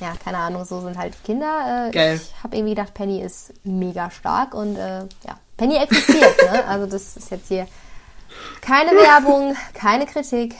Ja, 0.00 0.12
keine 0.24 0.38
Ahnung, 0.38 0.64
so 0.64 0.80
sind 0.80 0.96
halt 0.96 1.14
Kinder. 1.24 1.88
Äh, 1.88 1.90
Geil. 1.90 2.20
Ich 2.22 2.44
habe 2.44 2.54
irgendwie 2.56 2.76
gedacht, 2.76 2.94
Penny 2.94 3.20
ist 3.22 3.52
mega 3.64 4.12
stark 4.12 4.54
und 4.54 4.76
äh, 4.76 5.00
ja, 5.26 5.38
Penny 5.56 5.74
existiert. 5.74 6.36
ne? 6.52 6.64
Also 6.68 6.86
das 6.86 7.16
ist 7.16 7.32
jetzt 7.32 7.48
hier 7.48 7.66
keine 8.60 8.92
Werbung, 8.92 9.56
keine 9.74 10.06
Kritik. 10.06 10.54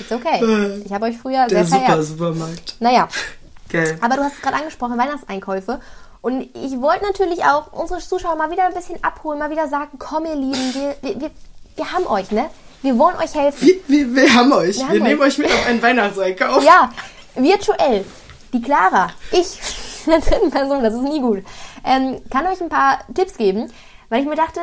Ist 0.00 0.12
okay. 0.12 0.82
Ich 0.84 0.92
habe 0.92 1.06
euch 1.06 1.16
früher 1.18 1.46
Der 1.46 1.64
sehr 1.64 1.66
super 1.66 1.80
verehrt. 1.86 2.04
Supermarkt. 2.04 2.76
Naja, 2.80 3.08
Geil. 3.68 3.98
aber 4.00 4.16
du 4.16 4.22
hast 4.24 4.34
es 4.36 4.42
gerade 4.42 4.56
angesprochen, 4.56 4.98
Weihnachtseinkäufe. 4.98 5.80
Und 6.22 6.42
ich 6.54 6.80
wollte 6.80 7.04
natürlich 7.04 7.44
auch 7.44 7.72
unsere 7.72 8.00
Zuschauer 8.00 8.36
mal 8.36 8.50
wieder 8.50 8.66
ein 8.66 8.74
bisschen 8.74 9.02
abholen, 9.04 9.38
mal 9.38 9.50
wieder 9.50 9.68
sagen, 9.68 9.98
komm 9.98 10.24
ihr 10.26 10.34
Lieben, 10.34 10.74
wir, 10.74 10.96
wir, 11.02 11.20
wir, 11.20 11.30
wir 11.76 11.92
haben 11.92 12.06
euch, 12.06 12.30
ne? 12.30 12.50
Wir 12.82 12.98
wollen 12.98 13.16
euch 13.16 13.34
helfen. 13.34 13.66
Wir, 13.66 13.76
wir, 13.88 14.14
wir 14.14 14.34
haben 14.34 14.52
euch. 14.52 14.76
Wir 14.78 14.88
Wir, 14.88 14.88
haben 14.88 15.02
nehmen 15.02 15.20
euch. 15.20 15.28
euch 15.28 15.38
mit 15.38 15.46
auf 15.48 15.66
einen 15.66 15.82
Weihnachtseinkauf. 15.82 16.64
Ja, 16.64 16.90
virtuell. 17.34 18.04
Die 18.52 18.62
Clara, 18.62 19.10
ich, 19.32 19.58
in 20.06 20.12
der 20.12 20.20
dritten 20.20 20.50
Person, 20.50 20.82
das 20.82 20.94
ist 20.94 21.02
nie 21.02 21.20
gut, 21.20 21.42
ähm, 21.84 22.20
kann 22.30 22.46
euch 22.46 22.60
ein 22.60 22.68
paar 22.68 23.00
Tipps 23.14 23.36
geben, 23.36 23.70
weil 24.08 24.20
ich 24.22 24.26
mir 24.28 24.36
dachte, 24.36 24.60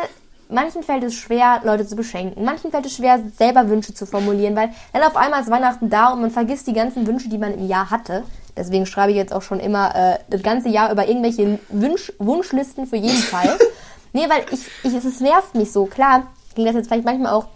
manchen 0.49 0.83
fällt 0.83 1.03
es 1.03 1.15
schwer, 1.15 1.61
Leute 1.63 1.85
zu 1.85 1.95
beschenken. 1.95 2.43
Manchen 2.43 2.71
fällt 2.71 2.85
es 2.85 2.93
schwer, 2.93 3.19
selber 3.37 3.69
Wünsche 3.69 3.93
zu 3.93 4.05
formulieren, 4.05 4.55
weil 4.55 4.69
dann 4.91 5.03
auf 5.03 5.15
einmal 5.15 5.41
ist 5.41 5.49
Weihnachten 5.49 5.89
da 5.89 6.09
und 6.09 6.21
man 6.21 6.31
vergisst 6.31 6.67
die 6.67 6.73
ganzen 6.73 7.05
Wünsche, 7.07 7.29
die 7.29 7.37
man 7.37 7.53
im 7.53 7.67
Jahr 7.67 7.89
hatte. 7.89 8.23
Deswegen 8.55 8.85
schreibe 8.85 9.11
ich 9.11 9.17
jetzt 9.17 9.33
auch 9.33 9.41
schon 9.41 9.59
immer 9.59 9.95
äh, 9.95 10.19
das 10.29 10.43
ganze 10.43 10.69
Jahr 10.69 10.91
über 10.91 11.07
irgendwelche 11.07 11.59
Wunsch 11.69 12.13
Wunschlisten 12.19 12.85
für 12.85 12.97
jeden 12.97 13.17
Fall. 13.17 13.57
nee, 14.13 14.27
weil 14.29 14.45
ich, 14.51 14.67
ich, 14.83 14.93
es 14.93 15.19
nervt 15.19 15.55
mich 15.55 15.71
so. 15.71 15.85
Klar, 15.85 16.27
ging 16.55 16.65
das 16.65 16.75
jetzt 16.75 16.87
vielleicht 16.87 17.05
manchmal 17.05 17.33
auch 17.33 17.47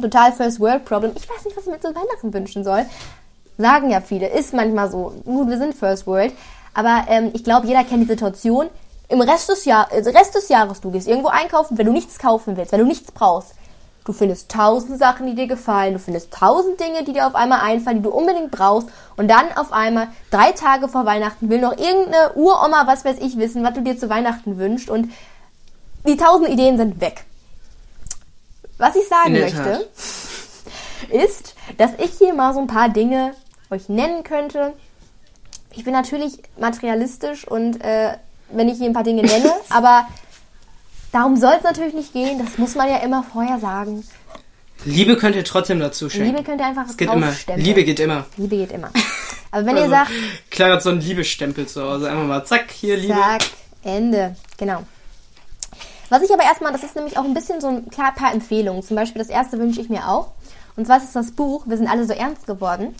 total 0.00 0.32
First 0.32 0.58
World 0.58 0.84
Problem. 0.84 1.12
Ich 1.14 1.28
weiß 1.28 1.44
nicht, 1.44 1.56
was 1.56 1.64
ich 1.66 1.70
mir 1.70 1.80
zu 1.80 1.94
Weihnachten 1.94 2.34
wünschen 2.34 2.64
soll. 2.64 2.86
Sagen 3.58 3.90
ja 3.90 4.00
viele, 4.00 4.28
ist 4.28 4.52
manchmal 4.52 4.90
so. 4.90 5.14
Gut, 5.24 5.48
wir 5.48 5.58
sind 5.58 5.74
First 5.74 6.06
World. 6.06 6.32
Aber 6.74 7.04
ähm, 7.08 7.30
ich 7.34 7.44
glaube, 7.44 7.66
jeder 7.66 7.84
kennt 7.84 8.02
die 8.02 8.08
Situation. 8.08 8.68
Im 9.12 9.20
Rest 9.20 9.50
des, 9.50 9.66
Jahr, 9.66 9.92
äh, 9.92 9.98
Rest 10.08 10.34
des 10.34 10.48
Jahres, 10.48 10.80
du 10.80 10.90
gehst 10.90 11.06
irgendwo 11.06 11.28
einkaufen, 11.28 11.76
wenn 11.76 11.84
du 11.84 11.92
nichts 11.92 12.18
kaufen 12.18 12.56
willst, 12.56 12.72
wenn 12.72 12.80
du 12.80 12.86
nichts 12.86 13.12
brauchst. 13.12 13.52
Du 14.06 14.14
findest 14.14 14.50
tausend 14.50 14.98
Sachen, 14.98 15.26
die 15.26 15.34
dir 15.34 15.46
gefallen. 15.46 15.92
Du 15.92 15.98
findest 15.98 16.32
tausend 16.32 16.80
Dinge, 16.80 17.04
die 17.04 17.12
dir 17.12 17.26
auf 17.26 17.34
einmal 17.34 17.60
einfallen, 17.60 17.98
die 17.98 18.04
du 18.04 18.08
unbedingt 18.08 18.50
brauchst. 18.50 18.88
Und 19.18 19.28
dann 19.28 19.52
auf 19.54 19.70
einmal, 19.70 20.08
drei 20.30 20.52
Tage 20.52 20.88
vor 20.88 21.04
Weihnachten, 21.04 21.50
will 21.50 21.60
noch 21.60 21.76
irgendeine 21.76 22.32
Uroma, 22.36 22.86
was 22.86 23.04
weiß 23.04 23.18
ich, 23.20 23.36
wissen, 23.36 23.62
was 23.62 23.74
du 23.74 23.82
dir 23.82 23.98
zu 23.98 24.08
Weihnachten 24.08 24.56
wünschst. 24.56 24.88
Und 24.88 25.12
die 26.06 26.16
tausend 26.16 26.48
Ideen 26.48 26.78
sind 26.78 27.02
weg. 27.02 27.26
Was 28.78 28.96
ich 28.96 29.06
sagen 29.08 29.34
möchte, 29.34 29.90
ist, 31.10 31.54
dass 31.76 31.90
ich 31.98 32.12
hier 32.12 32.32
mal 32.32 32.54
so 32.54 32.60
ein 32.60 32.66
paar 32.66 32.88
Dinge 32.88 33.34
euch 33.70 33.90
nennen 33.90 34.24
könnte. 34.24 34.72
Ich 35.74 35.84
bin 35.84 35.92
natürlich 35.92 36.38
materialistisch 36.58 37.46
und 37.46 37.84
äh, 37.84 38.16
wenn 38.54 38.68
ich 38.68 38.78
hier 38.78 38.86
ein 38.86 38.92
paar 38.92 39.04
Dinge 39.04 39.22
nenne, 39.22 39.52
aber 39.70 40.06
darum 41.12 41.36
soll 41.36 41.54
es 41.58 41.62
natürlich 41.64 41.94
nicht 41.94 42.12
gehen. 42.12 42.38
Das 42.38 42.58
muss 42.58 42.74
man 42.74 42.88
ja 42.88 42.98
immer 42.98 43.22
vorher 43.22 43.58
sagen. 43.58 44.04
Liebe 44.84 45.16
könnt 45.16 45.36
ihr 45.36 45.44
trotzdem 45.44 45.78
dazu 45.78 46.10
schenken. 46.10 46.28
Liebe 46.28 46.42
könnt 46.42 46.60
ihr 46.60 46.66
einfach 46.66 46.86
es 46.88 46.96
geht 46.96 47.12
immer. 47.12 47.32
Liebe 47.56 47.84
geht 47.84 48.00
immer. 48.00 48.26
Liebe 48.36 48.56
geht 48.56 48.72
immer. 48.72 48.90
Aber 49.52 49.66
wenn 49.66 49.76
ihr 49.76 49.82
Also, 49.82 49.94
sagt, 49.94 50.10
Clara 50.50 50.72
hat 50.74 50.82
so 50.82 50.90
einen 50.90 51.00
Liebestempel 51.00 51.66
zu 51.66 51.82
Hause. 51.82 52.10
Einfach 52.10 52.26
mal 52.26 52.44
zack, 52.44 52.70
hier 52.70 52.96
Liebe. 52.96 53.14
Zack, 53.14 53.42
Ende. 53.84 54.34
Genau. 54.56 54.82
Was 56.08 56.22
ich 56.22 56.30
aber 56.30 56.42
erstmal, 56.42 56.72
das 56.72 56.82
ist 56.82 56.94
nämlich 56.94 57.16
auch 57.16 57.24
ein 57.24 57.34
bisschen 57.34 57.60
so 57.60 57.68
ein 57.68 57.88
klar 57.88 58.14
paar 58.14 58.32
Empfehlungen. 58.32 58.82
Zum 58.82 58.96
Beispiel 58.96 59.20
das 59.20 59.28
erste 59.30 59.58
wünsche 59.58 59.80
ich 59.80 59.88
mir 59.88 60.08
auch. 60.08 60.28
Und 60.76 60.86
zwar 60.86 60.98
ist 60.98 61.14
das 61.14 61.32
Buch 61.32 61.64
Wir 61.66 61.76
sind 61.76 61.86
alle 61.86 62.06
so 62.06 62.12
ernst 62.12 62.46
geworden. 62.46 62.94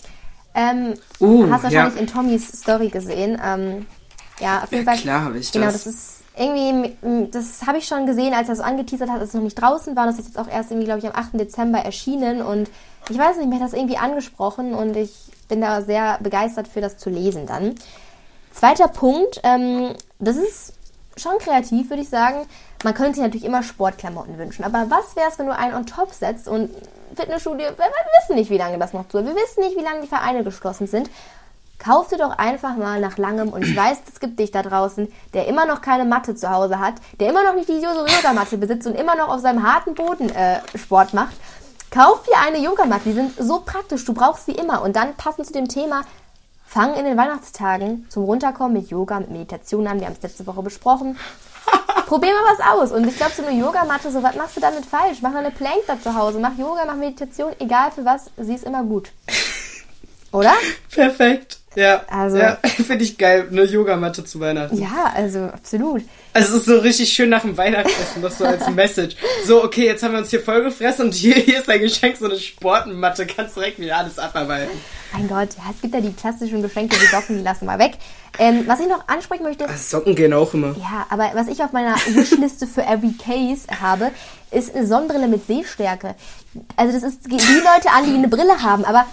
Ähm, 0.54 0.94
Uh, 1.20 1.50
hast 1.50 1.64
wahrscheinlich 1.64 1.94
ja. 1.94 2.00
in 2.00 2.06
Tommys 2.06 2.48
Story 2.48 2.88
gesehen. 2.88 3.40
Ähm, 3.42 3.86
ja, 4.42 4.62
auf 4.62 4.70
jeden 4.72 4.84
Ja, 4.84 4.92
Fall. 4.92 5.00
klar 5.00 5.24
habe 5.24 5.38
ich 5.38 5.52
Genau, 5.52 5.66
das. 5.66 5.84
das 5.84 5.86
ist 5.94 6.18
irgendwie, 6.36 6.96
das 7.30 7.66
habe 7.66 7.78
ich 7.78 7.86
schon 7.86 8.06
gesehen, 8.06 8.34
als 8.34 8.48
er 8.48 8.54
es 8.54 8.60
angeteasert 8.60 9.10
hat, 9.10 9.20
als 9.20 9.28
es 9.30 9.34
noch 9.34 9.42
nicht 9.42 9.54
draußen 9.60 9.94
war. 9.96 10.06
Das 10.06 10.18
ist 10.18 10.26
jetzt 10.26 10.38
auch 10.38 10.48
erst 10.48 10.70
irgendwie, 10.70 10.86
glaube 10.86 11.00
ich, 11.00 11.06
am 11.06 11.14
8. 11.14 11.38
Dezember 11.38 11.78
erschienen. 11.80 12.40
Und 12.42 12.70
ich 13.10 13.18
weiß 13.18 13.36
nicht, 13.36 13.48
mir 13.48 13.56
hat 13.56 13.62
das 13.62 13.72
irgendwie 13.74 13.98
angesprochen 13.98 14.74
und 14.74 14.96
ich 14.96 15.12
bin 15.48 15.60
da 15.60 15.82
sehr 15.82 16.18
begeistert 16.22 16.68
für 16.68 16.80
das 16.80 16.96
zu 16.96 17.10
lesen 17.10 17.46
dann. 17.46 17.74
Zweiter 18.52 18.88
Punkt, 18.88 19.40
ähm, 19.44 19.94
das 20.18 20.36
ist 20.36 20.72
schon 21.16 21.36
kreativ, 21.38 21.90
würde 21.90 22.02
ich 22.02 22.08
sagen. 22.08 22.46
Man 22.84 22.94
könnte 22.94 23.14
sich 23.14 23.22
natürlich 23.22 23.44
immer 23.44 23.62
Sportklamotten 23.62 24.38
wünschen. 24.38 24.64
Aber 24.64 24.86
was 24.88 25.14
wäre 25.16 25.28
es, 25.30 25.38
wenn 25.38 25.46
du 25.46 25.56
einen 25.56 25.74
on 25.74 25.86
top 25.86 26.12
setzt 26.12 26.48
und 26.48 26.70
Fitnessstudio, 27.14 27.58
wir, 27.66 27.78
wir 27.78 28.22
wissen 28.22 28.36
nicht, 28.36 28.50
wie 28.50 28.56
lange 28.56 28.78
das 28.78 28.94
noch 28.94 29.06
tut. 29.06 29.24
Wir 29.26 29.34
wissen 29.34 29.60
nicht, 29.60 29.76
wie 29.76 29.82
lange 29.82 30.00
die 30.00 30.08
Vereine 30.08 30.42
geschlossen 30.44 30.86
sind. 30.86 31.10
Kauf 31.82 32.08
dir 32.08 32.18
doch 32.18 32.38
einfach 32.38 32.76
mal 32.76 33.00
nach 33.00 33.18
langem, 33.18 33.48
und 33.48 33.64
ich 33.64 33.76
weiß, 33.76 33.98
es 34.12 34.20
gibt 34.20 34.38
dich 34.38 34.52
da 34.52 34.62
draußen, 34.62 35.12
der 35.34 35.48
immer 35.48 35.66
noch 35.66 35.80
keine 35.80 36.04
Matte 36.04 36.36
zu 36.36 36.48
Hause 36.48 36.78
hat, 36.78 36.94
der 37.18 37.30
immer 37.30 37.42
noch 37.42 37.54
nicht 37.54 37.68
die 37.68 37.80
Yoga-Matte 37.80 38.56
besitzt 38.56 38.86
und 38.86 38.94
immer 38.94 39.16
noch 39.16 39.28
auf 39.28 39.40
seinem 39.40 39.64
harten 39.64 39.94
Boden 39.94 40.30
äh, 40.30 40.60
Sport 40.78 41.12
macht. 41.12 41.34
Kauf 41.90 42.22
dir 42.22 42.38
eine 42.46 42.58
Yogamatte, 42.58 43.04
die 43.06 43.12
sind 43.12 43.32
so 43.36 43.62
praktisch, 43.66 44.04
du 44.04 44.14
brauchst 44.14 44.46
sie 44.46 44.52
immer. 44.52 44.82
Und 44.82 44.94
dann 44.94 45.14
passend 45.16 45.48
zu 45.48 45.52
dem 45.52 45.66
Thema, 45.66 46.02
fang 46.64 46.94
in 46.94 47.04
den 47.04 47.16
Weihnachtstagen 47.16 48.06
zum 48.08 48.24
Runterkommen 48.24 48.74
mit 48.74 48.88
Yoga, 48.88 49.18
mit 49.18 49.30
Meditation 49.30 49.86
an. 49.88 49.98
Wir 49.98 50.06
haben 50.06 50.14
es 50.14 50.22
letzte 50.22 50.46
Woche 50.46 50.62
besprochen. 50.62 51.18
Probier 52.06 52.32
mal 52.32 52.56
was 52.56 52.66
aus. 52.74 52.92
Und 52.92 53.08
ich 53.08 53.16
glaube, 53.16 53.32
so 53.32 53.44
eine 53.44 53.58
Yogamatte, 53.58 54.12
so 54.12 54.22
was 54.22 54.36
machst 54.36 54.56
du 54.56 54.60
damit 54.60 54.86
falsch? 54.86 55.18
Mach 55.20 55.32
mal 55.32 55.40
eine 55.40 55.50
Plank 55.50 55.82
da 55.88 56.00
zu 56.00 56.14
Hause, 56.14 56.38
mach 56.38 56.56
Yoga, 56.56 56.84
mach 56.86 56.94
Meditation, 56.94 57.52
egal 57.58 57.90
für 57.90 58.04
was, 58.04 58.30
sie 58.36 58.54
ist 58.54 58.64
immer 58.64 58.84
gut. 58.84 59.10
Oder? 60.30 60.54
Perfekt. 60.90 61.61
Ja. 61.74 62.02
Also- 62.08 62.36
ja, 62.38 62.56
finde 62.86 63.04
ich 63.04 63.16
geil. 63.18 63.48
Eine 63.50 63.64
Yogamatte 63.64 64.24
zu 64.24 64.40
Weihnachten. 64.40 64.76
Ja, 64.80 65.12
also 65.14 65.40
absolut. 65.44 66.02
Also 66.34 66.54
es 66.54 66.60
ist 66.60 66.66
so 66.66 66.78
richtig 66.78 67.12
schön 67.12 67.28
nach 67.28 67.42
dem 67.42 67.56
Weihnachtsessen, 67.56 68.22
das 68.22 68.38
so 68.38 68.44
als 68.44 68.68
Message. 68.70 69.16
So, 69.46 69.62
okay, 69.64 69.84
jetzt 69.86 70.02
haben 70.02 70.12
wir 70.12 70.18
uns 70.20 70.30
hier 70.30 70.40
vollgefressen 70.40 71.06
und 71.06 71.14
hier, 71.14 71.34
hier 71.34 71.58
ist 71.58 71.68
dein 71.68 71.80
Geschenk, 71.80 72.16
so 72.16 72.24
eine 72.26 72.38
Sportmatte, 72.38 73.26
kannst 73.26 73.56
direkt 73.56 73.78
wieder 73.78 73.98
alles 73.98 74.18
abarbeiten. 74.18 74.70
Mein 75.12 75.28
Gott, 75.28 75.48
ja, 75.58 75.64
es 75.74 75.80
gibt 75.82 75.94
ja 75.94 76.00
die 76.00 76.12
klassischen 76.14 76.62
Geschenke, 76.62 76.96
die 76.98 77.06
Socken, 77.06 77.36
die 77.36 77.42
lassen 77.42 77.66
wir 77.66 77.78
weg. 77.78 77.92
Ähm, 78.38 78.64
was 78.66 78.80
ich 78.80 78.88
noch 78.88 79.06
ansprechen 79.08 79.42
möchte, 79.42 79.66
Socken 79.76 80.14
gehen 80.14 80.32
auch 80.32 80.54
immer. 80.54 80.74
ja, 80.78 81.04
aber 81.10 81.32
was 81.34 81.48
ich 81.48 81.62
auf 81.62 81.72
meiner 81.72 81.94
Wishliste 82.06 82.66
für 82.66 82.82
Every 82.82 83.12
Case 83.22 83.66
habe, 83.78 84.10
ist 84.50 84.74
eine 84.74 84.86
Sonnenbrille 84.86 85.28
mit 85.28 85.46
Sehstärke. 85.46 86.14
Also 86.76 86.94
das 86.98 87.02
ist 87.02 87.26
die 87.26 87.32
Leute 87.36 87.90
an, 87.94 88.06
die 88.06 88.14
eine 88.14 88.28
Brille 88.28 88.62
haben, 88.62 88.86
aber 88.86 89.04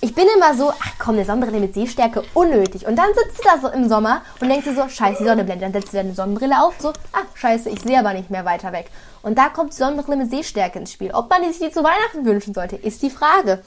ich 0.00 0.14
bin 0.14 0.26
immer 0.36 0.54
so, 0.54 0.70
ach 0.70 0.92
komm, 0.98 1.16
eine 1.16 1.24
Sonnenbrille 1.24 1.60
mit 1.60 1.74
Sehstärke, 1.74 2.22
unnötig. 2.34 2.86
Und 2.86 2.96
dann 2.96 3.08
sitzt 3.14 3.38
du 3.38 3.42
da 3.42 3.58
so 3.60 3.68
im 3.68 3.88
Sommer 3.88 4.22
und 4.40 4.48
denkst 4.48 4.66
dir 4.66 4.74
so, 4.74 4.88
scheiße, 4.88 5.18
die 5.22 5.28
Sonne 5.28 5.44
blendet. 5.44 5.62
Dann 5.62 5.72
setzt 5.72 5.92
du 5.92 5.96
deine 5.96 6.14
Sonnenbrille 6.14 6.62
auf, 6.62 6.74
so, 6.78 6.92
ach 7.12 7.24
scheiße, 7.34 7.68
ich 7.68 7.80
sehe 7.80 7.98
aber 7.98 8.12
nicht 8.12 8.30
mehr 8.30 8.44
weiter 8.44 8.72
weg. 8.72 8.90
Und 9.22 9.36
da 9.38 9.48
kommt 9.48 9.72
die 9.72 9.76
Sonnenbrille 9.76 10.18
mit 10.18 10.30
Sehstärke 10.30 10.78
ins 10.78 10.92
Spiel. 10.92 11.10
Ob 11.12 11.28
man 11.30 11.42
sich 11.44 11.58
die 11.58 11.72
zu 11.72 11.82
Weihnachten 11.82 12.24
wünschen 12.24 12.54
sollte, 12.54 12.76
ist 12.76 13.02
die 13.02 13.10
Frage. 13.10 13.62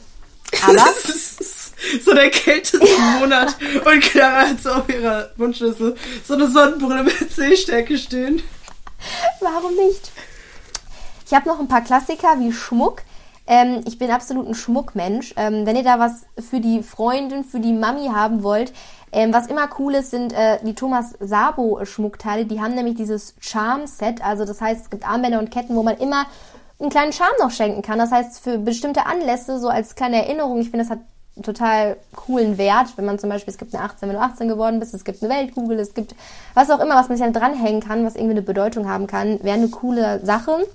Aber 0.64 0.74
Das 0.76 1.06
ist 1.40 1.74
so 2.06 2.14
der 2.14 2.30
kälteste 2.30 2.80
Monat 3.20 3.56
und 3.86 4.02
Clara 4.02 4.50
hat 4.50 4.62
so 4.62 4.72
auf 4.72 4.90
ihrer 4.90 5.30
Wunschliste 5.38 5.96
so 6.26 6.34
eine 6.34 6.50
Sonnenbrille 6.50 7.04
mit 7.04 7.32
Sehstärke 7.34 7.98
stehen. 7.98 8.42
Warum 9.40 9.76
nicht? 9.76 10.12
Ich 11.26 11.34
habe 11.34 11.48
noch 11.48 11.60
ein 11.60 11.68
paar 11.68 11.82
Klassiker 11.82 12.40
wie 12.40 12.52
Schmuck. 12.52 13.04
Ähm, 13.52 13.82
ich 13.86 14.00
bin 14.00 14.10
absolut 14.10 14.48
ein 14.48 14.56
Schmuckmensch. 14.56 15.34
Ähm, 15.36 15.66
wenn 15.66 15.76
ihr 15.76 15.84
da 15.84 16.00
was 16.00 16.26
für 16.40 16.62
die 16.62 16.82
Freundin, 16.84 17.44
für 17.44 17.60
die 17.60 17.74
Mami 17.74 18.08
haben 18.08 18.44
wollt, 18.44 18.72
ähm, 19.12 19.34
was 19.34 19.48
immer 19.48 19.68
cool 19.78 19.96
ist, 19.96 20.12
sind 20.12 20.32
äh, 20.32 20.60
die 20.64 20.74
Thomas 20.74 21.16
Sabo 21.20 21.84
Schmuckteile. 21.84 22.46
Die 22.46 22.62
haben 22.62 22.76
nämlich 22.76 22.96
dieses 22.96 23.36
Charm-Set. 23.42 24.24
Also 24.24 24.46
das 24.46 24.62
heißt, 24.62 24.84
es 24.84 24.90
gibt 24.90 25.06
Armbänder 25.06 25.40
und 25.40 25.52
Ketten, 25.52 25.76
wo 25.76 25.84
man 25.84 25.98
immer 25.98 26.28
einen 26.80 26.90
kleinen 26.90 27.12
Charme 27.12 27.36
noch 27.42 27.52
schenken 27.52 27.82
kann. 27.82 28.00
Das 28.00 28.14
heißt, 28.14 28.40
für 28.40 28.58
bestimmte 28.58 29.06
Anlässe, 29.06 29.60
so 29.60 29.68
als 29.68 29.96
kleine 29.96 30.26
Erinnerung, 30.26 30.62
ich 30.62 30.70
finde, 30.70 30.86
das 30.86 30.90
hat 30.90 31.00
total 31.44 31.98
coolen 32.16 32.58
Wert, 32.58 32.94
wenn 32.96 33.06
man 33.06 33.20
zum 33.20 33.30
Beispiel, 33.30 33.52
es 33.52 33.58
gibt 33.58 33.76
eine 33.76 33.84
18, 33.84 34.08
wenn 34.08 34.16
du 34.16 34.22
18 34.22 34.48
geworden 34.48 34.80
bist, 34.80 34.94
es 34.94 35.04
gibt 35.04 35.22
eine 35.22 35.34
Weltkugel, 35.34 35.78
es 35.80 35.94
gibt 35.94 36.16
was 36.54 36.70
auch 36.70 36.80
immer, 36.80 36.96
was 36.96 37.10
man 37.10 37.18
sich 37.18 37.26
dann 37.26 37.34
dranhängen 37.34 37.82
kann, 37.82 38.06
was 38.06 38.16
irgendwie 38.16 38.32
eine 38.32 38.42
Bedeutung 38.42 38.90
haben 38.90 39.08
kann, 39.08 39.44
wäre 39.44 39.58
eine 39.58 39.70
coole 39.70 40.26
Sache. 40.26 40.66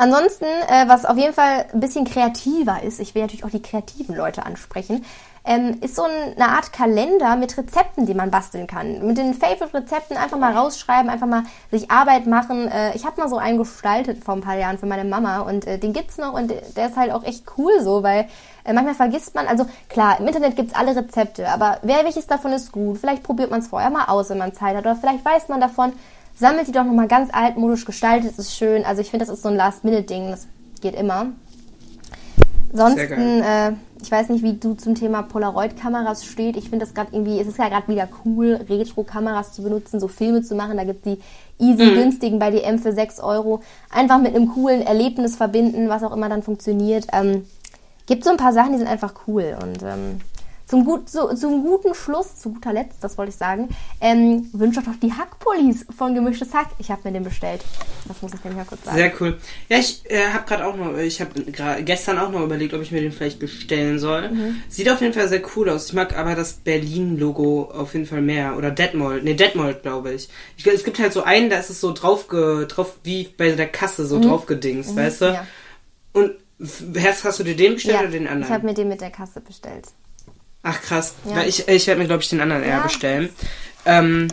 Ansonsten, 0.00 0.46
äh, 0.46 0.88
was 0.88 1.04
auf 1.04 1.18
jeden 1.18 1.34
Fall 1.34 1.66
ein 1.74 1.78
bisschen 1.78 2.06
kreativer 2.06 2.82
ist, 2.82 3.00
ich 3.00 3.14
will 3.14 3.20
natürlich 3.20 3.44
auch 3.44 3.50
die 3.50 3.60
kreativen 3.60 4.16
Leute 4.16 4.46
ansprechen, 4.46 5.04
ähm, 5.44 5.76
ist 5.82 5.94
so 5.94 6.04
eine 6.04 6.48
Art 6.48 6.72
Kalender 6.72 7.36
mit 7.36 7.58
Rezepten, 7.58 8.06
die 8.06 8.14
man 8.14 8.30
basteln 8.30 8.66
kann. 8.66 9.06
Mit 9.06 9.18
den 9.18 9.34
Favorite-Rezepten 9.34 10.16
einfach 10.16 10.38
mal 10.38 10.56
rausschreiben, 10.56 11.10
einfach 11.10 11.26
mal 11.26 11.42
sich 11.70 11.90
Arbeit 11.90 12.26
machen. 12.26 12.66
Äh, 12.68 12.96
ich 12.96 13.04
habe 13.04 13.20
mal 13.20 13.28
so 13.28 13.36
einen 13.36 13.58
gestaltet 13.58 14.24
vor 14.24 14.32
ein 14.32 14.40
paar 14.40 14.56
Jahren 14.56 14.78
für 14.78 14.86
meine 14.86 15.04
Mama 15.04 15.40
und 15.40 15.66
äh, 15.66 15.76
den 15.76 15.92
gibt's 15.92 16.16
noch 16.16 16.32
und 16.32 16.50
der 16.50 16.86
ist 16.86 16.96
halt 16.96 17.12
auch 17.12 17.24
echt 17.24 17.44
cool 17.58 17.72
so, 17.82 18.02
weil 18.02 18.26
äh, 18.64 18.72
manchmal 18.72 18.94
vergisst 18.94 19.34
man, 19.34 19.48
also 19.48 19.66
klar, 19.90 20.18
im 20.18 20.26
Internet 20.26 20.56
gibt's 20.56 20.74
alle 20.74 20.96
Rezepte, 20.96 21.46
aber 21.46 21.76
wer 21.82 22.04
welches 22.04 22.26
davon 22.26 22.54
ist 22.54 22.72
gut? 22.72 22.96
Vielleicht 22.96 23.22
probiert 23.22 23.50
man 23.50 23.60
es 23.60 23.68
vorher 23.68 23.90
mal 23.90 24.06
aus, 24.06 24.30
wenn 24.30 24.38
man 24.38 24.54
Zeit 24.54 24.76
hat 24.76 24.86
oder 24.86 24.96
vielleicht 24.96 25.26
weiß 25.26 25.48
man 25.48 25.60
davon, 25.60 25.92
sammelt 26.40 26.66
die 26.66 26.72
doch 26.72 26.84
nochmal 26.84 27.06
ganz 27.06 27.30
altmodisch 27.32 27.84
gestaltet, 27.84 28.36
ist 28.38 28.56
schön. 28.56 28.84
Also 28.84 29.02
ich 29.02 29.10
finde, 29.10 29.26
das 29.26 29.34
ist 29.34 29.42
so 29.42 29.50
ein 29.50 29.56
Last-Minute-Ding, 29.56 30.30
das 30.30 30.48
geht 30.80 30.94
immer. 30.94 31.26
Ansonsten, 32.72 33.42
äh, 33.42 33.72
ich 34.02 34.10
weiß 34.10 34.28
nicht, 34.30 34.42
wie 34.42 34.54
du 34.54 34.74
zum 34.74 34.94
Thema 34.94 35.22
Polaroid-Kameras 35.22 36.24
steht. 36.24 36.56
Ich 36.56 36.70
finde 36.70 36.86
das 36.86 36.94
gerade 36.94 37.10
irgendwie, 37.12 37.38
es 37.38 37.46
ist 37.46 37.58
ja 37.58 37.68
gerade 37.68 37.88
wieder 37.88 38.08
cool, 38.24 38.60
Retro-Kameras 38.68 39.52
zu 39.52 39.62
benutzen, 39.62 40.00
so 40.00 40.08
Filme 40.08 40.42
zu 40.42 40.54
machen. 40.54 40.76
Da 40.76 40.84
gibt 40.84 41.06
es 41.06 41.14
die 41.14 41.64
easy 41.64 41.84
mhm. 41.84 41.94
günstigen 41.94 42.38
bei 42.38 42.50
DM 42.50 42.78
für 42.78 42.92
6 42.92 43.20
Euro. 43.20 43.60
Einfach 43.90 44.18
mit 44.18 44.34
einem 44.34 44.48
coolen 44.48 44.82
Erlebnis 44.82 45.36
verbinden, 45.36 45.88
was 45.88 46.02
auch 46.02 46.12
immer 46.12 46.28
dann 46.28 46.42
funktioniert. 46.42 47.06
Ähm, 47.12 47.44
gibt 48.06 48.24
so 48.24 48.30
ein 48.30 48.36
paar 48.36 48.52
Sachen, 48.52 48.72
die 48.72 48.78
sind 48.78 48.88
einfach 48.88 49.12
cool. 49.26 49.56
Und 49.60 49.82
ähm, 49.82 50.20
zum, 50.70 50.84
gut, 50.84 51.10
so, 51.10 51.34
zum 51.34 51.64
guten 51.64 51.94
Schluss, 51.94 52.36
zu 52.36 52.52
guter 52.52 52.72
Letzt, 52.72 53.02
das 53.02 53.18
wollte 53.18 53.30
ich 53.30 53.36
sagen, 53.36 53.70
ähm, 54.00 54.48
wünsche 54.52 54.80
doch 54.80 54.94
die 55.02 55.12
Hackpullis 55.12 55.84
von 55.96 56.14
Gemischtes 56.14 56.54
Hack. 56.54 56.68
Ich 56.78 56.92
habe 56.92 57.00
mir 57.04 57.12
den 57.12 57.24
bestellt. 57.24 57.62
Das 58.06 58.22
muss 58.22 58.32
ich 58.32 58.44
nämlich 58.44 58.58
mal 58.58 58.66
kurz 58.68 58.84
sagen. 58.84 58.96
Sehr 58.96 59.12
cool. 59.20 59.38
Ja, 59.68 59.78
ich 59.78 60.08
äh, 60.08 60.28
habe 60.28 60.44
gerade 60.46 60.64
auch 60.64 60.76
noch, 60.76 60.96
ich 60.96 61.20
habe 61.20 61.42
gestern 61.82 62.20
auch 62.20 62.30
noch 62.30 62.42
überlegt, 62.42 62.72
ob 62.72 62.82
ich 62.82 62.92
mir 62.92 63.00
den 63.00 63.10
vielleicht 63.10 63.40
bestellen 63.40 63.98
soll. 63.98 64.30
Mhm. 64.30 64.62
Sieht 64.68 64.88
auf 64.88 65.00
jeden 65.00 65.12
Fall 65.12 65.28
sehr 65.28 65.42
cool 65.56 65.68
aus. 65.70 65.86
Ich 65.86 65.92
mag 65.92 66.16
aber 66.16 66.36
das 66.36 66.52
Berlin-Logo 66.52 67.72
auf 67.74 67.94
jeden 67.94 68.06
Fall 68.06 68.22
mehr. 68.22 68.56
Oder 68.56 68.70
Detmold. 68.70 69.24
Ne, 69.24 69.34
Detmold, 69.34 69.82
glaube 69.82 70.12
ich. 70.12 70.28
ich. 70.56 70.64
Es 70.68 70.84
gibt 70.84 71.00
halt 71.00 71.12
so 71.12 71.24
einen, 71.24 71.50
da 71.50 71.58
ist 71.58 71.70
es 71.70 71.80
so 71.80 71.92
drauf, 71.92 72.28
drauf 72.28 72.96
wie 73.02 73.28
bei 73.36 73.50
der 73.50 73.66
Kasse 73.66 74.06
so 74.06 74.18
mhm. 74.18 74.22
draufgedingst, 74.22 74.92
mhm, 74.92 74.96
weißt 74.96 75.20
du? 75.22 75.24
Ja. 75.24 75.46
Und 76.12 76.34
hast, 76.96 77.24
hast 77.24 77.40
du 77.40 77.44
dir 77.44 77.56
den 77.56 77.74
bestellt 77.74 77.96
ja, 77.96 78.02
oder 78.02 78.10
den 78.10 78.28
anderen? 78.28 78.44
Ich 78.44 78.50
habe 78.50 78.66
mir 78.66 78.74
den 78.74 78.86
mit 78.86 79.00
der 79.00 79.10
Kasse 79.10 79.40
bestellt. 79.40 79.88
Ach 80.62 80.80
krass. 80.80 81.14
Ja. 81.24 81.42
Ich, 81.42 81.68
ich 81.68 81.86
werde 81.86 82.00
mir, 82.00 82.06
glaube 82.06 82.22
ich, 82.22 82.28
den 82.28 82.40
anderen 82.40 82.62
eher 82.62 82.80
bestellen. 82.80 83.30
Ähm, 83.86 84.28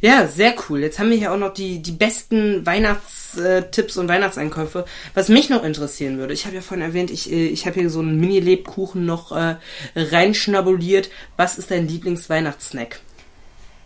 ja, 0.00 0.26
sehr 0.26 0.54
cool. 0.68 0.80
Jetzt 0.80 0.98
haben 0.98 1.10
wir 1.10 1.16
hier 1.16 1.32
auch 1.32 1.38
noch 1.38 1.54
die, 1.54 1.80
die 1.80 1.92
besten 1.92 2.66
Weihnachtstipps 2.66 3.96
und 3.96 4.08
Weihnachtseinkäufe. 4.08 4.84
Was 5.14 5.28
mich 5.28 5.48
noch 5.48 5.62
interessieren 5.62 6.18
würde, 6.18 6.34
ich 6.34 6.44
habe 6.44 6.56
ja 6.56 6.60
vorhin 6.60 6.84
erwähnt, 6.84 7.10
ich, 7.10 7.30
äh, 7.30 7.46
ich 7.46 7.66
habe 7.66 7.80
hier 7.80 7.88
so 7.88 8.00
einen 8.00 8.18
Mini-Lebkuchen 8.18 9.06
noch 9.06 9.30
äh, 9.30 9.56
reinschnabuliert. 9.94 11.10
Was 11.36 11.56
ist 11.56 11.70
dein 11.70 11.86
Lieblings-Weihnachtssnack? 11.86 13.00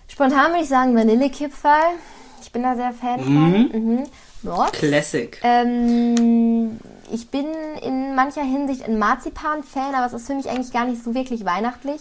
Spontan 0.08 0.52
würde 0.52 0.62
ich 0.62 0.68
sagen 0.68 0.96
Vanillekipferl. 0.96 1.96
Ich 2.40 2.50
bin 2.50 2.62
da 2.62 2.76
sehr 2.76 2.94
Fan 2.94 3.20
mhm. 3.20 3.70
von. 3.70 3.82
Mhm. 3.82 4.06
Classic. 4.72 5.38
Ähm, 5.42 6.78
ich 7.12 7.30
bin 7.30 7.46
in 7.82 8.14
mancher 8.14 8.42
Hinsicht 8.42 8.84
ein 8.84 8.98
Marzipan-Fan, 8.98 9.94
aber 9.94 10.06
es 10.06 10.12
ist 10.12 10.26
für 10.26 10.34
mich 10.34 10.48
eigentlich 10.48 10.72
gar 10.72 10.84
nicht 10.84 11.02
so 11.02 11.14
wirklich 11.14 11.44
weihnachtlich. 11.44 12.00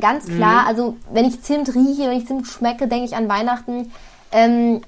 Ganz 0.00 0.26
klar, 0.26 0.62
mhm. 0.62 0.68
also 0.68 0.96
wenn 1.10 1.24
ich 1.24 1.42
Zimt 1.42 1.74
rieche, 1.74 2.08
wenn 2.08 2.18
ich 2.18 2.26
Zimt 2.26 2.46
schmecke, 2.46 2.88
denke 2.88 3.06
ich 3.06 3.16
an 3.16 3.28
Weihnachten. 3.28 3.90
Ähm, 4.32 4.82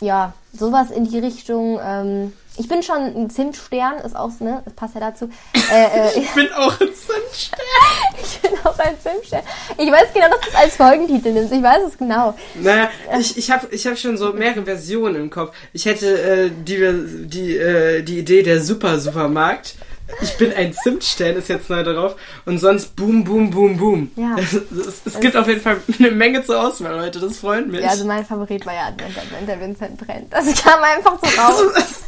ja, 0.00 0.32
sowas 0.52 0.90
in 0.90 1.08
die 1.08 1.18
Richtung. 1.18 1.80
Ähm, 1.82 2.32
ich 2.56 2.68
bin 2.68 2.82
schon 2.82 2.96
ein 2.96 3.30
Zimtstern, 3.30 3.98
ist 4.04 4.14
auch, 4.14 4.30
ne, 4.40 4.62
das 4.64 4.74
passt 4.74 4.94
ja 4.94 5.00
dazu. 5.00 5.28
Äh, 5.72 6.08
äh, 6.08 6.20
ich 6.20 6.30
bin 6.34 6.52
auch 6.52 6.78
ein 6.78 6.88
Zimtstern. 6.88 7.60
ich 8.22 8.38
bin 8.40 8.50
auch 8.64 8.78
ein 8.78 8.94
Zimtstern. 9.02 9.40
Ich 9.78 9.90
weiß 9.90 10.12
genau, 10.12 10.28
dass 10.28 10.40
du 10.40 10.48
es 10.50 10.54
als 10.54 10.76
Folgentitel 10.76 11.32
nimmst. 11.32 11.52
Ich 11.52 11.62
weiß 11.62 11.84
es 11.88 11.96
genau. 11.96 12.34
Naja, 12.54 12.90
ich, 13.18 13.38
ich 13.38 13.50
habe 13.50 13.68
ich 13.70 13.86
hab 13.86 13.96
schon 13.98 14.18
so 14.18 14.34
mehrere 14.34 14.64
Versionen 14.64 15.16
im 15.16 15.30
Kopf. 15.30 15.56
Ich 15.72 15.86
hätte 15.86 16.20
äh, 16.20 16.50
die, 16.50 17.26
die, 17.26 17.56
äh, 17.56 18.02
die 18.02 18.18
Idee 18.18 18.42
der 18.42 18.60
Super-Supermarkt. 18.60 19.76
Ich 20.20 20.36
bin 20.36 20.52
ein 20.52 20.74
Zimtstern, 20.74 21.36
ist 21.36 21.48
jetzt 21.48 21.70
neu 21.70 21.82
drauf. 21.82 22.16
Und 22.44 22.58
sonst 22.58 22.94
boom, 22.94 23.24
boom, 23.24 23.50
boom, 23.50 23.78
boom. 23.78 24.10
Ja. 24.16 24.36
Es, 24.38 24.52
es, 24.52 25.02
es 25.06 25.20
gibt 25.20 25.34
auf 25.34 25.48
jeden 25.48 25.62
Fall 25.62 25.78
eine 25.98 26.10
Menge 26.10 26.44
zur 26.44 26.62
Auswahl, 26.62 26.94
Leute. 26.94 27.20
Das 27.20 27.38
freut 27.38 27.68
mich. 27.68 27.80
Ja, 27.80 27.88
also 27.88 28.04
mein 28.04 28.24
Favorit 28.24 28.66
war 28.66 28.74
ja 28.74 28.88
Advent, 28.88 29.16
Advent, 29.16 29.48
der 29.48 29.60
Vincent 29.60 29.96
brennt. 29.96 30.32
Das 30.32 30.44
kam 30.62 30.82
einfach 30.82 31.18
so 31.22 31.40
raus. 31.40 32.03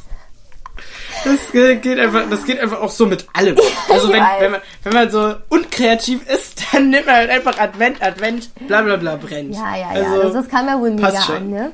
Das 1.27 1.53
geht 1.83 1.99
einfach, 1.99 2.22
das 2.31 2.45
geht 2.45 2.61
einfach 2.61 2.81
auch 2.81 2.91
so 2.91 3.07
mit 3.07 3.27
allem. 3.33 3.57
Also 3.89 4.09
wenn, 4.12 4.22
wenn, 4.39 4.51
man, 4.53 4.61
wenn 4.85 4.93
man 4.93 5.11
so 5.11 5.35
unkreativ 5.49 6.27
ist, 6.29 6.62
dann 6.72 6.91
nimmt 6.91 7.07
man 7.07 7.16
halt 7.16 7.31
einfach 7.31 7.59
Advent, 7.59 8.03
Advent, 8.03 8.51
bla 8.66 8.83
bla 8.83 8.97
bla 8.97 9.16
brennt. 9.16 9.55
Ja, 9.55 9.77
ja, 9.77 9.99
ja. 9.99 10.12
Also, 10.12 10.33
das, 10.33 10.49
kam 10.49 10.68
ja 10.68 10.79
wohl 10.79 10.93
mega 10.93 11.09
an, 11.09 11.51
ne? 11.51 11.72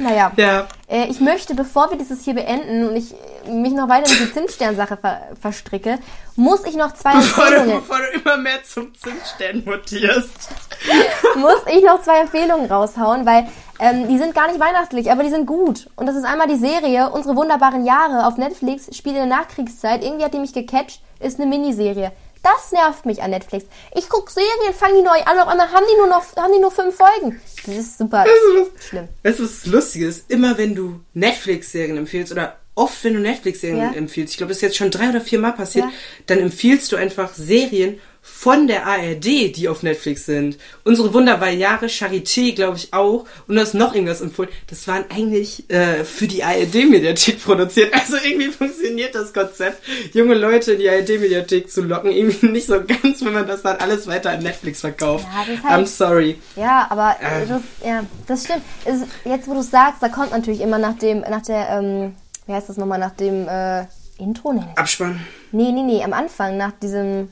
Naja, 0.00 0.32
ja. 0.36 0.66
Äh, 0.86 1.06
ich 1.06 1.20
möchte, 1.20 1.54
bevor 1.54 1.90
wir 1.90 1.98
dieses 1.98 2.24
hier 2.24 2.34
beenden 2.34 2.88
und 2.88 2.96
ich 2.96 3.14
mich 3.48 3.72
noch 3.72 3.88
weiter 3.88 4.12
in 4.12 4.26
die 4.26 4.32
Zimtstern-Sache 4.32 4.96
ver 4.96 5.22
verstricke, 5.40 5.98
muss 6.36 6.64
ich 6.64 6.76
noch 6.76 6.94
zwei 6.94 7.14
bevor 7.14 7.46
Empfehlungen... 7.46 7.74
Du, 7.74 7.80
bevor 7.80 7.98
du 7.98 8.20
immer 8.20 8.36
mehr 8.36 8.62
zum 8.62 8.92
Zimtstern 8.94 9.64
mutierst. 9.64 10.50
muss 11.36 11.62
ich 11.66 11.82
noch 11.82 12.02
zwei 12.02 12.20
Empfehlungen 12.20 12.70
raushauen, 12.70 13.26
weil 13.26 13.48
ähm, 13.78 14.08
die 14.08 14.18
sind 14.18 14.34
gar 14.34 14.48
nicht 14.48 14.60
weihnachtlich, 14.60 15.10
aber 15.10 15.22
die 15.22 15.30
sind 15.30 15.46
gut. 15.46 15.88
Und 15.96 16.06
das 16.06 16.16
ist 16.16 16.24
einmal 16.24 16.48
die 16.48 16.56
Serie 16.56 17.10
Unsere 17.10 17.36
wunderbaren 17.36 17.84
Jahre 17.84 18.26
auf 18.26 18.36
Netflix, 18.36 18.94
spielt 18.96 19.16
in 19.16 19.28
der 19.28 19.38
Nachkriegszeit. 19.38 20.02
Irgendwie 20.02 20.24
hat 20.24 20.34
die 20.34 20.38
mich 20.38 20.52
gecatcht, 20.52 21.00
ist 21.20 21.40
eine 21.40 21.48
Miniserie. 21.48 22.12
Das 22.42 22.72
nervt 22.72 23.04
mich 23.04 23.22
an 23.22 23.30
Netflix. 23.30 23.66
Ich 23.94 24.08
gucke 24.08 24.30
Serien, 24.30 24.74
fange 24.74 24.94
die 24.94 25.02
neu 25.02 25.20
an, 25.24 25.38
auf 25.38 25.48
einmal 25.48 25.70
haben 25.72 25.84
die 25.92 25.96
nur 25.96 26.06
noch, 26.06 26.24
haben 26.36 26.52
die 26.52 26.60
nur 26.60 26.70
fünf 26.70 26.96
Folgen. 26.96 27.40
Das 27.66 27.74
ist 27.74 27.98
super 27.98 28.24
du, 28.24 28.60
was, 28.60 28.84
schlimm. 28.84 29.08
Du, 29.22 29.30
was 29.30 29.66
lustig 29.66 30.02
ist? 30.02 30.30
Immer 30.30 30.56
wenn 30.56 30.74
du 30.74 31.00
Netflix-Serien 31.14 31.96
empfiehlst 31.96 32.32
oder 32.32 32.56
oft, 32.74 33.02
wenn 33.02 33.14
du 33.14 33.20
Netflix-Serien 33.20 33.92
ja. 33.92 33.92
empfiehlst, 33.92 34.32
ich 34.32 34.38
glaube, 34.38 34.50
das 34.50 34.58
ist 34.58 34.62
jetzt 34.62 34.76
schon 34.76 34.90
drei 34.90 35.10
oder 35.10 35.20
vier 35.20 35.40
Mal 35.40 35.52
passiert, 35.52 35.86
ja. 35.86 35.92
dann 36.26 36.38
empfiehlst 36.38 36.92
du 36.92 36.96
einfach 36.96 37.34
Serien, 37.34 38.00
von 38.30 38.68
der 38.68 38.86
ARD, 38.86 39.24
die 39.56 39.68
auf 39.68 39.82
Netflix 39.82 40.26
sind. 40.26 40.58
Unsere 40.84 41.12
wunderbare 41.12 41.54
Jahre, 41.54 41.86
Charité, 41.86 42.54
glaube 42.54 42.76
ich 42.76 42.94
auch. 42.94 43.26
Und 43.48 43.56
du 43.56 43.60
hast 43.60 43.74
noch 43.74 43.94
irgendwas 43.94 44.20
empfohlen. 44.20 44.50
Das 44.68 44.86
waren 44.86 45.06
eigentlich 45.10 45.68
äh, 45.70 46.04
für 46.04 46.28
die 46.28 46.44
ARD-Mediathek 46.44 47.42
produziert. 47.44 47.92
Also 47.94 48.16
irgendwie 48.22 48.48
funktioniert 48.48 49.16
das 49.16 49.32
Konzept, 49.32 49.82
junge 50.14 50.34
Leute 50.34 50.74
in 50.74 50.78
die 50.78 50.88
ARD-Mediathek 50.88 51.68
zu 51.68 51.82
locken, 51.82 52.12
irgendwie 52.12 52.46
nicht 52.46 52.68
so 52.68 52.80
ganz, 52.84 53.24
wenn 53.24 53.32
man 53.32 53.46
das 53.48 53.62
dann 53.62 53.78
alles 53.78 54.06
weiter 54.06 54.30
an 54.30 54.42
Netflix 54.42 54.82
verkauft. 54.82 55.24
Ja, 55.24 55.64
halt, 55.64 55.82
I'm 55.82 55.86
sorry. 55.86 56.38
Ja, 56.54 56.86
aber 56.90 57.16
äh. 57.20 57.44
das, 57.46 57.62
ja, 57.84 58.04
das 58.28 58.44
stimmt. 58.44 58.62
Es, 58.84 59.00
jetzt, 59.24 59.48
wo 59.48 59.54
du 59.54 59.60
es 59.60 59.70
sagst, 59.70 60.00
da 60.00 60.08
kommt 60.08 60.30
natürlich 60.30 60.60
immer 60.60 60.78
nach 60.78 60.96
dem, 60.96 61.20
nach 61.20 61.42
der, 61.42 61.70
ähm, 61.70 62.14
wie 62.46 62.52
heißt 62.52 62.68
das 62.68 62.76
nochmal, 62.76 63.00
nach 63.00 63.16
dem 63.16 63.48
äh, 63.48 63.86
Intro? 64.18 64.52
Nee, 64.52 64.62
Abspann. 64.76 65.20
Nee, 65.50 65.72
nee, 65.72 65.82
nee, 65.82 66.04
am 66.04 66.12
Anfang, 66.12 66.56
nach 66.56 66.72
diesem 66.80 67.28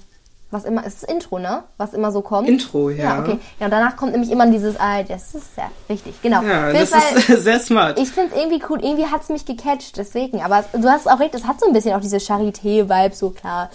was 0.50 0.64
immer, 0.64 0.86
ist 0.86 1.02
das 1.02 1.08
Intro, 1.08 1.40
ne? 1.40 1.64
Was 1.76 1.92
immer 1.92 2.12
so 2.12 2.22
kommt. 2.22 2.48
Intro, 2.48 2.90
ja. 2.90 3.04
Ja, 3.04 3.20
okay. 3.20 3.38
Ja, 3.58 3.66
und 3.66 3.72
danach 3.72 3.96
kommt 3.96 4.12
nämlich 4.12 4.30
immer 4.30 4.46
dieses, 4.46 4.78
ah, 4.78 5.02
das 5.02 5.34
ist 5.34 5.56
ja 5.56 5.70
richtig, 5.88 6.22
genau. 6.22 6.42
Ja, 6.42 6.72
das 6.72 6.90
Fall, 6.90 7.16
ist 7.16 7.26
sehr 7.44 7.58
smart. 7.58 7.98
Ich 7.98 8.10
finde 8.10 8.32
es 8.32 8.40
irgendwie 8.40 8.62
cool, 8.68 8.78
irgendwie 8.80 9.06
hat 9.06 9.22
es 9.22 9.28
mich 9.28 9.44
gecatcht, 9.44 9.96
deswegen. 9.96 10.42
Aber 10.42 10.64
du 10.72 10.88
hast 10.88 11.10
auch 11.10 11.18
recht, 11.18 11.34
es 11.34 11.46
hat 11.46 11.58
so 11.58 11.66
ein 11.66 11.72
bisschen 11.72 11.94
auch 11.94 12.00
diese 12.00 12.18
Charité-Vibe, 12.18 13.14
so 13.14 13.30
klar, 13.30 13.70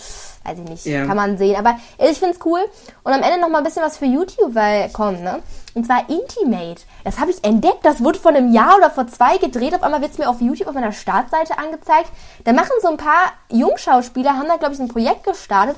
weiß 0.46 0.60
ich 0.60 0.70
nicht, 0.70 0.86
ja. 0.86 1.06
kann 1.06 1.18
man 1.18 1.38
sehen. 1.38 1.58
Aber 1.58 1.78
ich 1.98 2.18
finde 2.18 2.36
es 2.36 2.46
cool. 2.46 2.62
Und 3.04 3.12
am 3.12 3.22
Ende 3.22 3.42
noch 3.42 3.50
mal 3.50 3.58
ein 3.58 3.66
bisschen 3.66 3.84
was 3.84 3.98
für 3.98 4.06
YouTube, 4.06 4.56
weil, 4.56 4.90
komm, 4.94 5.22
ne? 5.22 5.40
Und 5.74 5.86
zwar 5.86 6.10
Intimate. 6.10 6.82
Das 7.04 7.20
habe 7.20 7.32
ich 7.32 7.44
entdeckt, 7.44 7.80
das 7.84 8.02
wurde 8.02 8.20
vor 8.20 8.32
einem 8.32 8.54
Jahr 8.54 8.78
oder 8.78 8.90
vor 8.90 9.08
zwei 9.08 9.38
gedreht. 9.38 9.76
Auf 9.76 9.84
einmal 9.84 10.02
wird 10.02 10.12
es 10.14 10.18
mir 10.18 10.30
auf 10.30 10.40
YouTube 10.40 10.68
auf 10.68 10.74
meiner 10.74 10.92
Startseite 10.94 11.58
angezeigt. 11.58 12.10
Da 12.46 12.54
machen 12.54 12.72
so 12.82 12.88
ein 12.88 12.98
paar 12.98 13.34
Jungschauspieler, 13.50 14.38
haben 14.38 14.48
da, 14.48 14.56
glaube 14.56 14.74
ich, 14.74 14.80
ein 14.80 14.88
Projekt 14.88 15.26
gestartet 15.26 15.76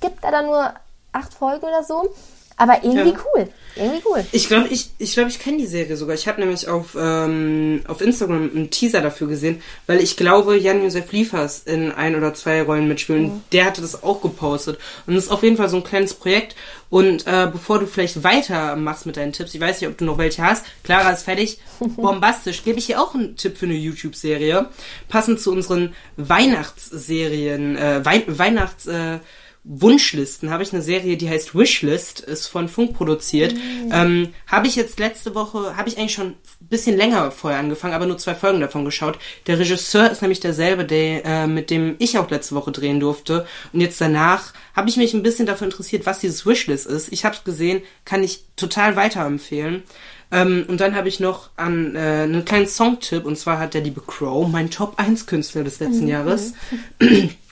gibt 0.00 0.22
da 0.22 0.30
dann 0.30 0.46
nur 0.46 0.74
acht 1.12 1.34
Folgen 1.34 1.64
oder 1.64 1.82
so. 1.82 2.14
Aber 2.56 2.84
irgendwie 2.84 3.10
ja. 3.10 3.24
cool. 3.34 3.48
Irgendwie 3.74 4.02
cool. 4.06 4.24
Ich 4.30 4.46
glaube, 4.46 4.68
ich, 4.68 4.90
ich, 4.98 5.14
glaub, 5.14 5.26
ich 5.26 5.40
kenne 5.40 5.58
die 5.58 5.66
Serie 5.66 5.96
sogar. 5.96 6.14
Ich 6.14 6.28
habe 6.28 6.40
nämlich 6.40 6.68
auf, 6.68 6.96
ähm, 6.96 7.82
auf 7.88 8.00
Instagram 8.00 8.50
einen 8.54 8.70
Teaser 8.70 9.00
dafür 9.00 9.26
gesehen, 9.26 9.60
weil 9.88 10.00
ich 10.00 10.16
glaube, 10.16 10.56
Jan-Josef 10.56 11.10
Liefers 11.10 11.64
in 11.64 11.90
ein 11.90 12.14
oder 12.14 12.32
zwei 12.34 12.62
Rollen 12.62 12.86
mitspielen. 12.86 13.22
Mhm. 13.22 13.44
Der 13.50 13.64
hatte 13.64 13.80
das 13.80 14.04
auch 14.04 14.22
gepostet. 14.22 14.78
Und 15.08 15.16
es 15.16 15.24
ist 15.24 15.30
auf 15.32 15.42
jeden 15.42 15.56
Fall 15.56 15.68
so 15.68 15.78
ein 15.78 15.84
kleines 15.84 16.14
Projekt. 16.14 16.54
Und 16.90 17.26
äh, 17.26 17.48
bevor 17.50 17.80
du 17.80 17.88
vielleicht 17.88 18.22
weitermachst 18.22 19.06
mit 19.06 19.16
deinen 19.16 19.32
Tipps, 19.32 19.52
ich 19.52 19.60
weiß 19.60 19.80
nicht, 19.80 19.90
ob 19.90 19.98
du 19.98 20.04
noch 20.04 20.18
welche 20.18 20.42
hast. 20.42 20.64
Clara 20.84 21.10
ist 21.10 21.24
fertig. 21.24 21.58
Bombastisch. 21.80 22.62
Gebe 22.62 22.78
ich 22.78 22.86
hier 22.86 23.02
auch 23.02 23.16
einen 23.16 23.34
Tipp 23.34 23.58
für 23.58 23.66
eine 23.66 23.74
YouTube-Serie. 23.74 24.68
Passend 25.08 25.40
zu 25.40 25.50
unseren 25.50 25.92
Weihnachtsserien, 26.16 27.76
äh, 27.76 28.04
Wei 28.04 28.22
Weihnachts... 28.28 28.86
Äh, 28.86 29.18
Wunschlisten 29.64 30.50
habe 30.50 30.62
ich 30.62 30.74
eine 30.74 30.82
Serie, 30.82 31.16
die 31.16 31.28
heißt 31.28 31.54
Wishlist, 31.54 32.20
ist 32.20 32.46
von 32.46 32.68
Funk 32.68 32.92
produziert. 32.92 33.54
Mhm. 33.54 33.90
Ähm, 33.92 34.34
habe 34.46 34.66
ich 34.66 34.76
jetzt 34.76 34.98
letzte 34.98 35.34
Woche, 35.34 35.76
habe 35.76 35.88
ich 35.88 35.96
eigentlich 35.96 36.12
schon 36.12 36.28
ein 36.28 36.36
bisschen 36.60 36.98
länger 36.98 37.30
vorher 37.30 37.60
angefangen, 37.60 37.94
aber 37.94 38.04
nur 38.04 38.18
zwei 38.18 38.34
Folgen 38.34 38.60
davon 38.60 38.84
geschaut. 38.84 39.18
Der 39.46 39.58
Regisseur 39.58 40.10
ist 40.10 40.20
nämlich 40.20 40.40
derselbe, 40.40 40.84
der, 40.84 41.24
äh, 41.24 41.46
mit 41.46 41.70
dem 41.70 41.96
ich 41.98 42.18
auch 42.18 42.30
letzte 42.30 42.54
Woche 42.54 42.72
drehen 42.72 43.00
durfte. 43.00 43.46
Und 43.72 43.80
jetzt 43.80 44.00
danach 44.02 44.52
habe 44.74 44.90
ich 44.90 44.98
mich 44.98 45.14
ein 45.14 45.22
bisschen 45.22 45.46
dafür 45.46 45.66
interessiert, 45.66 46.04
was 46.04 46.20
dieses 46.20 46.44
Wishlist 46.44 46.86
ist. 46.86 47.10
Ich 47.10 47.24
habe 47.24 47.34
es 47.34 47.42
gesehen, 47.42 47.82
kann 48.04 48.22
ich 48.22 48.44
total 48.56 48.96
weiterempfehlen. 48.96 49.82
Ähm, 50.30 50.64
und 50.68 50.80
dann 50.80 50.94
habe 50.94 51.08
ich 51.08 51.20
noch 51.20 51.50
an, 51.56 51.96
äh, 51.96 51.98
einen 51.98 52.44
kleinen 52.44 52.66
Songtipp, 52.66 53.24
und 53.24 53.38
zwar 53.38 53.58
hat 53.58 53.72
der 53.72 53.82
liebe 53.82 54.02
Crow, 54.02 54.46
mein 54.48 54.70
Top 54.70 54.98
1 54.98 55.26
Künstler 55.26 55.64
des 55.64 55.80
letzten 55.80 56.04
mhm. 56.04 56.10
Jahres, 56.10 56.54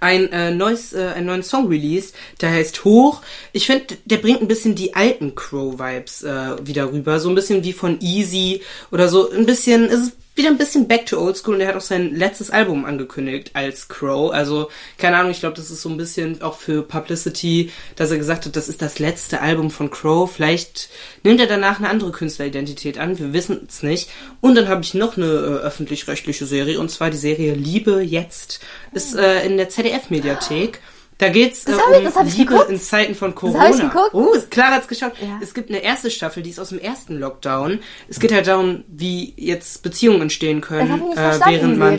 ein 0.00 0.32
äh, 0.32 0.50
neues, 0.50 0.92
äh, 0.92 1.12
einen 1.14 1.26
neuen 1.26 1.42
Song 1.42 1.68
released, 1.68 2.14
der 2.40 2.50
heißt 2.50 2.84
Hoch. 2.84 3.22
Ich 3.52 3.66
finde, 3.66 3.96
der 4.04 4.18
bringt 4.18 4.40
ein 4.40 4.48
bisschen 4.48 4.74
die 4.74 4.94
alten 4.94 5.34
Crow-Vibes 5.34 6.22
äh, 6.22 6.66
wieder 6.66 6.92
rüber. 6.92 7.20
So 7.20 7.28
ein 7.28 7.34
bisschen 7.34 7.64
wie 7.64 7.72
von 7.72 8.00
Easy 8.00 8.62
oder 8.90 9.08
so. 9.08 9.30
Ein 9.30 9.46
bisschen, 9.46 9.84
es 9.86 10.00
ist 10.00 10.12
wieder 10.38 10.48
ein 10.48 10.56
bisschen 10.56 10.88
back 10.88 11.06
to 11.06 11.18
old 11.18 11.36
school 11.36 11.56
und 11.56 11.60
er 11.60 11.68
hat 11.68 11.76
auch 11.76 11.82
sein 11.82 12.14
letztes 12.14 12.50
Album 12.50 12.84
angekündigt 12.84 13.50
als 13.54 13.88
Crow. 13.88 14.32
Also, 14.32 14.70
keine 14.96 15.18
Ahnung, 15.18 15.32
ich 15.32 15.40
glaube, 15.40 15.56
das 15.56 15.70
ist 15.70 15.82
so 15.82 15.88
ein 15.88 15.96
bisschen 15.96 16.40
auch 16.40 16.56
für 16.56 16.82
Publicity, 16.82 17.70
dass 17.96 18.10
er 18.10 18.16
gesagt 18.16 18.46
hat, 18.46 18.56
das 18.56 18.68
ist 18.68 18.80
das 18.80 18.98
letzte 18.98 19.40
Album 19.42 19.70
von 19.70 19.90
Crow. 19.90 20.30
Vielleicht 20.30 20.88
nimmt 21.24 21.40
er 21.40 21.46
danach 21.46 21.78
eine 21.78 21.90
andere 21.90 22.12
Künstleridentität 22.12 22.98
an, 22.98 23.18
wir 23.18 23.32
wissen 23.32 23.66
es 23.68 23.82
nicht. 23.82 24.08
Und 24.40 24.54
dann 24.54 24.68
habe 24.68 24.82
ich 24.82 24.94
noch 24.94 25.16
eine 25.16 25.26
äh, 25.26 25.64
öffentlich-rechtliche 25.66 26.46
Serie 26.46 26.80
und 26.80 26.90
zwar 26.90 27.10
die 27.10 27.16
Serie 27.16 27.54
Liebe 27.54 28.00
jetzt. 28.00 28.60
Ist 28.92 29.16
äh, 29.16 29.44
in 29.44 29.56
der 29.56 29.68
ZDF-Mediathek. 29.68 30.80
Da 31.18 31.28
geht's 31.30 31.66
äh, 31.66 31.72
um 31.72 32.26
ich, 32.26 32.36
Liebe 32.36 32.52
geguckt. 32.52 32.70
in 32.70 32.80
Zeiten 32.80 33.14
von 33.16 33.34
Corona. 33.34 33.68
Das 33.68 33.76
ich 33.76 33.82
geguckt. 33.82 34.10
Oh, 34.12 34.34
Clara 34.50 34.76
hat's 34.76 34.86
geschaut. 34.86 35.12
Ja. 35.20 35.40
Es 35.42 35.52
gibt 35.52 35.68
eine 35.68 35.80
erste 35.80 36.10
Staffel, 36.10 36.44
die 36.44 36.50
ist 36.50 36.60
aus 36.60 36.68
dem 36.68 36.78
ersten 36.78 37.18
Lockdown. 37.18 37.80
Es 38.08 38.20
geht 38.20 38.32
halt 38.32 38.46
darum, 38.46 38.84
wie 38.86 39.34
jetzt 39.36 39.82
Beziehungen 39.82 40.22
entstehen 40.22 40.60
können, 40.60 41.02
äh, 41.16 41.40
während 41.44 41.76
man 41.76 41.98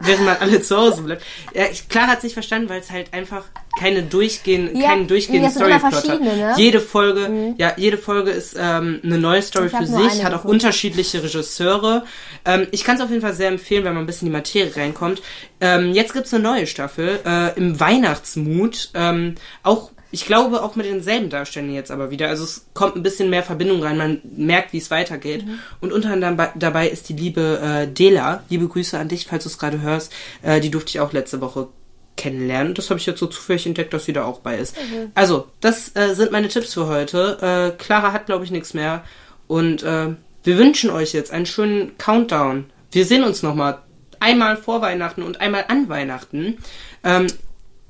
während 0.00 0.24
man 0.24 0.36
alle 0.40 0.60
zu 0.60 0.76
Hause 0.76 1.02
bleibt. 1.02 1.22
Ja, 1.54 1.66
ich, 1.70 1.88
Clara 1.88 2.08
hat's 2.08 2.22
nicht 2.22 2.34
verstanden, 2.34 2.68
weil 2.68 2.80
es 2.80 2.90
halt 2.90 3.12
einfach 3.12 3.44
keine 3.78 4.02
durchgehende, 4.02 4.78
ja, 4.78 4.88
keinen 4.88 5.06
durchgehenden 5.06 5.50
Storyplot 5.50 6.08
hat. 6.08 6.20
Ne? 6.20 6.54
Jede 6.56 6.80
Folge, 6.80 7.28
mhm. 7.28 7.54
ja, 7.58 7.72
jede 7.76 7.98
Folge 7.98 8.30
ist 8.30 8.56
ähm, 8.58 9.00
eine 9.04 9.18
neue 9.18 9.42
Story 9.42 9.68
für 9.68 9.86
sich, 9.86 10.24
hat 10.24 10.34
auch 10.34 10.44
unterschiedliche 10.44 11.22
Regisseure. 11.22 12.04
Ähm, 12.44 12.66
ich 12.70 12.84
kann 12.84 12.96
es 12.96 13.02
auf 13.02 13.10
jeden 13.10 13.22
Fall 13.22 13.34
sehr 13.34 13.48
empfehlen, 13.48 13.84
wenn 13.84 13.94
man 13.94 14.04
ein 14.04 14.06
bisschen 14.06 14.26
in 14.26 14.32
die 14.32 14.38
Materie 14.38 14.74
reinkommt. 14.74 15.22
Ähm, 15.60 15.92
jetzt 15.92 16.12
gibt's 16.12 16.32
eine 16.34 16.42
neue 16.42 16.66
Staffel 16.66 17.20
äh, 17.24 17.56
im 17.56 17.78
Weihnachtsmut, 17.78 18.90
ähm, 18.94 19.34
auch 19.62 19.90
ich 20.10 20.26
glaube 20.26 20.62
auch 20.62 20.76
mit 20.76 20.86
denselben 20.86 21.30
Darstellern 21.30 21.72
jetzt 21.72 21.90
aber 21.90 22.10
wieder. 22.10 22.28
Also 22.28 22.44
es 22.44 22.66
kommt 22.74 22.96
ein 22.96 23.02
bisschen 23.02 23.30
mehr 23.30 23.42
Verbindung 23.42 23.82
rein, 23.82 23.96
man 23.96 24.20
merkt, 24.24 24.72
wie 24.72 24.78
es 24.78 24.90
weitergeht. 24.90 25.46
Mhm. 25.46 25.58
Und 25.80 25.92
unter 25.92 26.10
anderem 26.10 26.36
dabei 26.56 26.88
ist 26.88 27.08
die 27.08 27.14
liebe 27.14 27.60
äh, 27.62 27.86
Dela. 27.86 28.42
Liebe 28.48 28.66
Grüße 28.66 28.98
an 28.98 29.08
dich, 29.08 29.26
falls 29.26 29.44
du 29.44 29.48
es 29.50 29.58
gerade 29.58 29.80
hörst. 29.80 30.12
Äh, 30.42 30.60
die 30.60 30.70
durfte 30.70 30.90
ich 30.90 31.00
auch 31.00 31.12
letzte 31.12 31.40
Woche 31.40 31.68
kennenlernen. 32.16 32.74
Das 32.74 32.90
habe 32.90 32.98
ich 32.98 33.06
jetzt 33.06 33.20
so 33.20 33.26
zufällig 33.26 33.66
entdeckt, 33.66 33.92
dass 33.94 34.04
sie 34.04 34.12
da 34.12 34.24
auch 34.24 34.40
bei 34.40 34.58
ist. 34.58 34.76
Mhm. 34.76 35.12
Also, 35.14 35.46
das 35.60 35.94
äh, 35.94 36.14
sind 36.14 36.32
meine 36.32 36.48
Tipps 36.48 36.74
für 36.74 36.86
heute. 36.86 37.74
Äh, 37.76 37.82
Clara 37.82 38.12
hat, 38.12 38.26
glaube 38.26 38.44
ich, 38.44 38.50
nichts 38.50 38.74
mehr. 38.74 39.04
Und 39.46 39.82
äh, 39.82 40.08
wir 40.42 40.58
wünschen 40.58 40.90
euch 40.90 41.12
jetzt 41.12 41.30
einen 41.30 41.46
schönen 41.46 41.96
Countdown. 41.98 42.66
Wir 42.92 43.04
sehen 43.04 43.24
uns 43.24 43.42
nochmal 43.42 43.78
einmal 44.18 44.56
vor 44.56 44.82
Weihnachten 44.82 45.22
und 45.22 45.40
einmal 45.40 45.64
an 45.68 45.88
Weihnachten. 45.88 46.58
Ähm, 47.04 47.26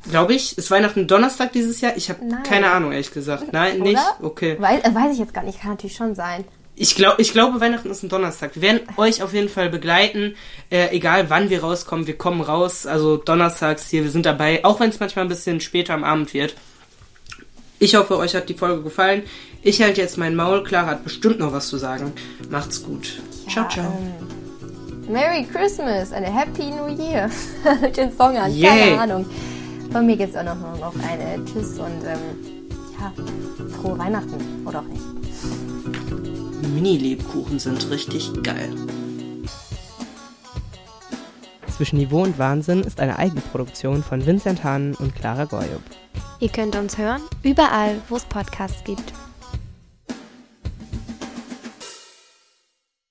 Glaube 0.09 0.35
ich. 0.35 0.57
Ist 0.57 0.71
Weihnachten 0.71 1.07
Donnerstag 1.07 1.53
dieses 1.53 1.81
Jahr? 1.81 1.97
Ich 1.97 2.09
habe 2.09 2.21
keine 2.43 2.71
Ahnung, 2.71 2.93
ehrlich 2.93 3.13
gesagt. 3.13 3.53
Nein, 3.53 3.81
Oder? 3.81 3.91
nicht? 3.91 4.03
Okay. 4.23 4.57
Weiß, 4.59 4.85
äh, 4.85 4.95
weiß 4.95 5.13
ich 5.13 5.19
jetzt 5.19 5.35
gar 5.35 5.45
nicht. 5.45 5.61
Kann 5.61 5.71
natürlich 5.71 5.97
schon 5.97 6.15
sein. 6.15 6.45
Ich, 6.77 6.95
glaub, 6.95 7.19
ich 7.19 7.33
glaube, 7.33 7.61
Weihnachten 7.61 7.91
ist 7.91 8.03
ein 8.03 8.09
Donnerstag. 8.09 8.55
Wir 8.55 8.63
werden 8.63 8.81
euch 8.97 9.23
auf 9.23 9.35
jeden 9.35 9.51
Fall 9.51 9.69
begleiten, 9.69 10.35
äh, 10.71 10.89
egal 10.97 11.29
wann 11.29 11.51
wir 11.51 11.61
rauskommen. 11.63 12.07
Wir 12.07 12.17
kommen 12.17 12.41
raus, 12.41 12.87
also 12.87 13.19
donnerstags 13.19 13.91
hier, 13.91 14.03
wir 14.03 14.11
sind 14.11 14.25
dabei, 14.25 14.65
auch 14.65 14.81
wenn 14.81 14.89
es 14.89 14.99
manchmal 14.99 15.27
ein 15.27 15.29
bisschen 15.29 15.61
später 15.61 15.93
am 15.93 16.05
Abend 16.05 16.33
wird. 16.33 16.55
Ich 17.79 17.97
hoffe, 17.97 18.17
euch 18.17 18.35
hat 18.35 18.49
die 18.49 18.55
Folge 18.55 18.83
gefallen. 18.83 19.25
Ich 19.63 19.83
halte 19.83 20.01
jetzt 20.01 20.17
mein 20.17 20.35
Maul. 20.35 20.65
Clara 20.65 20.87
hat 20.87 21.05
bestimmt 21.05 21.39
noch 21.39 21.53
was 21.53 21.69
zu 21.69 21.77
sagen. 21.77 22.13
Macht's 22.49 22.83
gut. 22.83 23.21
Ja, 23.47 23.53
ciao, 23.53 23.69
ciao. 23.69 23.99
Ähm, 23.99 25.13
Merry 25.13 25.47
Christmas 25.53 26.13
and 26.13 26.27
a 26.27 26.31
Happy 26.31 26.71
New 26.71 26.89
Year. 26.89 27.29
Den 27.97 28.17
Song 28.17 28.39
an, 28.39 28.55
yeah. 28.55 28.71
keine 28.71 29.01
Ahnung. 29.01 29.27
Von 29.93 30.07
mir 30.07 30.17
gibt 30.17 30.31
es 30.31 30.37
auch 30.37 30.45
noch, 30.45 30.57
noch 30.79 30.95
eine 31.03 31.45
Tschüss 31.45 31.79
und 31.79 32.05
ähm, 32.05 32.69
ja, 33.01 33.13
frohe 33.81 33.99
Weihnachten 33.99 34.65
oder 34.65 34.81
auch 34.81 34.85
nicht. 34.85 35.03
Mini-Lebkuchen 36.75 37.59
sind 37.59 37.91
richtig 37.91 38.31
geil. 38.45 38.73
Zwischen 41.77 41.97
Niveau 41.97 42.23
und 42.23 42.39
Wahnsinn 42.39 42.83
ist 42.83 43.01
eine 43.01 43.19
Eigenproduktion 43.19 44.03
von 44.05 44.25
Vincent 44.25 44.63
Hahn 44.63 44.95
und 44.97 45.15
Clara 45.17 45.47
Goyub. 45.47 45.83
Ihr 46.39 46.51
könnt 46.51 46.77
uns 46.77 46.97
hören, 46.97 47.23
überall, 47.43 47.97
wo 48.09 48.17
es 48.17 48.25
Podcasts 48.25 48.85
gibt. 48.85 49.13